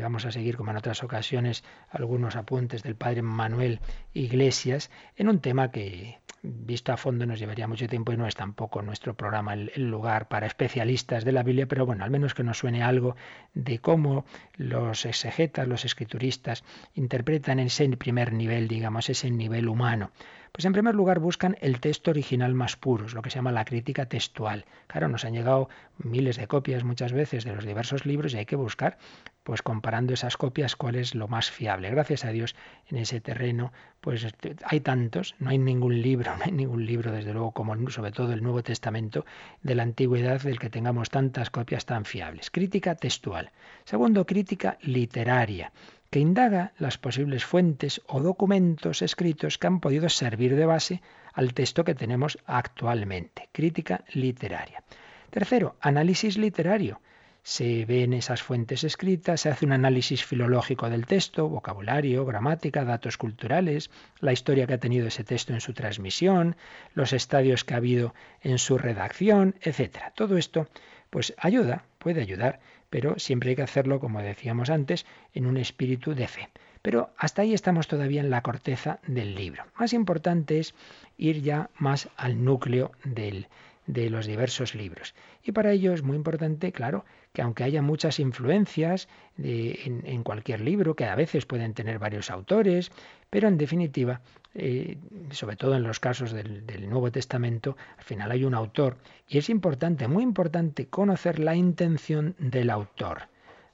Vamos 0.01 0.25
a 0.25 0.31
seguir, 0.31 0.57
como 0.57 0.71
en 0.71 0.77
otras 0.77 1.03
ocasiones, 1.03 1.63
algunos 1.89 2.35
apuntes 2.35 2.81
del 2.81 2.95
padre 2.95 3.21
Manuel 3.21 3.79
Iglesias 4.13 4.89
en 5.15 5.29
un 5.29 5.39
tema 5.39 5.69
que, 5.69 6.17
visto 6.41 6.91
a 6.91 6.97
fondo, 6.97 7.25
nos 7.25 7.39
llevaría 7.39 7.67
mucho 7.67 7.87
tiempo 7.87 8.11
y 8.11 8.17
no 8.17 8.27
es 8.27 8.35
tampoco 8.35 8.81
nuestro 8.81 9.13
programa 9.13 9.53
el, 9.53 9.89
lugar 9.89 10.27
para 10.27 10.47
especialistas 10.47 11.25
de 11.25 11.31
la 11.31 11.43
Biblia, 11.43 11.67
pero 11.67 11.85
bueno, 11.85 12.03
al 12.03 12.11
menos 12.11 12.33
que 12.33 12.43
nos 12.43 12.57
suene 12.57 12.83
algo 12.83 13.15
de 13.53 13.79
cómo 13.79 14.25
los 14.55 15.05
exegetas, 15.05 15.67
los 15.67 15.85
escrituristas, 15.85 16.63
interpretan 16.93 17.59
ese 17.59 17.87
primer 17.89 18.33
nivel, 18.33 18.67
digamos, 18.67 19.09
ese 19.09 19.29
nivel 19.29 19.67
humano. 19.67 20.11
Pues 20.51 20.65
en 20.65 20.73
primer 20.73 20.95
lugar 20.95 21.19
buscan 21.19 21.57
el 21.61 21.79
texto 21.79 22.11
original 22.11 22.53
más 22.53 22.75
puro, 22.75 23.07
lo 23.09 23.21
que 23.21 23.29
se 23.29 23.35
llama 23.35 23.51
la 23.51 23.65
crítica 23.65 24.07
textual. 24.07 24.65
Claro, 24.87 25.07
nos 25.07 25.23
han 25.25 25.33
llegado 25.33 25.69
miles 25.97 26.37
de 26.37 26.47
copias 26.47 26.83
muchas 26.83 27.13
veces 27.13 27.43
de 27.43 27.53
los 27.53 27.65
diversos 27.65 28.05
libros 28.05 28.33
y 28.33 28.37
hay 28.37 28.45
que 28.45 28.55
buscar, 28.55 28.97
pues 29.43 29.61
comparando 29.61 30.13
esas 30.13 30.37
copias, 30.37 30.75
cuál 30.75 30.95
es 30.95 31.15
lo 31.15 31.27
más 31.27 31.51
fiable. 31.51 31.89
Gracias 31.89 32.25
a 32.25 32.31
Dios 32.31 32.55
en 32.87 32.97
ese 32.97 33.21
terreno, 33.21 33.71
pues 34.01 34.27
hay 34.63 34.79
tantos, 34.79 35.35
no 35.39 35.49
hay 35.49 35.57
ningún 35.57 36.01
libro, 36.01 36.35
no 36.37 36.43
hay 36.43 36.51
ningún 36.51 36.85
libro 36.85 37.11
desde 37.11 37.33
luego 37.33 37.51
como 37.51 37.75
sobre 37.89 38.11
todo 38.11 38.33
el 38.33 38.43
Nuevo 38.43 38.63
Testamento 38.63 39.25
de 39.61 39.75
la 39.75 39.83
antigüedad 39.83 40.41
del 40.41 40.59
que 40.59 40.69
tengamos 40.69 41.09
tantas 41.09 41.49
copias 41.49 41.85
tan 41.85 42.05
fiables. 42.05 42.51
Crítica 42.51 42.95
textual. 42.95 43.51
Segundo, 43.85 44.25
crítica 44.25 44.77
literaria 44.81 45.71
que 46.09 46.19
indaga 46.19 46.73
las 46.77 46.97
posibles 46.97 47.45
fuentes 47.45 48.01
o 48.07 48.19
documentos 48.19 49.01
escritos 49.01 49.57
que 49.57 49.67
han 49.67 49.79
podido 49.79 50.09
servir 50.09 50.55
de 50.55 50.65
base 50.65 51.01
al 51.33 51.53
texto 51.53 51.83
que 51.83 51.95
tenemos 51.95 52.39
actualmente. 52.45 53.49
Crítica 53.51 54.03
literaria. 54.13 54.83
Tercero, 55.29 55.75
análisis 55.79 56.37
literario. 56.37 57.01
Se 57.43 57.85
ven 57.85 58.13
esas 58.13 58.41
fuentes 58.41 58.83
escritas, 58.83 59.41
se 59.41 59.49
hace 59.49 59.65
un 59.65 59.71
análisis 59.71 60.25
filológico 60.25 60.89
del 60.89 61.05
texto, 61.05 61.47
vocabulario, 61.47 62.25
gramática, 62.25 62.83
datos 62.83 63.17
culturales, 63.17 63.89
la 64.19 64.33
historia 64.33 64.67
que 64.67 64.73
ha 64.73 64.79
tenido 64.79 65.07
ese 65.07 65.23
texto 65.23 65.53
en 65.53 65.61
su 65.61 65.73
transmisión, 65.73 66.57
los 66.93 67.13
estadios 67.13 67.63
que 67.63 67.75
ha 67.75 67.77
habido 67.77 68.13
en 68.41 68.57
su 68.57 68.77
redacción, 68.77 69.55
etc. 69.61 70.11
Todo 70.15 70.37
esto 70.37 70.67
pues 71.09 71.33
ayuda, 71.37 71.85
puede 71.97 72.21
ayudar 72.21 72.59
pero 72.89 73.17
siempre 73.19 73.51
hay 73.51 73.55
que 73.55 73.61
hacerlo, 73.61 73.99
como 73.99 74.21
decíamos 74.21 74.69
antes, 74.69 75.05
en 75.33 75.45
un 75.45 75.57
espíritu 75.57 76.15
de 76.15 76.27
fe. 76.27 76.49
Pero 76.81 77.11
hasta 77.17 77.41
ahí 77.41 77.53
estamos 77.53 77.87
todavía 77.87 78.21
en 78.21 78.29
la 78.29 78.41
corteza 78.41 78.99
del 79.05 79.35
libro. 79.35 79.63
Más 79.77 79.93
importante 79.93 80.59
es 80.59 80.73
ir 81.17 81.41
ya 81.41 81.69
más 81.77 82.09
al 82.15 82.43
núcleo 82.43 82.91
del, 83.03 83.47
de 83.89 84.11
los 84.11 84.27
diversos 84.27 84.75
libros. 84.75 85.15
Y 85.43 85.51
para 85.51 85.71
ello 85.71 85.93
es 85.93 86.03
muy 86.03 86.15
importante, 86.15 86.71
claro, 86.71 87.05
que 87.33 87.41
aunque 87.41 87.63
haya 87.63 87.81
muchas 87.81 88.19
influencias 88.19 89.07
en, 89.37 90.23
cualquier 90.23 90.61
libro, 90.61 90.95
que 90.95 91.05
a 91.05 91.15
veces 91.15 91.47
pueden 91.47 91.73
tener 91.73 91.97
varios 91.97 92.29
autores, 92.29 92.91
pero 93.29 93.47
en 93.47 93.57
definitiva, 93.57 94.21
eh, 94.55 94.97
sobre 95.31 95.55
todo 95.55 95.75
en 95.75 95.83
los 95.83 95.99
casos 95.99 96.31
del, 96.31 96.89
Nuevo 96.89 97.11
Testamento, 97.11 97.77
al 97.97 98.03
final 98.03 98.31
hay 98.31 98.43
un 98.43 98.55
autor 98.55 98.97
y 99.27 99.37
es 99.37 99.49
importante, 99.49 100.07
muy 100.07 100.23
importante, 100.23 100.87
conocer 100.87 101.39
la 101.39 101.55
intención 101.55 102.35
del 102.39 102.69
autor. 102.69 103.29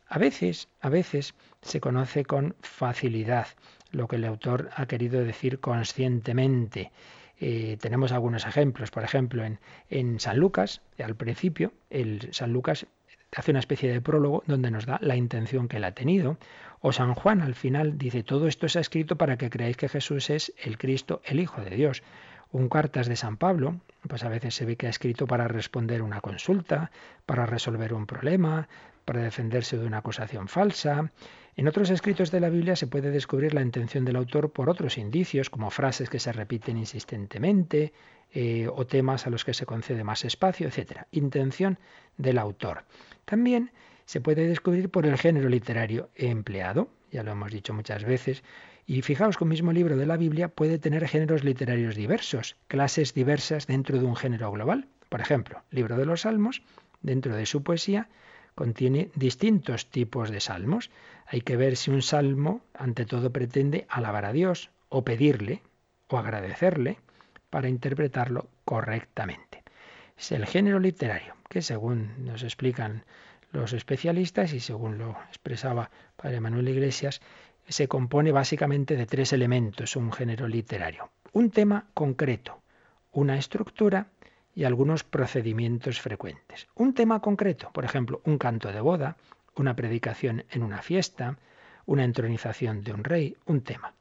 A 0.08 0.20
veces, 0.20 0.68
a 0.82 0.90
veces 0.90 1.34
se 1.62 1.80
conoce 1.80 2.26
con 2.26 2.56
facilidad 2.62 3.48
lo 3.92 4.08
que 4.08 4.18
el 4.18 4.26
autor 4.26 4.70
ha 4.76 4.86
querido 4.86 5.24
decir 5.24 5.60
conscientemente. 5.60 6.92
Eh, 7.40 7.78
tenemos 7.80 8.12
algunos 8.12 8.46
ejemplos, 8.46 8.92
por 8.92 9.04
ejemplo, 9.04 9.44
en, 9.44 9.60
en 9.90 10.20
San 10.20 10.38
Lucas, 10.38 10.82
al 11.04 11.16
principio, 11.16 11.74
el 11.90 12.30
San 12.34 12.54
Lucas 12.54 12.86
hace 13.36 13.52
una 13.52 13.60
especie 13.60 13.92
de 13.92 14.02
prólogo 14.02 14.44
donde 14.48 14.72
nos 14.72 14.86
da 14.86 14.98
la 15.02 15.16
intención 15.16 15.68
que 15.68 15.78
él 15.78 15.84
ha 15.84 15.92
tenido. 15.92 16.38
O 16.82 16.92
San 16.92 17.14
Juan 17.14 17.42
al 17.42 17.56
final 17.56 17.98
dice, 17.98 18.24
todo 18.24 18.48
esto 18.48 18.70
se 18.70 18.80
ha 18.80 18.82
escrito 18.82 19.18
para 19.18 19.38
que 19.38 19.50
creáis 19.50 19.78
que 19.78 19.90
Jesús 19.90 20.30
es 20.30 20.54
el 20.64 20.78
Cristo, 20.78 21.22
el 21.26 21.40
Hijo 21.40 21.62
de 21.62 21.72
Dios. 21.72 22.04
Un 22.52 22.70
cartas 22.70 23.08
de 23.08 23.16
San 23.16 23.38
Pablo, 23.38 23.76
pues 24.08 24.24
a 24.24 24.30
veces 24.30 24.56
se 24.56 24.66
ve 24.66 24.78
que 24.78 24.88
ha 24.88 24.92
escrito 24.92 25.28
para 25.28 25.48
responder 25.48 26.02
una 26.02 26.22
consulta, 26.22 26.92
para 27.26 27.46
resolver 27.46 27.94
un 27.94 28.06
problema, 28.06 28.70
para 29.04 29.22
defenderse 29.22 29.78
de 29.78 29.86
una 29.86 29.98
acusación 29.98 30.48
falsa. 30.48 31.12
En 31.58 31.70
otros 31.70 31.90
escritos 31.90 32.32
de 32.32 32.42
la 32.42 32.50
Biblia 32.50 32.76
se 32.76 32.88
puede 32.88 33.12
descubrir 33.12 33.54
la 33.54 33.62
intención 33.62 34.04
del 34.04 34.18
autor 34.18 34.52
por 34.52 34.70
otros 34.70 34.98
indicios, 34.98 35.50
como 35.50 35.70
frases 35.70 36.10
que 36.10 36.20
se 36.20 36.34
repiten 36.34 36.78
insistentemente, 36.78 37.94
eh, 38.34 38.68
o 38.68 38.86
temas 38.86 39.26
a 39.26 39.30
los 39.30 39.46
que 39.46 39.54
se 39.54 39.66
concede 39.66 40.04
más 40.04 40.26
espacio, 40.26 40.68
etc. 40.68 41.04
Intención 41.12 41.80
del 42.18 42.40
autor. 42.40 42.84
También 43.24 43.72
se 44.06 44.20
puede 44.20 44.48
descubrir 44.48 44.90
por 44.90 45.06
el 45.06 45.18
género 45.18 45.48
literario 45.48 46.10
empleado, 46.16 46.90
ya 47.10 47.24
lo 47.24 47.32
hemos 47.32 47.52
dicho 47.52 47.74
muchas 47.74 48.04
veces, 48.04 48.44
y 48.86 49.02
fijaos 49.02 49.38
que 49.38 49.46
un 49.46 49.52
mismo 49.52 49.72
libro 49.72 49.96
de 49.96 50.06
la 50.06 50.18
Biblia 50.18 50.50
puede 50.50 50.78
tener 50.78 51.08
géneros 51.08 51.46
literarios 51.46 51.96
diversos, 51.96 52.58
clases 52.68 53.14
diversas 53.14 53.66
dentro 53.66 53.98
de 53.98 54.06
un 54.06 54.18
género 54.18 54.52
global. 54.52 54.90
Por 55.08 55.22
ejemplo, 55.22 55.64
libro 55.72 55.96
de 55.96 56.06
los 56.06 56.22
Salmos, 56.22 56.62
dentro 57.02 57.34
de 57.34 57.46
su 57.46 57.64
poesía, 57.64 58.10
contiene 58.56 59.10
distintos 59.16 59.88
tipos 59.88 60.32
de 60.32 60.40
salmos. 60.40 60.90
Hay 61.26 61.42
que 61.42 61.58
ver 61.58 61.76
si 61.76 61.92
un 61.92 62.02
salmo, 62.02 62.62
ante 62.74 63.06
todo, 63.06 63.32
pretende 63.32 63.86
alabar 63.90 64.26
a 64.26 64.34
Dios, 64.34 64.70
o 64.90 65.04
pedirle, 65.04 65.62
o 66.08 66.18
agradecerle, 66.18 67.00
para 67.50 67.70
interpretarlo 67.70 68.48
correctamente. 68.64 69.64
Es 70.18 70.32
el 70.32 70.46
género 70.46 70.80
literario, 70.80 71.36
que 71.50 71.62
según 71.62 72.26
nos 72.26 72.44
explican 72.44 73.04
los 73.52 73.74
especialistas 73.74 74.54
y 74.54 74.60
según 74.60 74.98
lo 74.98 75.18
expresaba 75.30 75.90
Padre 76.16 76.42
Manuel 76.42 76.70
Iglesias, 76.70 77.22
se 77.68 77.88
compone 77.88 78.32
básicamente 78.32 78.96
de 78.96 79.06
tres 79.06 79.34
elementos, 79.34 79.96
un 79.96 80.12
género 80.12 80.48
literario. 80.48 81.10
Un 81.34 81.50
tema 81.50 81.88
concreto, 81.94 82.62
una 83.12 83.38
estructura 83.38 84.08
y 84.54 84.64
algunos 84.64 85.04
procedimientos 85.04 86.00
frecuentes. 86.00 86.68
Un 86.76 86.94
tema 86.94 87.20
concreto, 87.20 87.72
por 87.74 87.84
ejemplo, 87.84 88.22
un 88.26 88.38
canto 88.38 88.72
de 88.72 88.80
boda, 88.80 89.18
una 89.56 89.76
predicación 89.76 90.46
en 90.50 90.64
una 90.64 90.82
fiesta, 90.82 91.38
una 91.86 92.04
entronización 92.04 92.82
de 92.84 92.94
un 92.94 93.04
rey, 93.04 93.38
un 93.46 93.62
tema. 93.62 93.94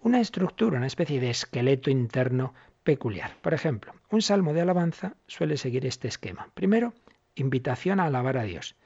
Una 0.00 0.20
estructura, 0.20 0.76
una 0.76 0.86
especie 0.86 1.20
de 1.20 1.30
esqueleto 1.30 1.90
interno 1.90 2.54
peculiar. 2.84 3.36
Por 3.40 3.54
ejemplo, 3.54 3.92
un 4.10 4.22
salmo 4.22 4.52
de 4.52 4.60
alabanza 4.60 5.16
suele 5.26 5.56
seguir 5.56 5.86
este 5.86 6.08
esquema. 6.08 6.48
Primero, 6.54 6.94
invitación 7.34 8.00
a 8.00 8.04
alabar 8.04 8.38
a 8.38 8.44
Dios. 8.44 8.76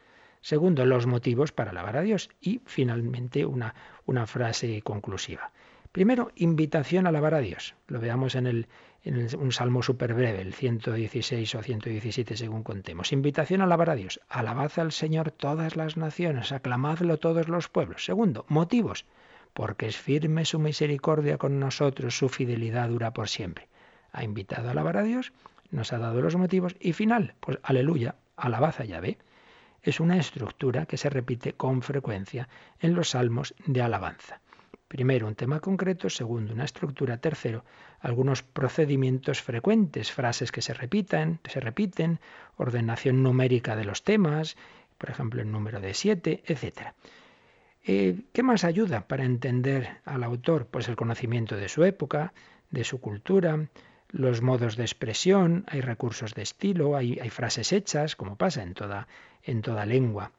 Segundo, 0.40 0.84
los 0.86 1.06
motivos 1.06 1.52
para 1.52 1.70
alabar 1.70 1.96
a 1.96 2.02
Dios. 2.02 2.30
Y 2.40 2.62
finalmente, 2.64 3.44
una, 3.44 3.74
una 4.06 4.26
frase 4.26 4.82
conclusiva. 4.82 5.52
Primero, 5.92 6.32
invitación 6.36 7.06
a 7.06 7.10
alabar 7.10 7.34
a 7.34 7.40
Dios. 7.40 7.74
Lo 7.86 8.00
veamos 8.00 8.34
en, 8.34 8.46
el, 8.46 8.66
en 9.04 9.28
un 9.38 9.52
salmo 9.52 9.82
súper 9.82 10.14
breve, 10.14 10.40
el 10.40 10.54
116 10.54 11.54
o 11.54 11.62
117 11.62 12.36
según 12.36 12.62
contemos. 12.62 13.12
Invitación 13.12 13.60
a 13.60 13.64
alabar 13.64 13.90
a 13.90 13.94
Dios. 13.94 14.20
Alabad 14.28 14.72
al 14.76 14.92
Señor 14.92 15.30
todas 15.30 15.76
las 15.76 15.96
naciones, 15.96 16.52
aclamadlo 16.52 17.18
todos 17.18 17.48
los 17.48 17.68
pueblos. 17.68 18.04
Segundo, 18.04 18.44
motivos. 18.48 19.06
Porque 19.52 19.86
es 19.86 19.96
firme 19.96 20.44
su 20.44 20.58
misericordia 20.58 21.36
con 21.36 21.60
nosotros, 21.60 22.16
su 22.16 22.28
fidelidad 22.28 22.88
dura 22.88 23.12
por 23.12 23.28
siempre 23.28 23.68
ha 24.12 24.24
invitado 24.24 24.68
a 24.68 24.70
alabar 24.72 24.98
a 24.98 25.02
Dios, 25.02 25.32
nos 25.70 25.92
ha 25.92 25.98
dado 25.98 26.20
los 26.20 26.36
motivos 26.36 26.76
y 26.78 26.92
final, 26.92 27.34
pues 27.40 27.58
aleluya, 27.62 28.16
alabad 28.36 28.74
a 28.78 28.84
Yahvé. 28.84 29.18
Es 29.82 29.98
una 29.98 30.18
estructura 30.18 30.86
que 30.86 30.96
se 30.96 31.10
repite 31.10 31.54
con 31.54 31.82
frecuencia 31.82 32.48
en 32.78 32.94
los 32.94 33.10
salmos 33.10 33.54
de 33.66 33.82
alabanza. 33.82 34.41
Primero, 34.92 35.26
un 35.26 35.34
tema 35.34 35.58
concreto, 35.58 36.10
segundo, 36.10 36.52
una 36.52 36.66
estructura, 36.66 37.16
tercero, 37.16 37.64
algunos 38.00 38.42
procedimientos 38.42 39.40
frecuentes, 39.40 40.12
frases 40.12 40.52
que 40.52 40.60
se 40.60 40.74
repiten, 40.74 41.38
se 41.48 41.60
repiten, 41.60 42.20
ordenación 42.58 43.22
numérica 43.22 43.74
de 43.74 43.86
los 43.86 44.04
temas, 44.04 44.54
por 44.98 45.08
ejemplo, 45.08 45.40
el 45.40 45.50
número 45.50 45.80
de 45.80 45.94
siete, 45.94 46.42
etc. 46.44 46.92
Eh, 47.86 48.20
¿Qué 48.34 48.42
más 48.42 48.64
ayuda 48.64 49.08
para 49.08 49.24
entender 49.24 49.96
al 50.04 50.22
autor? 50.24 50.66
Pues 50.66 50.88
el 50.88 50.96
conocimiento 50.96 51.56
de 51.56 51.70
su 51.70 51.84
época, 51.84 52.34
de 52.70 52.84
su 52.84 53.00
cultura, 53.00 53.68
los 54.10 54.42
modos 54.42 54.76
de 54.76 54.82
expresión, 54.82 55.64
hay 55.68 55.80
recursos 55.80 56.34
de 56.34 56.42
estilo, 56.42 56.96
hay, 56.96 57.16
frases 57.30 57.72
hechas, 57.72 58.14
como 58.14 58.36
pasa 58.36 58.62
en 58.62 58.74
toda, 58.74 59.08
en 59.42 59.62
toda 59.62 59.86
lengua. 59.86 60.32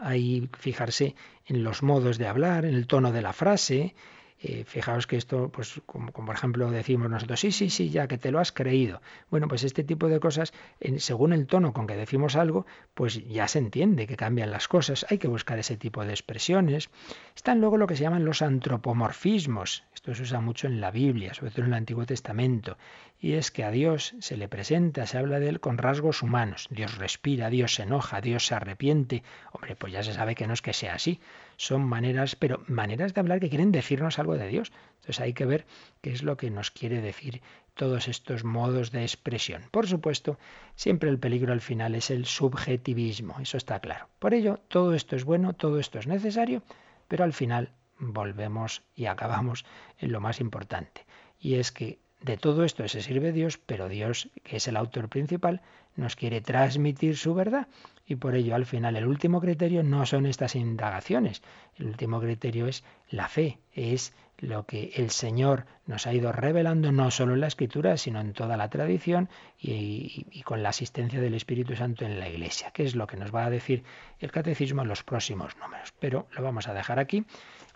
Hay 0.00 0.48
fijarse 0.58 1.14
en 1.46 1.64
los 1.64 1.82
modos 1.82 2.18
de 2.18 2.26
hablar, 2.26 2.64
en 2.64 2.74
el 2.74 2.86
tono 2.86 3.12
de 3.12 3.22
la 3.22 3.32
frase, 3.32 3.94
Eh, 4.40 4.64
fijaos 4.64 5.08
que 5.08 5.16
esto, 5.16 5.48
pues 5.50 5.80
como, 5.84 6.12
por 6.12 6.34
ejemplo 6.34 6.70
decimos 6.70 7.10
nosotros, 7.10 7.40
sí, 7.40 7.50
sí, 7.50 7.70
sí, 7.70 7.90
ya 7.90 8.06
que 8.06 8.18
te 8.18 8.30
lo 8.30 8.38
has 8.38 8.52
creído. 8.52 9.00
Bueno, 9.30 9.48
pues 9.48 9.64
este 9.64 9.82
tipo 9.82 10.08
de 10.08 10.20
cosas, 10.20 10.52
según 10.98 11.32
el 11.32 11.46
tono 11.46 11.72
con 11.72 11.88
que 11.88 11.96
decimos 11.96 12.36
algo, 12.36 12.64
pues 12.94 13.26
ya 13.26 13.48
se 13.48 13.58
entiende 13.58 14.06
que 14.06 14.16
cambian 14.16 14.52
las 14.52 14.68
cosas. 14.68 15.06
Hay 15.10 15.18
que 15.18 15.26
buscar 15.26 15.58
ese 15.58 15.76
tipo 15.76 16.04
de 16.04 16.12
expresiones. 16.12 16.88
Están 17.34 17.60
luego 17.60 17.78
lo 17.78 17.88
que 17.88 17.96
se 17.96 18.02
llaman 18.02 18.24
los 18.24 18.42
antropomorfismos. 18.42 19.82
Esto 19.92 20.14
se 20.14 20.22
usa 20.22 20.40
mucho 20.40 20.68
en 20.68 20.80
la 20.80 20.92
Biblia, 20.92 21.34
sobre 21.34 21.50
todo 21.50 21.62
en 21.62 21.72
el 21.72 21.74
Antiguo 21.74 22.06
Testamento. 22.06 22.78
Y 23.20 23.32
es 23.32 23.50
que 23.50 23.64
a 23.64 23.72
Dios 23.72 24.14
se 24.20 24.36
le 24.36 24.48
presenta, 24.48 25.06
se 25.06 25.18
habla 25.18 25.40
de 25.40 25.48
él 25.48 25.58
con 25.58 25.78
rasgos 25.78 26.22
humanos. 26.22 26.68
Dios 26.70 26.96
respira, 26.98 27.50
Dios 27.50 27.74
se 27.74 27.82
enoja, 27.82 28.20
Dios 28.20 28.46
se 28.46 28.54
arrepiente. 28.54 29.24
Hombre, 29.50 29.74
pues 29.74 29.92
ya 29.92 30.04
se 30.04 30.12
sabe 30.12 30.36
que 30.36 30.46
no 30.46 30.52
es 30.54 30.62
que 30.62 30.72
sea 30.72 30.94
así. 30.94 31.20
Son 31.60 31.82
maneras, 31.82 32.36
pero 32.36 32.62
maneras 32.68 33.14
de 33.14 33.20
hablar 33.20 33.40
que 33.40 33.48
quieren 33.48 33.72
decirnos 33.72 34.20
algo 34.20 34.38
de 34.38 34.46
Dios. 34.46 34.70
Entonces 34.94 35.18
hay 35.18 35.32
que 35.32 35.44
ver 35.44 35.66
qué 36.00 36.12
es 36.12 36.22
lo 36.22 36.36
que 36.36 36.52
nos 36.52 36.70
quiere 36.70 37.00
decir 37.00 37.42
todos 37.74 38.06
estos 38.06 38.44
modos 38.44 38.92
de 38.92 39.02
expresión. 39.02 39.64
Por 39.72 39.88
supuesto, 39.88 40.38
siempre 40.76 41.10
el 41.10 41.18
peligro 41.18 41.52
al 41.52 41.60
final 41.60 41.96
es 41.96 42.10
el 42.10 42.26
subjetivismo, 42.26 43.40
eso 43.40 43.56
está 43.56 43.80
claro. 43.80 44.08
Por 44.20 44.34
ello, 44.34 44.60
todo 44.68 44.94
esto 44.94 45.16
es 45.16 45.24
bueno, 45.24 45.52
todo 45.52 45.80
esto 45.80 45.98
es 45.98 46.06
necesario, 46.06 46.62
pero 47.08 47.24
al 47.24 47.32
final 47.32 47.72
volvemos 47.98 48.82
y 48.94 49.06
acabamos 49.06 49.64
en 49.98 50.12
lo 50.12 50.20
más 50.20 50.40
importante. 50.40 51.06
Y 51.40 51.54
es 51.54 51.72
que 51.72 51.98
de 52.20 52.36
todo 52.36 52.62
esto 52.62 52.86
se 52.86 53.02
sirve 53.02 53.32
Dios, 53.32 53.58
pero 53.58 53.88
Dios, 53.88 54.28
que 54.44 54.58
es 54.58 54.68
el 54.68 54.76
autor 54.76 55.08
principal, 55.08 55.60
nos 55.98 56.16
quiere 56.16 56.40
transmitir 56.40 57.16
su 57.16 57.34
verdad. 57.34 57.68
Y 58.06 58.16
por 58.16 58.34
ello, 58.34 58.54
al 58.54 58.64
final, 58.64 58.96
el 58.96 59.06
último 59.06 59.40
criterio 59.40 59.82
no 59.82 60.06
son 60.06 60.24
estas 60.24 60.54
indagaciones. 60.54 61.42
El 61.76 61.86
último 61.86 62.20
criterio 62.20 62.66
es 62.66 62.84
la 63.10 63.28
fe, 63.28 63.58
es 63.74 64.14
lo 64.38 64.64
que 64.64 64.92
el 64.94 65.10
Señor 65.10 65.66
nos 65.86 66.06
ha 66.06 66.14
ido 66.14 66.30
revelando 66.30 66.92
no 66.92 67.10
solo 67.10 67.34
en 67.34 67.40
la 67.40 67.48
Escritura, 67.48 67.96
sino 67.96 68.20
en 68.20 68.32
toda 68.32 68.56
la 68.56 68.70
tradición 68.70 69.28
y, 69.58 70.26
y, 70.30 70.42
con 70.42 70.62
la 70.62 70.68
asistencia 70.68 71.20
del 71.20 71.34
Espíritu 71.34 71.74
Santo 71.74 72.04
en 72.04 72.20
la 72.20 72.28
Iglesia, 72.28 72.70
que 72.70 72.84
es 72.84 72.94
lo 72.94 73.06
que 73.06 73.16
nos 73.16 73.34
va 73.34 73.44
a 73.44 73.50
decir 73.50 73.82
el 74.20 74.30
Catecismo 74.30 74.82
en 74.82 74.88
los 74.88 75.02
próximos 75.02 75.56
números. 75.56 75.92
Pero 75.98 76.28
lo 76.30 76.42
vamos 76.42 76.68
a 76.68 76.74
dejar 76.74 77.00
aquí. 77.00 77.26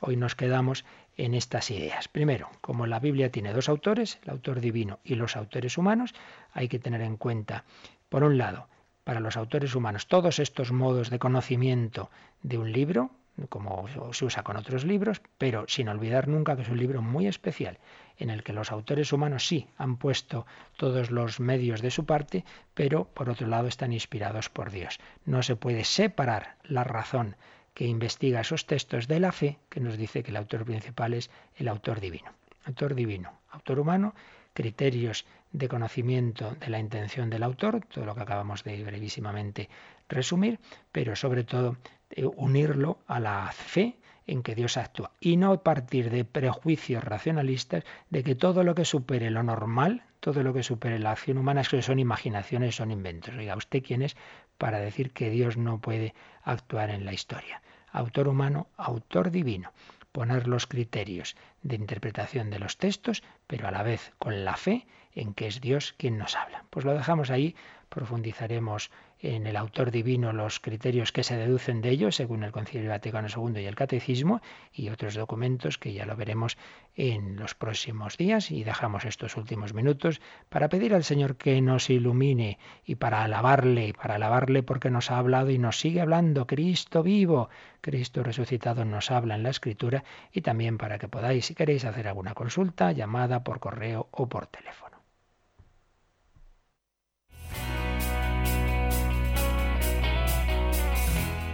Hoy 0.01 0.17
nos 0.17 0.37
quedamos 0.37 0.85
en 1.17 1.35
estas 1.35 1.71
ideas. 1.71 2.09
Primero, 2.09 2.49
como 2.61 2.87
la 2.87 3.01
Biblia 3.01 3.31
tiene 3.31 3.53
dos 3.53 3.69
autores, 3.69 4.19
el 4.23 4.31
autor 4.31 4.61
divino 4.61 5.01
y 5.05 5.17
los 5.17 5.37
autores 5.37 5.77
humanos, 5.79 6.15
hay 6.53 6.69
que 6.69 6.79
tener 6.79 7.03
en 7.03 7.17
cuenta, 7.17 7.65
por 8.13 8.25
un 8.25 8.37
lado, 8.37 8.69
para 9.05 9.21
los 9.21 9.39
autores 9.39 9.75
humanos, 9.75 10.07
todos 10.07 10.39
estos 10.39 10.71
modos 10.71 11.09
de 11.09 11.19
conocimiento 11.19 12.11
de 12.43 12.59
un 12.59 12.71
libro, 12.71 13.11
como 13.49 13.87
se 14.13 14.27
usa 14.27 14.43
con 14.43 14.59
otros 14.59 14.85
libros, 14.85 15.23
pero 15.39 15.65
sin 15.67 15.89
olvidar 15.89 16.29
nunca 16.29 16.55
que 16.55 16.61
es 16.61 16.69
un 16.69 16.77
libro 16.77 17.01
muy 17.01 17.27
especial, 17.27 17.79
en 18.19 18.29
el 18.29 18.43
que 18.43 18.53
los 18.53 18.71
autores 18.71 19.15
humanos 19.15 19.47
sí 19.47 19.67
han 19.79 19.97
puesto 19.97 20.45
todos 20.77 21.11
los 21.11 21.41
medios 21.41 21.81
de 21.81 21.91
su 21.91 22.05
parte, 22.05 22.45
pero 22.75 23.07
por 23.07 23.31
otro 23.31 23.47
lado 23.47 23.67
están 23.67 23.95
inspirados 23.95 24.51
por 24.51 24.71
Dios. 24.71 25.01
No 25.25 25.43
se 25.43 25.57
puede 25.57 25.85
separar 25.85 26.57
la 26.65 26.85
razón 26.85 27.37
que 27.73 27.87
investiga 27.87 28.43
esos 28.43 28.67
textos 28.67 29.09
de 29.09 29.21
la 29.21 29.33
fe, 29.33 29.59
que 29.71 29.81
nos 29.81 29.97
dice 29.97 30.23
que 30.23 30.33
el 30.33 30.37
autor 30.37 30.67
principal 30.67 31.15
es 31.15 31.31
el 31.57 31.67
autor 31.67 31.99
divino. 31.99 32.31
Autor 32.67 32.95
divino, 32.95 33.33
autor 33.53 33.81
humano, 33.81 34.15
criterios 34.53 35.25
de 35.53 35.69
conocimiento 35.69 36.57
de 36.61 36.71
la 36.71 36.79
intención 36.79 37.31
del 37.31 37.43
autor, 37.43 37.85
todo 37.87 38.07
lo 38.07 38.15
que 38.15 38.23
acabamos 38.23 38.65
de 38.65 38.83
brevísimamente 38.83 39.69
resumir, 40.09 40.59
pero 40.91 41.15
sobre 41.17 41.45
todo 41.45 41.77
eh, 42.11 42.25
unirlo 42.25 42.99
a 43.07 43.21
la 43.21 43.51
fe 43.53 43.97
en 44.27 44.43
que 44.43 44.55
Dios 44.55 44.77
actúa 44.77 45.11
y 45.21 45.37
no 45.37 45.63
partir 45.63 46.11
de 46.11 46.25
prejuicios 46.25 47.03
racionalistas 47.03 47.85
de 48.11 48.23
que 48.23 48.35
todo 48.35 48.63
lo 48.63 48.75
que 48.75 48.85
supere 48.85 49.31
lo 49.31 49.43
normal, 49.43 50.05
todo 50.21 50.43
lo 50.43 50.55
que 50.55 50.63
supere 50.63 50.99
la 50.99 51.13
acción 51.13 51.39
humana 51.39 51.63
es 51.63 51.69
que 51.69 51.83
son 51.83 51.99
imaginaciones, 51.99 52.77
son 52.77 52.91
inventos. 52.91 53.35
Oiga, 53.35 53.57
¿usted 53.57 53.83
quién 53.83 54.03
es 54.03 54.17
para 54.59 54.79
decir 54.79 55.13
que 55.13 55.31
Dios 55.31 55.57
no 55.57 55.81
puede 55.81 56.15
actuar 56.45 56.91
en 56.91 57.05
la 57.05 57.13
historia? 57.13 57.63
Autor 57.91 58.29
humano, 58.29 58.69
autor 58.77 59.31
divino. 59.31 59.73
Poner 60.13 60.47
los 60.47 60.67
criterios 60.67 61.37
de 61.63 61.77
interpretación 61.77 62.51
de 62.51 62.59
los 62.59 62.77
textos, 62.77 63.23
pero 63.47 63.67
a 63.67 63.71
la 63.71 63.83
vez 63.83 64.13
con 64.19 64.45
la 64.45 64.57
fe 64.57 64.87
en 65.15 65.35
que 65.35 65.47
es 65.47 65.61
Dios 65.61 65.95
quien 65.97 66.19
nos 66.19 66.37
habla. 66.37 66.65
Pues 66.71 66.85
lo 66.85 66.95
dejamos 66.95 67.31
ahí, 67.31 67.55
profundizaremos 67.89 68.91
en 69.23 69.47
el 69.47 69.57
autor 69.57 69.93
divino 69.93 70.33
los 70.33 70.59
criterios 70.59 71.13
que 71.13 71.23
se 71.23 71.37
deducen 71.37 71.81
de 71.81 71.91
ello, 71.91 72.11
según 72.11 72.43
el 72.43 72.51
Concilio 72.51 72.91
Vaticano 72.91 73.29
II 73.29 73.61
y 73.61 73.67
el 73.67 73.77
Catecismo, 73.77 74.43
y 74.73 74.89
otros 74.89 75.15
documentos 75.15 75.79
que 75.79 75.93
ya 75.93 76.07
lo 76.07 76.17
veremos 76.17 76.59
en 76.97 77.37
los 77.37 77.55
próximos 77.55 78.17
días. 78.17 78.51
Y 78.51 78.65
dejamos 78.65 79.05
estos 79.05 79.37
últimos 79.37 79.75
minutos 79.75 80.21
para 80.49 80.69
pedir 80.69 80.93
al 80.93 81.05
Señor 81.05 81.37
que 81.37 81.61
nos 81.61 81.89
ilumine 81.89 82.59
y 82.85 82.97
para 82.97 83.23
alabarle, 83.23 83.95
para 83.95 84.17
alabarle 84.17 84.65
porque 84.65 84.91
nos 84.91 85.13
ha 85.13 85.19
hablado 85.19 85.51
y 85.51 85.59
nos 85.59 85.79
sigue 85.79 86.01
hablando. 86.01 86.49
Cristo 86.49 87.05
vivo, 87.05 87.49
Cristo 87.81 88.25
resucitado 88.25 88.85
nos 88.85 89.13
habla 89.13 89.37
en 89.37 89.45
la 89.45 89.51
Escritura 89.51 90.03
y 90.33 90.41
también 90.41 90.79
para 90.79 90.99
que 90.99 91.07
podáis, 91.07 91.47
si 91.47 91.55
queréis 91.55 91.85
hacer 91.85 92.09
alguna 92.09 92.35
consulta, 92.35 92.91
llamada 92.91 93.45
por 93.45 93.61
correo 93.61 94.09
o 94.11 94.29
por 94.29 94.49
teléfono. 94.49 94.92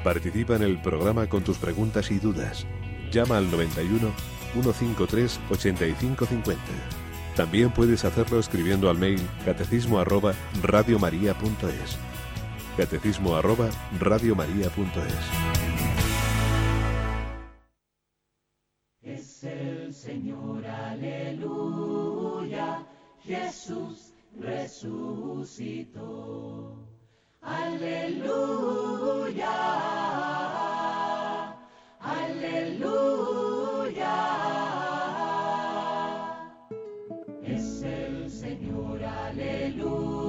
Participa 0.05 0.57
en 0.57 0.63
el 0.63 0.81
programa 0.81 1.29
con 1.29 1.43
tus 1.43 1.59
preguntas 1.59 2.11
y 2.11 2.19
dudas. 2.19 2.67
Llama 3.11 3.39
al 3.39 3.51
91 3.51 4.13
153 4.53 5.41
8550. 5.51 6.63
También 7.37 7.71
puedes 7.71 8.05
hacerlo 8.05 8.39
escribiendo 8.39 8.91
al 8.91 8.99
mail 8.99 9.21
catecismo 9.45 9.99
arroba 9.99 10.35
radiomaria.es. 10.63 11.99
Catecismo 12.77 13.37
arroba 13.37 13.71
radiomaria.es. 13.99 15.15
Es 19.03 19.45
el 19.45 19.93
Señor, 19.95 20.67
aleluya, 20.67 21.77
Jesús 23.25 24.13
resucitó. 24.41 25.99
Aleluya, 27.41 28.67
aleluya. 32.01 33.29
Es 37.45 37.83
el 37.83 38.29
Señor, 38.31 39.03
aleluya. 39.05 40.29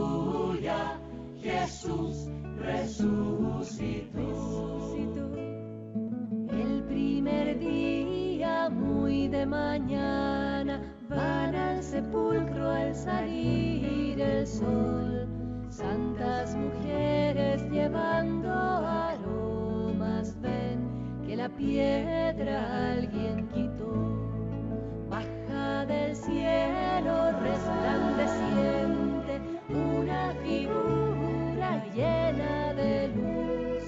Jesús 1.41 2.29
resucitó. 2.57 4.19
El 6.51 6.83
primer 6.83 7.57
día, 7.59 8.69
muy 8.69 9.27
de 9.29 9.45
mañana, 9.45 10.81
van 11.09 11.55
al 11.55 11.81
sepulcro 11.81 12.69
al 12.69 12.93
salir 12.93 14.21
el 14.21 14.45
sol 14.45 15.28
Santas 15.79 16.55
mujeres 16.57 17.63
llevando 17.71 18.51
aromas, 18.51 20.35
ven 20.41 21.23
que 21.25 21.37
la 21.37 21.47
piedra 21.47 22.95
alguien 22.95 23.47
quitó. 23.47 23.93
Baja 25.09 25.85
del 25.85 26.13
cielo 26.17 27.31
resplandeciente 27.39 29.39
una 29.69 30.33
figura 30.43 31.81
llena 31.95 32.73
de 32.73 33.07
luz. 33.15 33.83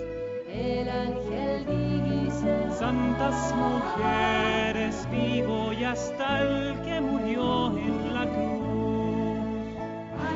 El 0.48 0.88
ángel 0.88 1.66
dice, 1.66 2.72
Santas 2.72 3.54
mujeres, 3.54 5.06
vivo 5.12 5.74
y 5.74 5.84
hasta 5.84 6.40
el 6.40 6.82
que 6.84 7.02
murió 7.02 7.78
en 7.78 8.14
la 8.14 8.26
cruz. 8.28 8.62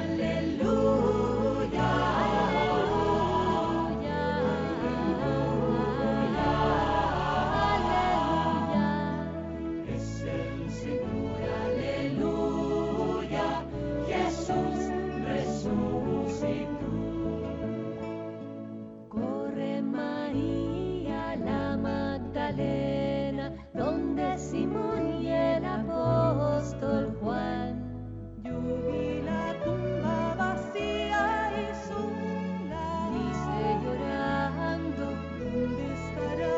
Aleluya. 0.01 1.24
María 20.35 21.35
la 21.37 21.77
Magdalena, 21.77 23.53
donde 23.73 24.37
Simón 24.37 25.21
y 25.21 25.29
el 25.29 25.63
apóstol 25.65 27.15
Juan. 27.21 27.81
Yo 28.43 28.59
vi 28.59 29.21
la 29.21 29.53
tumba 29.63 30.35
vacía 30.37 31.51
y 31.61 31.65
sola, 31.87 33.09
dice 33.13 33.57
llorando, 33.83 35.05
¿dónde 35.39 35.93
estará? 35.93 36.57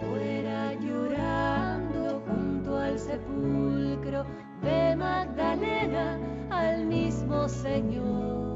Fuera 0.00 0.74
llorando 0.74 2.20
junto 2.26 2.78
al 2.78 2.98
sepulcro, 2.98 4.24
ve 4.62 4.96
Magdalena 4.96 6.18
al 6.50 6.84
mismo 6.84 7.48
Señor. 7.48 8.50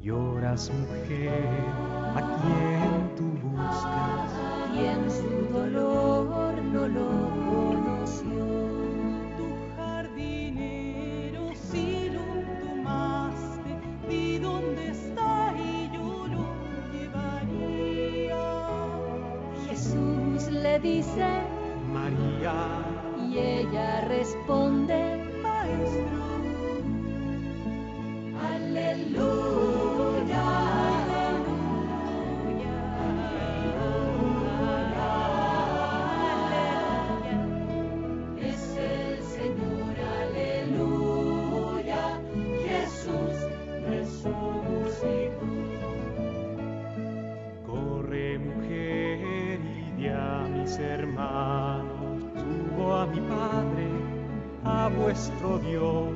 Lloras 0.00 0.70
mujer, 0.70 1.64
¿a 2.14 2.20
quién 2.42 3.03
tú 3.16 3.24
buscas. 3.42 4.30
Y 4.74 4.84
en 4.86 5.10
su 5.10 5.52
dolor 5.52 6.62
no 6.62 6.88
lo 6.88 7.08
conoció. 7.50 8.44
Tu 9.38 9.46
jardinero 9.76 11.42
si 11.54 12.10
lo 12.10 12.24
tomaste, 12.60 13.70
di 14.08 14.38
dónde 14.38 14.88
está 14.88 15.54
y 15.56 15.90
yo 15.94 16.26
lo 16.26 16.44
llevaría. 16.92 18.44
Jesús 19.68 20.50
le 20.50 20.80
dice 20.80 21.26
María, 21.92 22.54
y 23.28 23.38
ella 23.38 24.00
responde, 24.08 24.98
maestro, 25.42 26.24
aleluya, 28.52 29.63
a 55.04 55.06
vuestro 55.06 55.58
Dios. 55.58 56.08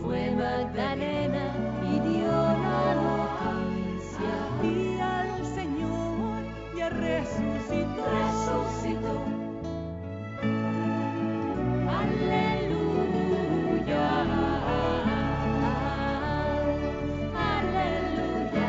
Fue 0.00 0.30
Magdalena 0.30 1.52
y 1.82 1.98
dio 2.08 2.30
la 2.30 2.94
noticia. 2.94 4.34
Y 4.62 5.00
al 5.00 5.44
Señor 5.44 6.42
ya 6.76 6.88
resucitó. 6.90 8.04
Resucitó. 8.14 9.24
Aleluya. 11.98 13.24
Aleluya, 17.34 18.68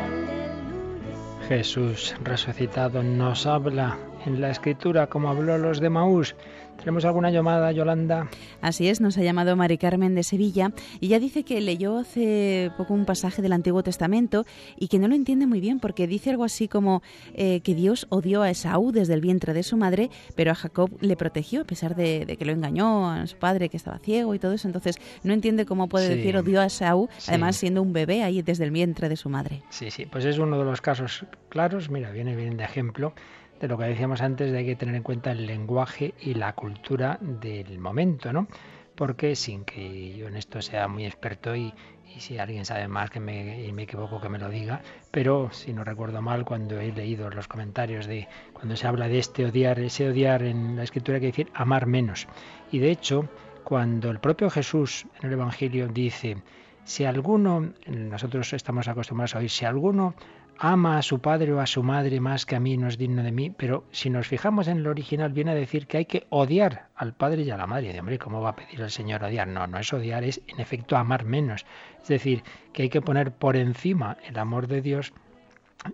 Jesús 1.48 2.16
resucitado 2.24 3.02
nos 3.04 3.46
habla 3.46 3.96
en 4.26 4.40
la 4.40 4.50
escritura 4.50 5.06
como 5.08 5.28
habló 5.30 5.58
los 5.58 5.80
de 5.80 5.90
Maús. 5.90 6.34
¿Tenemos 6.78 7.04
alguna 7.04 7.30
llamada, 7.30 7.70
Yolanda? 7.72 8.30
Así 8.62 8.88
es, 8.88 9.02
nos 9.02 9.18
ha 9.18 9.22
llamado 9.22 9.54
Mari 9.54 9.76
Carmen 9.76 10.14
de 10.14 10.22
Sevilla 10.22 10.72
y 10.98 11.08
ella 11.08 11.18
dice 11.20 11.44
que 11.44 11.60
leyó 11.60 11.98
hace 11.98 12.70
poco 12.78 12.94
un 12.94 13.04
pasaje 13.04 13.42
del 13.42 13.52
Antiguo 13.52 13.82
Testamento 13.82 14.46
y 14.78 14.88
que 14.88 14.98
no 14.98 15.06
lo 15.06 15.14
entiende 15.14 15.46
muy 15.46 15.60
bien 15.60 15.78
porque 15.78 16.06
dice 16.06 16.30
algo 16.30 16.44
así 16.44 16.68
como 16.68 17.02
eh, 17.34 17.60
que 17.60 17.74
Dios 17.74 18.06
odió 18.08 18.40
a 18.40 18.48
Esaú 18.48 18.92
desde 18.92 19.12
el 19.12 19.20
vientre 19.20 19.52
de 19.52 19.62
su 19.62 19.76
madre, 19.76 20.08
pero 20.36 20.52
a 20.52 20.54
Jacob 20.54 20.90
le 21.02 21.16
protegió 21.18 21.60
a 21.60 21.64
pesar 21.64 21.94
de, 21.96 22.24
de 22.24 22.38
que 22.38 22.46
lo 22.46 22.52
engañó 22.52 23.10
a 23.10 23.26
su 23.26 23.36
padre 23.36 23.68
que 23.68 23.76
estaba 23.76 23.98
ciego 23.98 24.34
y 24.34 24.38
todo 24.38 24.52
eso. 24.54 24.66
Entonces 24.66 24.96
no 25.22 25.34
entiende 25.34 25.66
cómo 25.66 25.86
puede 25.86 26.08
Sí. 26.08 26.14
decir 26.14 26.38
odió 26.38 26.62
a 26.62 26.64
Esaú, 26.66 27.10
Sí. 27.18 27.26
además 27.28 27.56
siendo 27.56 27.82
un 27.82 27.92
bebé 27.92 28.22
ahí 28.22 28.40
desde 28.40 28.64
el 28.64 28.70
vientre 28.70 29.10
de 29.10 29.16
su 29.16 29.28
madre. 29.28 29.60
Sí, 29.68 29.90
sí, 29.90 30.06
pues 30.06 30.24
es 30.24 30.38
uno 30.38 30.58
de 30.58 30.64
los 30.64 30.80
casos 30.80 31.26
claros, 31.50 31.90
mira, 31.90 32.10
viene 32.10 32.34
bien 32.36 32.56
de 32.56 32.64
ejemplo 32.64 33.12
de 33.60 33.68
lo 33.68 33.76
que 33.76 33.84
decíamos 33.84 34.22
antes 34.22 34.50
de 34.50 34.58
hay 34.58 34.66
que 34.66 34.76
tener 34.76 34.94
en 34.94 35.02
cuenta 35.02 35.32
el 35.32 35.46
lenguaje 35.46 36.14
y 36.20 36.34
la 36.34 36.54
cultura 36.54 37.18
del 37.20 37.78
momento, 37.78 38.32
¿no? 38.32 38.48
Porque 38.94 39.36
sin 39.36 39.64
que 39.64 40.16
yo 40.16 40.28
en 40.28 40.36
esto 40.36 40.60
sea 40.62 40.88
muy 40.88 41.06
experto 41.06 41.54
y, 41.54 41.72
y 42.16 42.20
si 42.20 42.38
alguien 42.38 42.64
sabe 42.64 42.88
más 42.88 43.10
que 43.10 43.20
me, 43.20 43.64
y 43.64 43.72
me 43.72 43.82
equivoco 43.82 44.20
que 44.20 44.28
me 44.28 44.38
lo 44.38 44.48
diga, 44.48 44.80
pero 45.10 45.50
si 45.52 45.72
no 45.72 45.84
recuerdo 45.84 46.22
mal 46.22 46.44
cuando 46.44 46.80
he 46.80 46.92
leído 46.92 47.30
los 47.30 47.48
comentarios 47.48 48.06
de 48.06 48.28
cuando 48.52 48.76
se 48.76 48.86
habla 48.86 49.08
de 49.08 49.18
este 49.18 49.44
odiar, 49.44 49.78
ese 49.78 50.08
odiar 50.08 50.42
en 50.42 50.76
la 50.76 50.82
escritura 50.82 51.16
hay 51.16 51.20
que 51.20 51.26
decir 51.28 51.50
amar 51.54 51.86
menos. 51.86 52.28
Y 52.72 52.78
de 52.78 52.90
hecho, 52.90 53.28
cuando 53.62 54.10
el 54.10 54.20
propio 54.20 54.50
Jesús 54.50 55.06
en 55.20 55.28
el 55.28 55.34
Evangelio 55.34 55.88
dice, 55.88 56.38
si 56.84 57.04
alguno, 57.04 57.72
nosotros 57.86 58.52
estamos 58.52 58.88
acostumbrados 58.88 59.34
a 59.36 59.38
oír, 59.38 59.50
si 59.50 59.64
alguno 59.64 60.14
ama 60.62 60.98
a 60.98 61.02
su 61.02 61.20
padre 61.20 61.54
o 61.54 61.60
a 61.60 61.66
su 61.66 61.82
madre 61.82 62.20
más 62.20 62.44
que 62.44 62.54
a 62.54 62.60
mí, 62.60 62.76
no 62.76 62.86
es 62.86 62.98
digno 62.98 63.22
de 63.22 63.32
mí, 63.32 63.48
pero 63.48 63.84
si 63.92 64.10
nos 64.10 64.28
fijamos 64.28 64.68
en 64.68 64.76
el 64.76 64.86
original 64.86 65.32
viene 65.32 65.52
a 65.52 65.54
decir 65.54 65.86
que 65.86 65.96
hay 65.96 66.04
que 66.04 66.26
odiar 66.28 66.88
al 66.94 67.14
padre 67.14 67.42
y 67.42 67.50
a 67.50 67.56
la 67.56 67.66
madre. 67.66 67.94
De, 67.94 68.00
hombre, 68.00 68.18
¿cómo 68.18 68.42
va 68.42 68.50
a 68.50 68.56
pedir 68.56 68.82
el 68.82 68.90
Señor 68.90 69.24
odiar? 69.24 69.48
No, 69.48 69.66
no 69.66 69.78
es 69.78 69.90
odiar, 69.90 70.22
es 70.22 70.42
en 70.48 70.60
efecto 70.60 70.98
amar 70.98 71.24
menos. 71.24 71.64
Es 72.02 72.08
decir, 72.08 72.42
que 72.74 72.82
hay 72.82 72.88
que 72.90 73.00
poner 73.00 73.32
por 73.32 73.56
encima 73.56 74.18
el 74.28 74.38
amor 74.38 74.66
de 74.66 74.82
Dios 74.82 75.14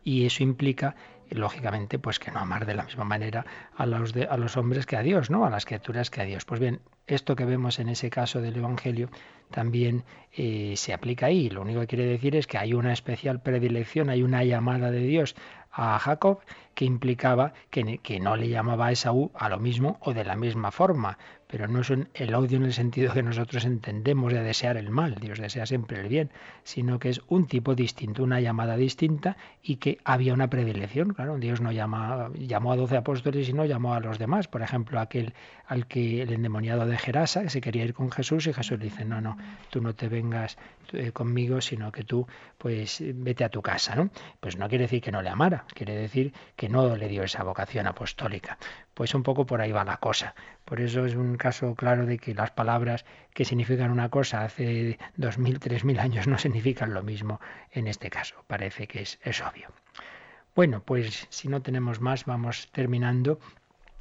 y 0.03 0.27
eso 0.27 0.43
implica 0.43 0.97
lógicamente 1.31 1.99
pues 1.99 2.19
que 2.19 2.31
no 2.31 2.41
amar 2.41 2.67
de 2.67 2.75
la 2.75 2.85
misma 2.85 3.05
manera 3.05 3.45
a 3.77 3.87
los 3.87 4.13
de, 4.13 4.25
a 4.25 4.37
los 4.37 4.57
hombres 4.57 4.87
que 4.87 4.97
a 4.97 5.03
Dios, 5.03 5.31
¿no? 5.31 5.45
A 5.45 5.51
las 5.51 5.65
criaturas 5.65 6.11
que 6.11 6.21
a 6.21 6.25
Dios. 6.25 6.45
Pues 6.45 6.61
bien, 6.61 6.81
esto 7.07 7.37
que 7.37 7.45
vemos 7.45 7.79
en 7.79 7.89
ese 7.89 8.11
caso 8.11 8.41
del 8.41 8.57
evangelio 8.57 9.09
también 9.51 10.05
eh, 10.33 10.75
se 10.77 10.93
aplica 10.93 11.27
ahí. 11.27 11.51
Lo 11.51 11.63
único 11.63 11.81
que 11.81 11.87
quiere 11.87 12.07
decir 12.07 12.37
es 12.37 12.47
que 12.47 12.59
hay 12.59 12.75
una 12.75 12.93
especial 12.93 13.41
predilección, 13.41 14.11
hay 14.11 14.23
una 14.23 14.45
llamada 14.45 14.91
de 14.91 15.01
Dios 15.01 15.37
a 15.71 15.99
Jacob 15.99 16.41
que 16.77 16.85
implicaba 16.85 17.55
que, 17.71 18.21
no 18.21 18.37
le 18.37 18.51
llamaba 18.51 18.89
a 18.89 18.93
Esaú 18.93 19.33
a 19.35 19.49
lo 19.49 19.59
mismo 19.59 19.97
o 20.03 20.13
de 20.13 20.25
la 20.25 20.37
misma 20.37 20.71
forma, 20.71 21.17
pero 21.47 21.69
no 21.69 21.81
es 21.81 21.91
el 21.91 22.35
odio 22.35 22.59
en 22.59 22.65
el 22.65 22.75
sentido 22.75 23.15
que 23.15 23.23
nosotros 23.23 23.65
entendemos 23.65 24.33
de 24.33 24.43
desear 24.43 24.77
el 24.77 24.91
mal, 24.91 25.15
Dios 25.15 25.39
desea 25.39 25.65
siempre 25.65 26.01
el 26.01 26.09
bien, 26.09 26.31
sino 26.65 26.99
que 26.99 27.09
es 27.09 27.23
un 27.29 27.47
tipo 27.47 27.75
distinto, 27.75 28.23
una 28.23 28.41
llamada 28.41 28.77
distinta 28.77 29.39
y 29.63 29.77
que 29.77 29.99
había 30.05 30.35
una 30.35 30.51
predilección, 30.51 31.15
claro, 31.15 31.39
Dios 31.39 31.63
no 31.63 31.73
llama, 31.73 32.31
llamó 32.35 32.73
a 32.73 32.77
doce 32.77 32.99
apóstoles 32.99 33.49
y 33.49 33.55
no 33.55 33.65
llamó 33.65 33.95
a 33.95 34.01
los 34.01 34.19
demás, 34.19 34.47
por 34.47 34.61
ejemplo, 34.61 35.01
aquel 35.01 35.33
al 35.67 35.87
que 35.87 36.23
el 36.23 36.33
endemoniado 36.33 36.87
de 36.87 36.99
Gerasa, 36.99 37.43
que 37.43 37.51
se 37.51 37.63
quería 37.63 37.85
ir 37.85 37.95
con 37.95 38.11
Jesús 38.11 38.47
y 38.47 38.53
Jesús 38.53 38.79
le 38.79 38.85
dice, 38.85 39.05
no, 39.07 39.23
no, 39.23 39.39
tú 39.71 39.81
no 39.81 39.95
te 39.95 40.09
vengas 40.09 40.59
eh, 40.93 41.11
conmigo, 41.13 41.61
sino 41.61 41.91
que 41.91 42.05
tú 42.05 42.27
pues 42.59 43.03
vete 43.03 43.45
a 43.45 43.49
tu 43.49 43.63
casa, 43.63 43.95
¿no? 43.95 44.11
Pues 44.41 44.57
no 44.57 44.69
quiere 44.69 44.85
decir 44.85 45.01
que 45.01 45.11
no 45.11 45.23
le 45.23 45.31
amara, 45.31 45.65
quiere 45.75 45.97
decir 45.97 46.33
que 46.55 46.66
no 46.69 46.97
le 46.97 47.09
dio 47.09 47.23
esa 47.23 47.43
vocación 47.43 47.87
apostólica. 47.87 48.59
Pues 48.95 49.15
un 49.15 49.23
poco 49.23 49.47
por 49.47 49.61
ahí 49.61 49.73
va 49.73 49.85
la 49.85 49.99
cosa. 49.99 50.35
Por 50.65 50.81
eso 50.81 51.05
es 51.07 51.15
un 51.15 51.37
caso 51.37 51.75
claro 51.75 52.07
de 52.07 52.19
que 52.19 52.35
las 52.35 52.51
palabras 52.51 53.05
que 53.33 53.45
significan 53.45 53.91
una 53.91 54.09
cosa 54.09 54.45
hace 54.45 54.99
dos 55.17 55.39
mil, 55.39 55.59
tres 55.61 55.85
mil 55.85 55.99
años 55.99 56.27
no 56.27 56.39
significan 56.39 56.95
lo 56.95 57.03
mismo 57.03 57.41
en 57.71 57.87
este 57.87 58.11
caso. 58.11 58.37
Parece 58.47 58.87
que 58.87 59.03
es, 59.03 59.19
es 59.23 59.41
obvio. 59.43 59.69
Bueno, 60.55 60.83
pues 60.83 61.27
si 61.29 61.49
no 61.49 61.61
tenemos 61.61 62.01
más, 62.01 62.25
vamos 62.25 62.69
terminando 62.73 63.39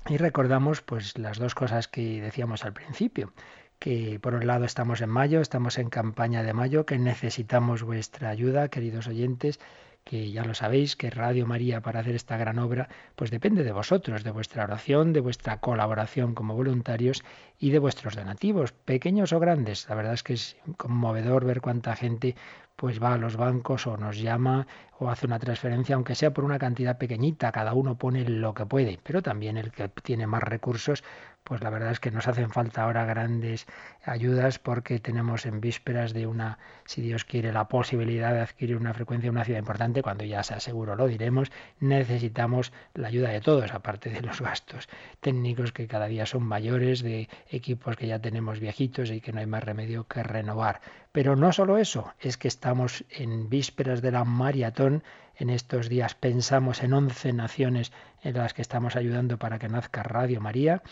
y 0.07 0.17
recordamos 0.17 0.81
pues 0.81 1.17
las 1.17 1.37
dos 1.37 1.55
cosas 1.55 1.87
que 1.87 2.21
decíamos 2.21 2.63
al 2.63 2.73
principio, 2.73 3.33
que 3.79 4.19
por 4.21 4.35
un 4.35 4.47
lado 4.47 4.63
estamos 4.63 5.01
en 5.01 5.09
mayo, 5.09 5.41
estamos 5.41 5.77
en 5.77 5.89
campaña 5.89 6.43
de 6.43 6.53
mayo, 6.53 6.85
que 6.85 6.97
necesitamos 6.97 7.83
vuestra 7.83 8.29
ayuda, 8.29 8.69
queridos 8.69 9.07
oyentes, 9.07 9.59
que 10.05 10.31
ya 10.31 10.45
lo 10.45 10.53
sabéis, 10.53 10.95
que 10.95 11.09
Radio 11.09 11.47
María 11.47 11.81
para 11.81 11.99
hacer 11.99 12.13
esta 12.13 12.37
gran 12.37 12.59
obra, 12.59 12.89
pues 13.15 13.31
depende 13.31 13.63
de 13.63 13.71
vosotros, 13.71 14.23
de 14.23 14.29
vuestra 14.29 14.63
oración, 14.63 15.13
de 15.13 15.19
vuestra 15.19 15.59
colaboración 15.59 16.35
como 16.35 16.53
voluntarios 16.53 17.23
y 17.59 17.71
de 17.71 17.79
vuestros 17.79 18.15
donativos, 18.15 18.71
pequeños 18.71 19.33
o 19.33 19.39
grandes. 19.39 19.89
La 19.89 19.95
verdad 19.95 20.13
es 20.13 20.21
que 20.21 20.33
es 20.33 20.57
conmovedor 20.77 21.43
ver 21.43 21.59
cuánta 21.59 21.95
gente 21.95 22.35
pues 22.75 23.01
va 23.01 23.13
a 23.13 23.17
los 23.17 23.37
bancos 23.37 23.87
o 23.87 23.97
nos 23.97 24.17
llama 24.19 24.67
o 24.99 25.09
hace 25.09 25.25
una 25.25 25.39
transferencia, 25.39 25.95
aunque 25.95 26.15
sea 26.15 26.31
por 26.33 26.45
una 26.45 26.59
cantidad 26.59 26.97
pequeñita, 26.97 27.51
cada 27.51 27.73
uno 27.73 27.97
pone 27.97 28.23
lo 28.27 28.53
que 28.53 28.65
puede, 28.65 28.99
pero 29.03 29.21
también 29.21 29.57
el 29.57 29.71
que 29.71 29.89
tiene 29.89 30.25
más 30.25 30.43
recursos, 30.43 31.03
pues 31.43 31.61
la 31.61 31.69
verdad 31.69 31.91
es 31.91 31.99
que 31.99 32.11
nos 32.11 32.27
hacen 32.27 32.49
falta 32.49 32.83
ahora 32.83 33.05
grandes 33.05 33.67
ayudas 34.03 34.57
porque 34.57 34.99
tenemos 34.99 35.45
en 35.45 35.59
vísperas 35.59 36.13
de 36.13 36.27
una, 36.27 36.59
si 36.85 37.01
Dios 37.01 37.25
quiere, 37.25 37.51
la 37.51 37.67
posibilidad 37.67 38.33
de 38.33 38.39
adquirir 38.41 38.77
una 38.77 38.93
frecuencia 38.93 39.27
en 39.27 39.35
una 39.35 39.43
ciudad 39.43 39.59
importante, 39.59 40.01
cuando 40.01 40.23
ya 40.23 40.43
sea 40.43 40.59
seguro 40.59 40.95
lo 40.95 41.07
diremos, 41.07 41.51
necesitamos 41.79 42.71
la 42.93 43.09
ayuda 43.09 43.29
de 43.29 43.41
todos, 43.41 43.73
aparte 43.73 44.09
de 44.09 44.21
los 44.21 44.41
gastos 44.41 44.87
técnicos 45.19 45.71
que 45.73 45.87
cada 45.87 46.07
día 46.07 46.25
son 46.25 46.43
mayores, 46.43 47.03
de 47.03 47.29
equipos 47.49 47.97
que 47.97 48.07
ya 48.07 48.19
tenemos 48.19 48.59
viejitos 48.59 49.11
y 49.11 49.19
que 49.19 49.33
no 49.33 49.39
hay 49.39 49.45
más 49.45 49.63
remedio 49.63 50.07
que 50.07 50.23
renovar. 50.23 50.79
Pero 51.15 51.37
no 51.37 51.53
solo 51.53 51.77
eso, 51.77 52.13
es 52.19 52.35
que 52.35 52.49
estamos 52.49 53.05
en 53.09 53.47
vísperas 53.47 54.01
de 54.01 54.11
la 54.11 54.25
maratón. 54.25 55.01
En 55.37 55.49
estos 55.49 55.87
días 55.87 56.13
pensamos 56.13 56.83
en 56.83 56.91
11 56.91 57.31
naciones 57.31 57.93
en 58.21 58.35
las 58.35 58.53
que 58.53 58.61
estamos 58.61 58.97
ayudando 58.97 59.39
para 59.39 59.57
que 59.57 59.69
nazca 59.69 60.03
Radio 60.03 60.41
María 60.41 60.83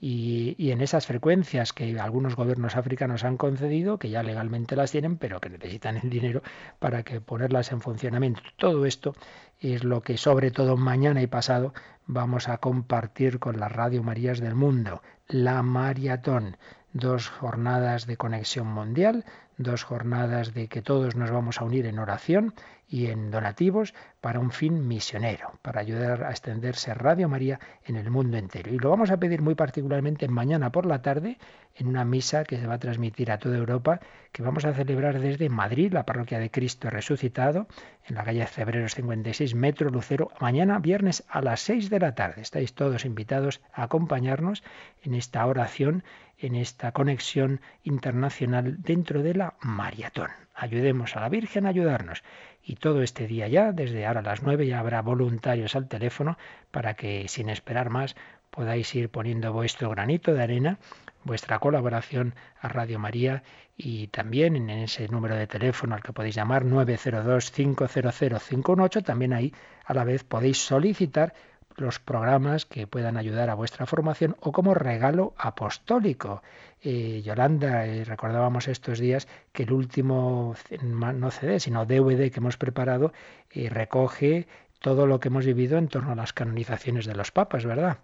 y, 0.00 0.56
y, 0.58 0.72
en 0.72 0.80
esas 0.80 1.06
frecuencias 1.06 1.72
que 1.72 2.00
algunos 2.00 2.34
gobiernos 2.34 2.74
africanos 2.74 3.22
han 3.22 3.36
concedido, 3.36 4.00
que 4.00 4.10
ya 4.10 4.24
legalmente 4.24 4.74
las 4.74 4.90
tienen, 4.90 5.16
pero 5.16 5.40
que 5.40 5.48
necesitan 5.48 5.96
el 5.96 6.10
dinero 6.10 6.42
para 6.80 7.04
que 7.04 7.20
ponerlas 7.20 7.70
en 7.70 7.80
funcionamiento. 7.80 8.42
Todo 8.56 8.84
esto 8.84 9.14
es 9.60 9.84
lo 9.84 10.02
que 10.02 10.16
sobre 10.16 10.50
todo 10.50 10.76
mañana 10.76 11.22
y 11.22 11.28
pasado 11.28 11.72
vamos 12.04 12.48
a 12.48 12.58
compartir 12.58 13.38
con 13.38 13.60
las 13.60 13.70
Radio 13.70 14.02
Marías 14.02 14.40
del 14.40 14.56
mundo. 14.56 15.02
La 15.28 15.62
maratón 15.62 16.56
dos 16.92 17.28
jornadas 17.28 18.06
de 18.06 18.16
conexión 18.16 18.66
mundial, 18.66 19.24
dos 19.58 19.84
jornadas 19.84 20.54
de 20.54 20.68
que 20.68 20.82
todos 20.82 21.16
nos 21.16 21.30
vamos 21.30 21.60
a 21.60 21.64
unir 21.64 21.86
en 21.86 21.98
oración 21.98 22.54
y 22.88 23.06
en 23.06 23.30
donativos 23.30 23.94
para 24.20 24.40
un 24.40 24.50
fin 24.50 24.88
misionero, 24.88 25.52
para 25.62 25.80
ayudar 25.80 26.24
a 26.24 26.30
extenderse 26.30 26.94
Radio 26.94 27.28
María 27.28 27.60
en 27.84 27.96
el 27.96 28.10
mundo 28.10 28.38
entero. 28.38 28.72
Y 28.72 28.78
lo 28.78 28.90
vamos 28.90 29.10
a 29.10 29.18
pedir 29.18 29.42
muy 29.42 29.54
particularmente 29.54 30.26
mañana 30.28 30.72
por 30.72 30.86
la 30.86 31.02
tarde 31.02 31.38
en 31.74 31.86
una 31.86 32.04
misa 32.04 32.44
que 32.44 32.56
se 32.58 32.66
va 32.66 32.74
a 32.74 32.78
transmitir 32.78 33.30
a 33.30 33.38
toda 33.38 33.56
Europa, 33.56 34.00
que 34.32 34.42
vamos 34.42 34.64
a 34.64 34.72
celebrar 34.72 35.20
desde 35.20 35.48
Madrid, 35.48 35.92
la 35.92 36.04
parroquia 36.04 36.38
de 36.38 36.50
Cristo 36.50 36.90
resucitado, 36.90 37.68
en 38.06 38.16
la 38.16 38.24
calle 38.24 38.46
Febreros 38.46 38.94
56, 38.94 39.54
Metro 39.54 39.90
Lucero, 39.90 40.30
mañana 40.40 40.78
viernes 40.78 41.24
a 41.28 41.40
las 41.40 41.60
6 41.60 41.90
de 41.90 42.00
la 42.00 42.14
tarde. 42.14 42.42
Estáis 42.42 42.74
todos 42.74 43.04
invitados 43.04 43.60
a 43.72 43.84
acompañarnos 43.84 44.64
en 45.02 45.14
esta 45.14 45.46
oración, 45.46 46.02
en 46.38 46.54
esta 46.56 46.92
conexión 46.92 47.60
internacional 47.84 48.82
dentro 48.82 49.22
de 49.22 49.34
la 49.34 49.54
maratón. 49.60 50.30
Ayudemos 50.54 51.16
a 51.16 51.20
la 51.20 51.28
Virgen 51.28 51.66
a 51.66 51.68
ayudarnos. 51.68 52.24
Y 52.68 52.76
todo 52.76 53.02
este 53.02 53.26
día 53.26 53.48
ya, 53.48 53.72
desde 53.72 54.04
ahora 54.04 54.20
a 54.20 54.24
las 54.24 54.42
9, 54.42 54.66
ya 54.66 54.78
habrá 54.78 55.00
voluntarios 55.00 55.74
al 55.74 55.88
teléfono 55.88 56.36
para 56.70 56.92
que 56.92 57.26
sin 57.26 57.48
esperar 57.48 57.88
más 57.88 58.14
podáis 58.50 58.94
ir 58.94 59.08
poniendo 59.08 59.54
vuestro 59.54 59.88
granito 59.88 60.34
de 60.34 60.42
arena, 60.42 60.78
vuestra 61.24 61.60
colaboración 61.60 62.34
a 62.60 62.68
Radio 62.68 62.98
María 62.98 63.42
y 63.74 64.08
también 64.08 64.54
en 64.54 64.68
ese 64.68 65.08
número 65.08 65.34
de 65.34 65.46
teléfono 65.46 65.94
al 65.94 66.02
que 66.02 66.12
podéis 66.12 66.34
llamar 66.34 66.66
902-500-518, 66.66 69.02
también 69.02 69.32
ahí 69.32 69.54
a 69.86 69.94
la 69.94 70.04
vez 70.04 70.24
podéis 70.24 70.58
solicitar 70.58 71.32
los 71.80 71.98
programas 71.98 72.66
que 72.66 72.86
puedan 72.86 73.16
ayudar 73.16 73.50
a 73.50 73.54
vuestra 73.54 73.86
formación 73.86 74.36
o 74.40 74.52
como 74.52 74.74
regalo 74.74 75.34
apostólico. 75.38 76.42
Eh, 76.82 77.22
Yolanda, 77.24 77.86
eh, 77.86 78.04
recordábamos 78.04 78.68
estos 78.68 78.98
días 78.98 79.28
que 79.52 79.64
el 79.64 79.72
último, 79.72 80.54
no 80.82 81.30
CD, 81.30 81.60
sino 81.60 81.86
DVD 81.86 82.30
que 82.30 82.40
hemos 82.40 82.56
preparado, 82.56 83.12
eh, 83.50 83.68
recoge 83.68 84.46
todo 84.80 85.06
lo 85.06 85.20
que 85.20 85.28
hemos 85.28 85.44
vivido 85.44 85.78
en 85.78 85.88
torno 85.88 86.12
a 86.12 86.16
las 86.16 86.32
canonizaciones 86.32 87.06
de 87.06 87.14
los 87.14 87.32
papas, 87.32 87.64
¿verdad? 87.64 87.98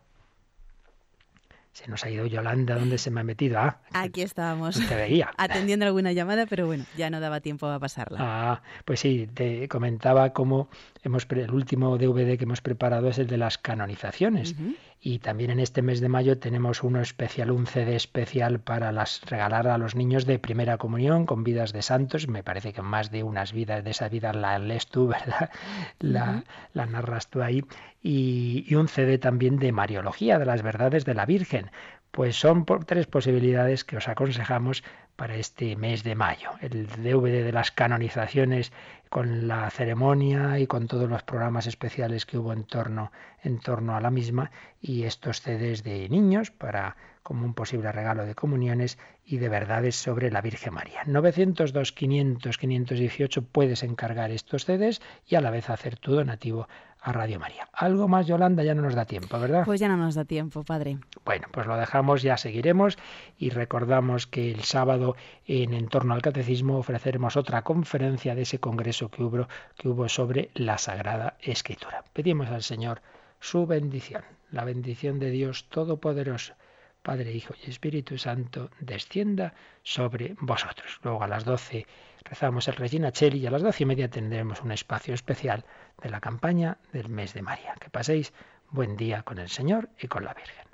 Se 1.75 1.89
nos 1.89 2.05
ha 2.05 2.11
ido 2.11 2.25
Yolanda, 2.25 2.77
¿dónde 2.77 2.99
se 2.99 3.11
me 3.11 3.21
ha 3.21 3.25
metido? 3.25 3.59
Ah, 3.59 3.81
aquí 3.93 4.23
estábamos. 4.23 4.81
Te 4.89 4.95
veía. 4.95 5.33
Atendiendo 5.37 5.85
alguna 5.85 6.13
llamada, 6.13 6.47
pero 6.47 6.67
bueno, 6.67 6.85
ya 6.97 7.11
no 7.11 7.19
daba 7.19 7.41
tiempo 7.41 7.67
a 7.67 7.81
pasarla. 7.81 8.19
Ah, 8.21 8.63
pues 8.85 9.01
sí, 9.01 9.29
te 9.35 9.69
comentaba 9.69 10.33
cómo 10.33 10.69
hemos 11.03 11.27
el 11.31 11.51
último 11.51 11.99
DVD 11.99 12.39
que 12.39 12.45
hemos 12.45 12.61
preparado 12.61 13.09
es 13.09 13.19
el 13.19 13.27
de 13.27 13.39
las 13.39 13.59
canonizaciones. 13.59 14.55
Y 15.01 15.19
también 15.19 15.51
en 15.51 15.61
este 15.61 15.83
mes 15.83 16.01
de 16.01 16.09
mayo 16.09 16.39
tenemos 16.39 16.83
uno 16.83 17.03
especial, 17.03 17.51
un 17.51 17.67
CD 17.67 17.95
especial 17.95 18.61
para 18.61 18.91
las 18.91 19.21
regalar 19.27 19.69
a 19.69 19.77
los 19.77 19.95
niños 19.95 20.25
de 20.25 20.39
primera 20.39 20.79
comunión 20.79 21.27
con 21.27 21.45
vidas 21.45 21.75
de 21.75 21.83
santos. 21.83 22.27
Me 22.27 22.43
parece 22.43 22.73
que 22.73 22.81
más 22.81 23.11
de 23.11 23.23
unas 23.23 23.53
vidas 23.53 23.85
de 23.85 23.91
esa 23.91 24.09
vida 24.09 24.33
la 24.33 24.59
lees 24.59 24.87
tú, 24.87 25.07
¿verdad? 25.09 25.51
La, 25.99 26.45
la 26.73 26.87
narras 26.87 27.29
tú 27.29 27.43
ahí. 27.43 27.65
Y, 28.03 28.65
y 28.67 28.75
un 28.77 28.89
CD 28.89 29.19
también 29.19 29.59
de 29.59 29.73
Mariología, 29.73 30.39
de 30.39 30.47
las 30.47 30.63
verdades 30.63 31.05
de 31.05 31.15
la 31.15 31.27
Virgen. 31.27 31.64
Pues 32.11 32.37
son 32.37 32.65
tres 32.87 33.07
posibilidades 33.07 33.83
que 33.83 33.97
os 33.97 34.07
aconsejamos 34.07 34.85
para 35.17 35.37
este 35.37 35.77
mes 35.77 36.05
de 36.05 36.15
mayo. 36.15 36.51
El 36.61 36.87
DVD 36.87 37.45
de 37.45 37.53
las 37.53 37.71
canonizaciones 37.71 38.73
con 39.09 39.49
la 39.49 39.71
ceremonia 39.71 40.59
y 40.59 40.67
con 40.67 40.87
todos 40.87 41.09
los 41.09 41.23
programas 41.23 41.67
especiales 41.67 42.27
que 42.27 42.39
hubo 42.39 42.53
en 42.53 42.65
torno, 42.65 43.13
en 43.43 43.59
torno 43.59 43.97
a 43.97 44.01
la 44.01 44.11
misma 44.11 44.51
y 44.81 45.05
estos 45.05 45.41
CDs 45.41 45.83
de 45.83 46.09
niños 46.09 46.51
para 46.51 46.97
como 47.25 47.47
un 47.47 47.55
posible 47.55 47.91
regalo 47.91 48.27
de 48.27 48.35
comuniones 48.35 48.99
y 49.25 49.39
de 49.39 49.49
verdades 49.49 49.97
sobre 49.97 50.31
la 50.31 50.43
Virgen 50.43 50.75
María. 50.75 51.03
902 51.07 51.93
500 51.93 52.59
518 52.59 53.43
puedes 53.43 53.83
encargar 53.83 54.31
estos 54.31 54.67
CDs 54.67 55.01
y 55.27 55.37
a 55.37 55.41
la 55.41 55.51
vez 55.51 55.71
hacer 55.71 55.97
tu 55.97 56.13
donativo 56.13 56.69
a 57.05 57.13
Radio 57.13 57.39
María. 57.39 57.69
Algo 57.75 58.09
más, 58.09 58.27
Yolanda, 58.27 58.63
ya 58.65 58.75
no 58.75 58.81
nos 58.81 58.95
da 58.95 59.05
tiempo, 59.05 59.39
¿verdad? 59.39 59.65
Pues 59.67 59.79
ya 59.79 59.89
no 59.89 59.97
nos 59.99 60.15
da 60.15 60.25
tiempo, 60.25 60.65
padre. 60.65 60.99
Bueno, 61.27 61.49
pues 61.53 61.67
lo 61.67 61.77
dejamos, 61.77 62.23
ya 62.23 62.39
seguiremos 62.39 62.97
y 63.39 63.51
recordamos 63.51 64.27
que 64.27 64.51
el 64.51 64.65
sábado 64.65 65.15
en 65.47 65.75
Entorno 65.75 66.15
al 66.15 66.23
Catecismo 66.23 66.79
ofreceremos 66.79 67.37
otra 67.37 67.61
conferencia 67.61 68.35
de 68.35 68.43
ese 68.43 68.59
congreso 68.59 69.11
que 69.11 69.23
hubo, 69.23 69.49
que 69.77 69.89
hubo 69.89 70.09
sobre 70.09 70.51
la 70.55 70.79
Sagrada 70.79 71.37
Escritura. 71.43 72.05
Pedimos 72.15 72.49
al 72.49 72.63
Señor 72.63 73.03
su 73.39 73.67
bendición, 73.67 74.23
la 74.51 74.65
bendición 74.65 75.19
de 75.19 75.31
Dios 75.31 75.69
Todopoderoso. 75.69 76.55
Padre, 77.03 77.33
Hijo 77.33 77.53
y 77.63 77.69
Espíritu 77.69 78.17
Santo, 78.17 78.71
descienda 78.81 79.53
sobre 79.83 80.37
vosotros. 80.41 81.01
Luego 81.03 81.23
a 81.23 81.29
las 81.29 81.45
doce 81.45 81.87
rezamos 82.25 82.67
el 82.69 82.77
Regina 82.77 83.13
Cheli 83.13 83.41
y 83.41 83.47
a 83.47 83.51
las 83.51 83.61
doce 83.61 83.83
y 83.83 83.87
media 83.87 84.09
tendremos 84.09 84.63
un 84.63 84.73
espacio 84.73 85.13
especial 85.13 85.67
de 86.03 86.11
la 86.11 86.21
campaña 86.21 86.79
del 86.93 87.09
mes 87.09 87.35
de 87.35 87.43
María. 87.43 87.75
Que 87.81 87.91
paséis 87.91 88.33
buen 88.71 88.97
día 88.97 89.23
con 89.23 89.39
el 89.39 89.49
Señor 89.49 89.89
y 89.99 90.09
con 90.09 90.25
la 90.25 90.35
Virgen. 90.35 90.65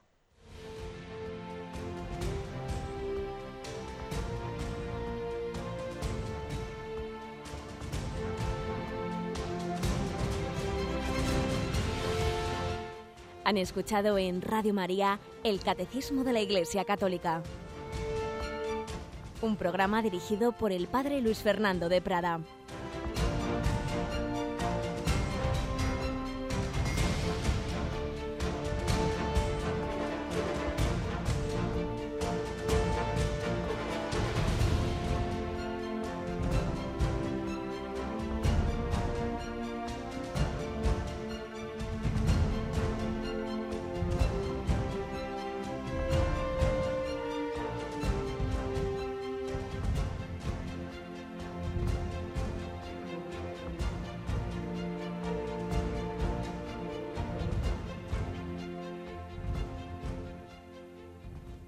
Han 13.50 13.56
escuchado 13.56 14.16
en 14.16 14.42
Radio 14.42 14.72
María 14.72 15.18
el 15.42 15.60
Catecismo 15.60 16.22
de 16.22 16.32
la 16.32 16.40
Iglesia 16.40 16.84
Católica, 16.84 17.42
un 19.42 19.56
programa 19.56 20.02
dirigido 20.02 20.52
por 20.52 20.70
el 20.70 20.86
Padre 20.86 21.20
Luis 21.20 21.38
Fernando 21.38 21.88
de 21.88 22.00
Prada. 22.00 22.40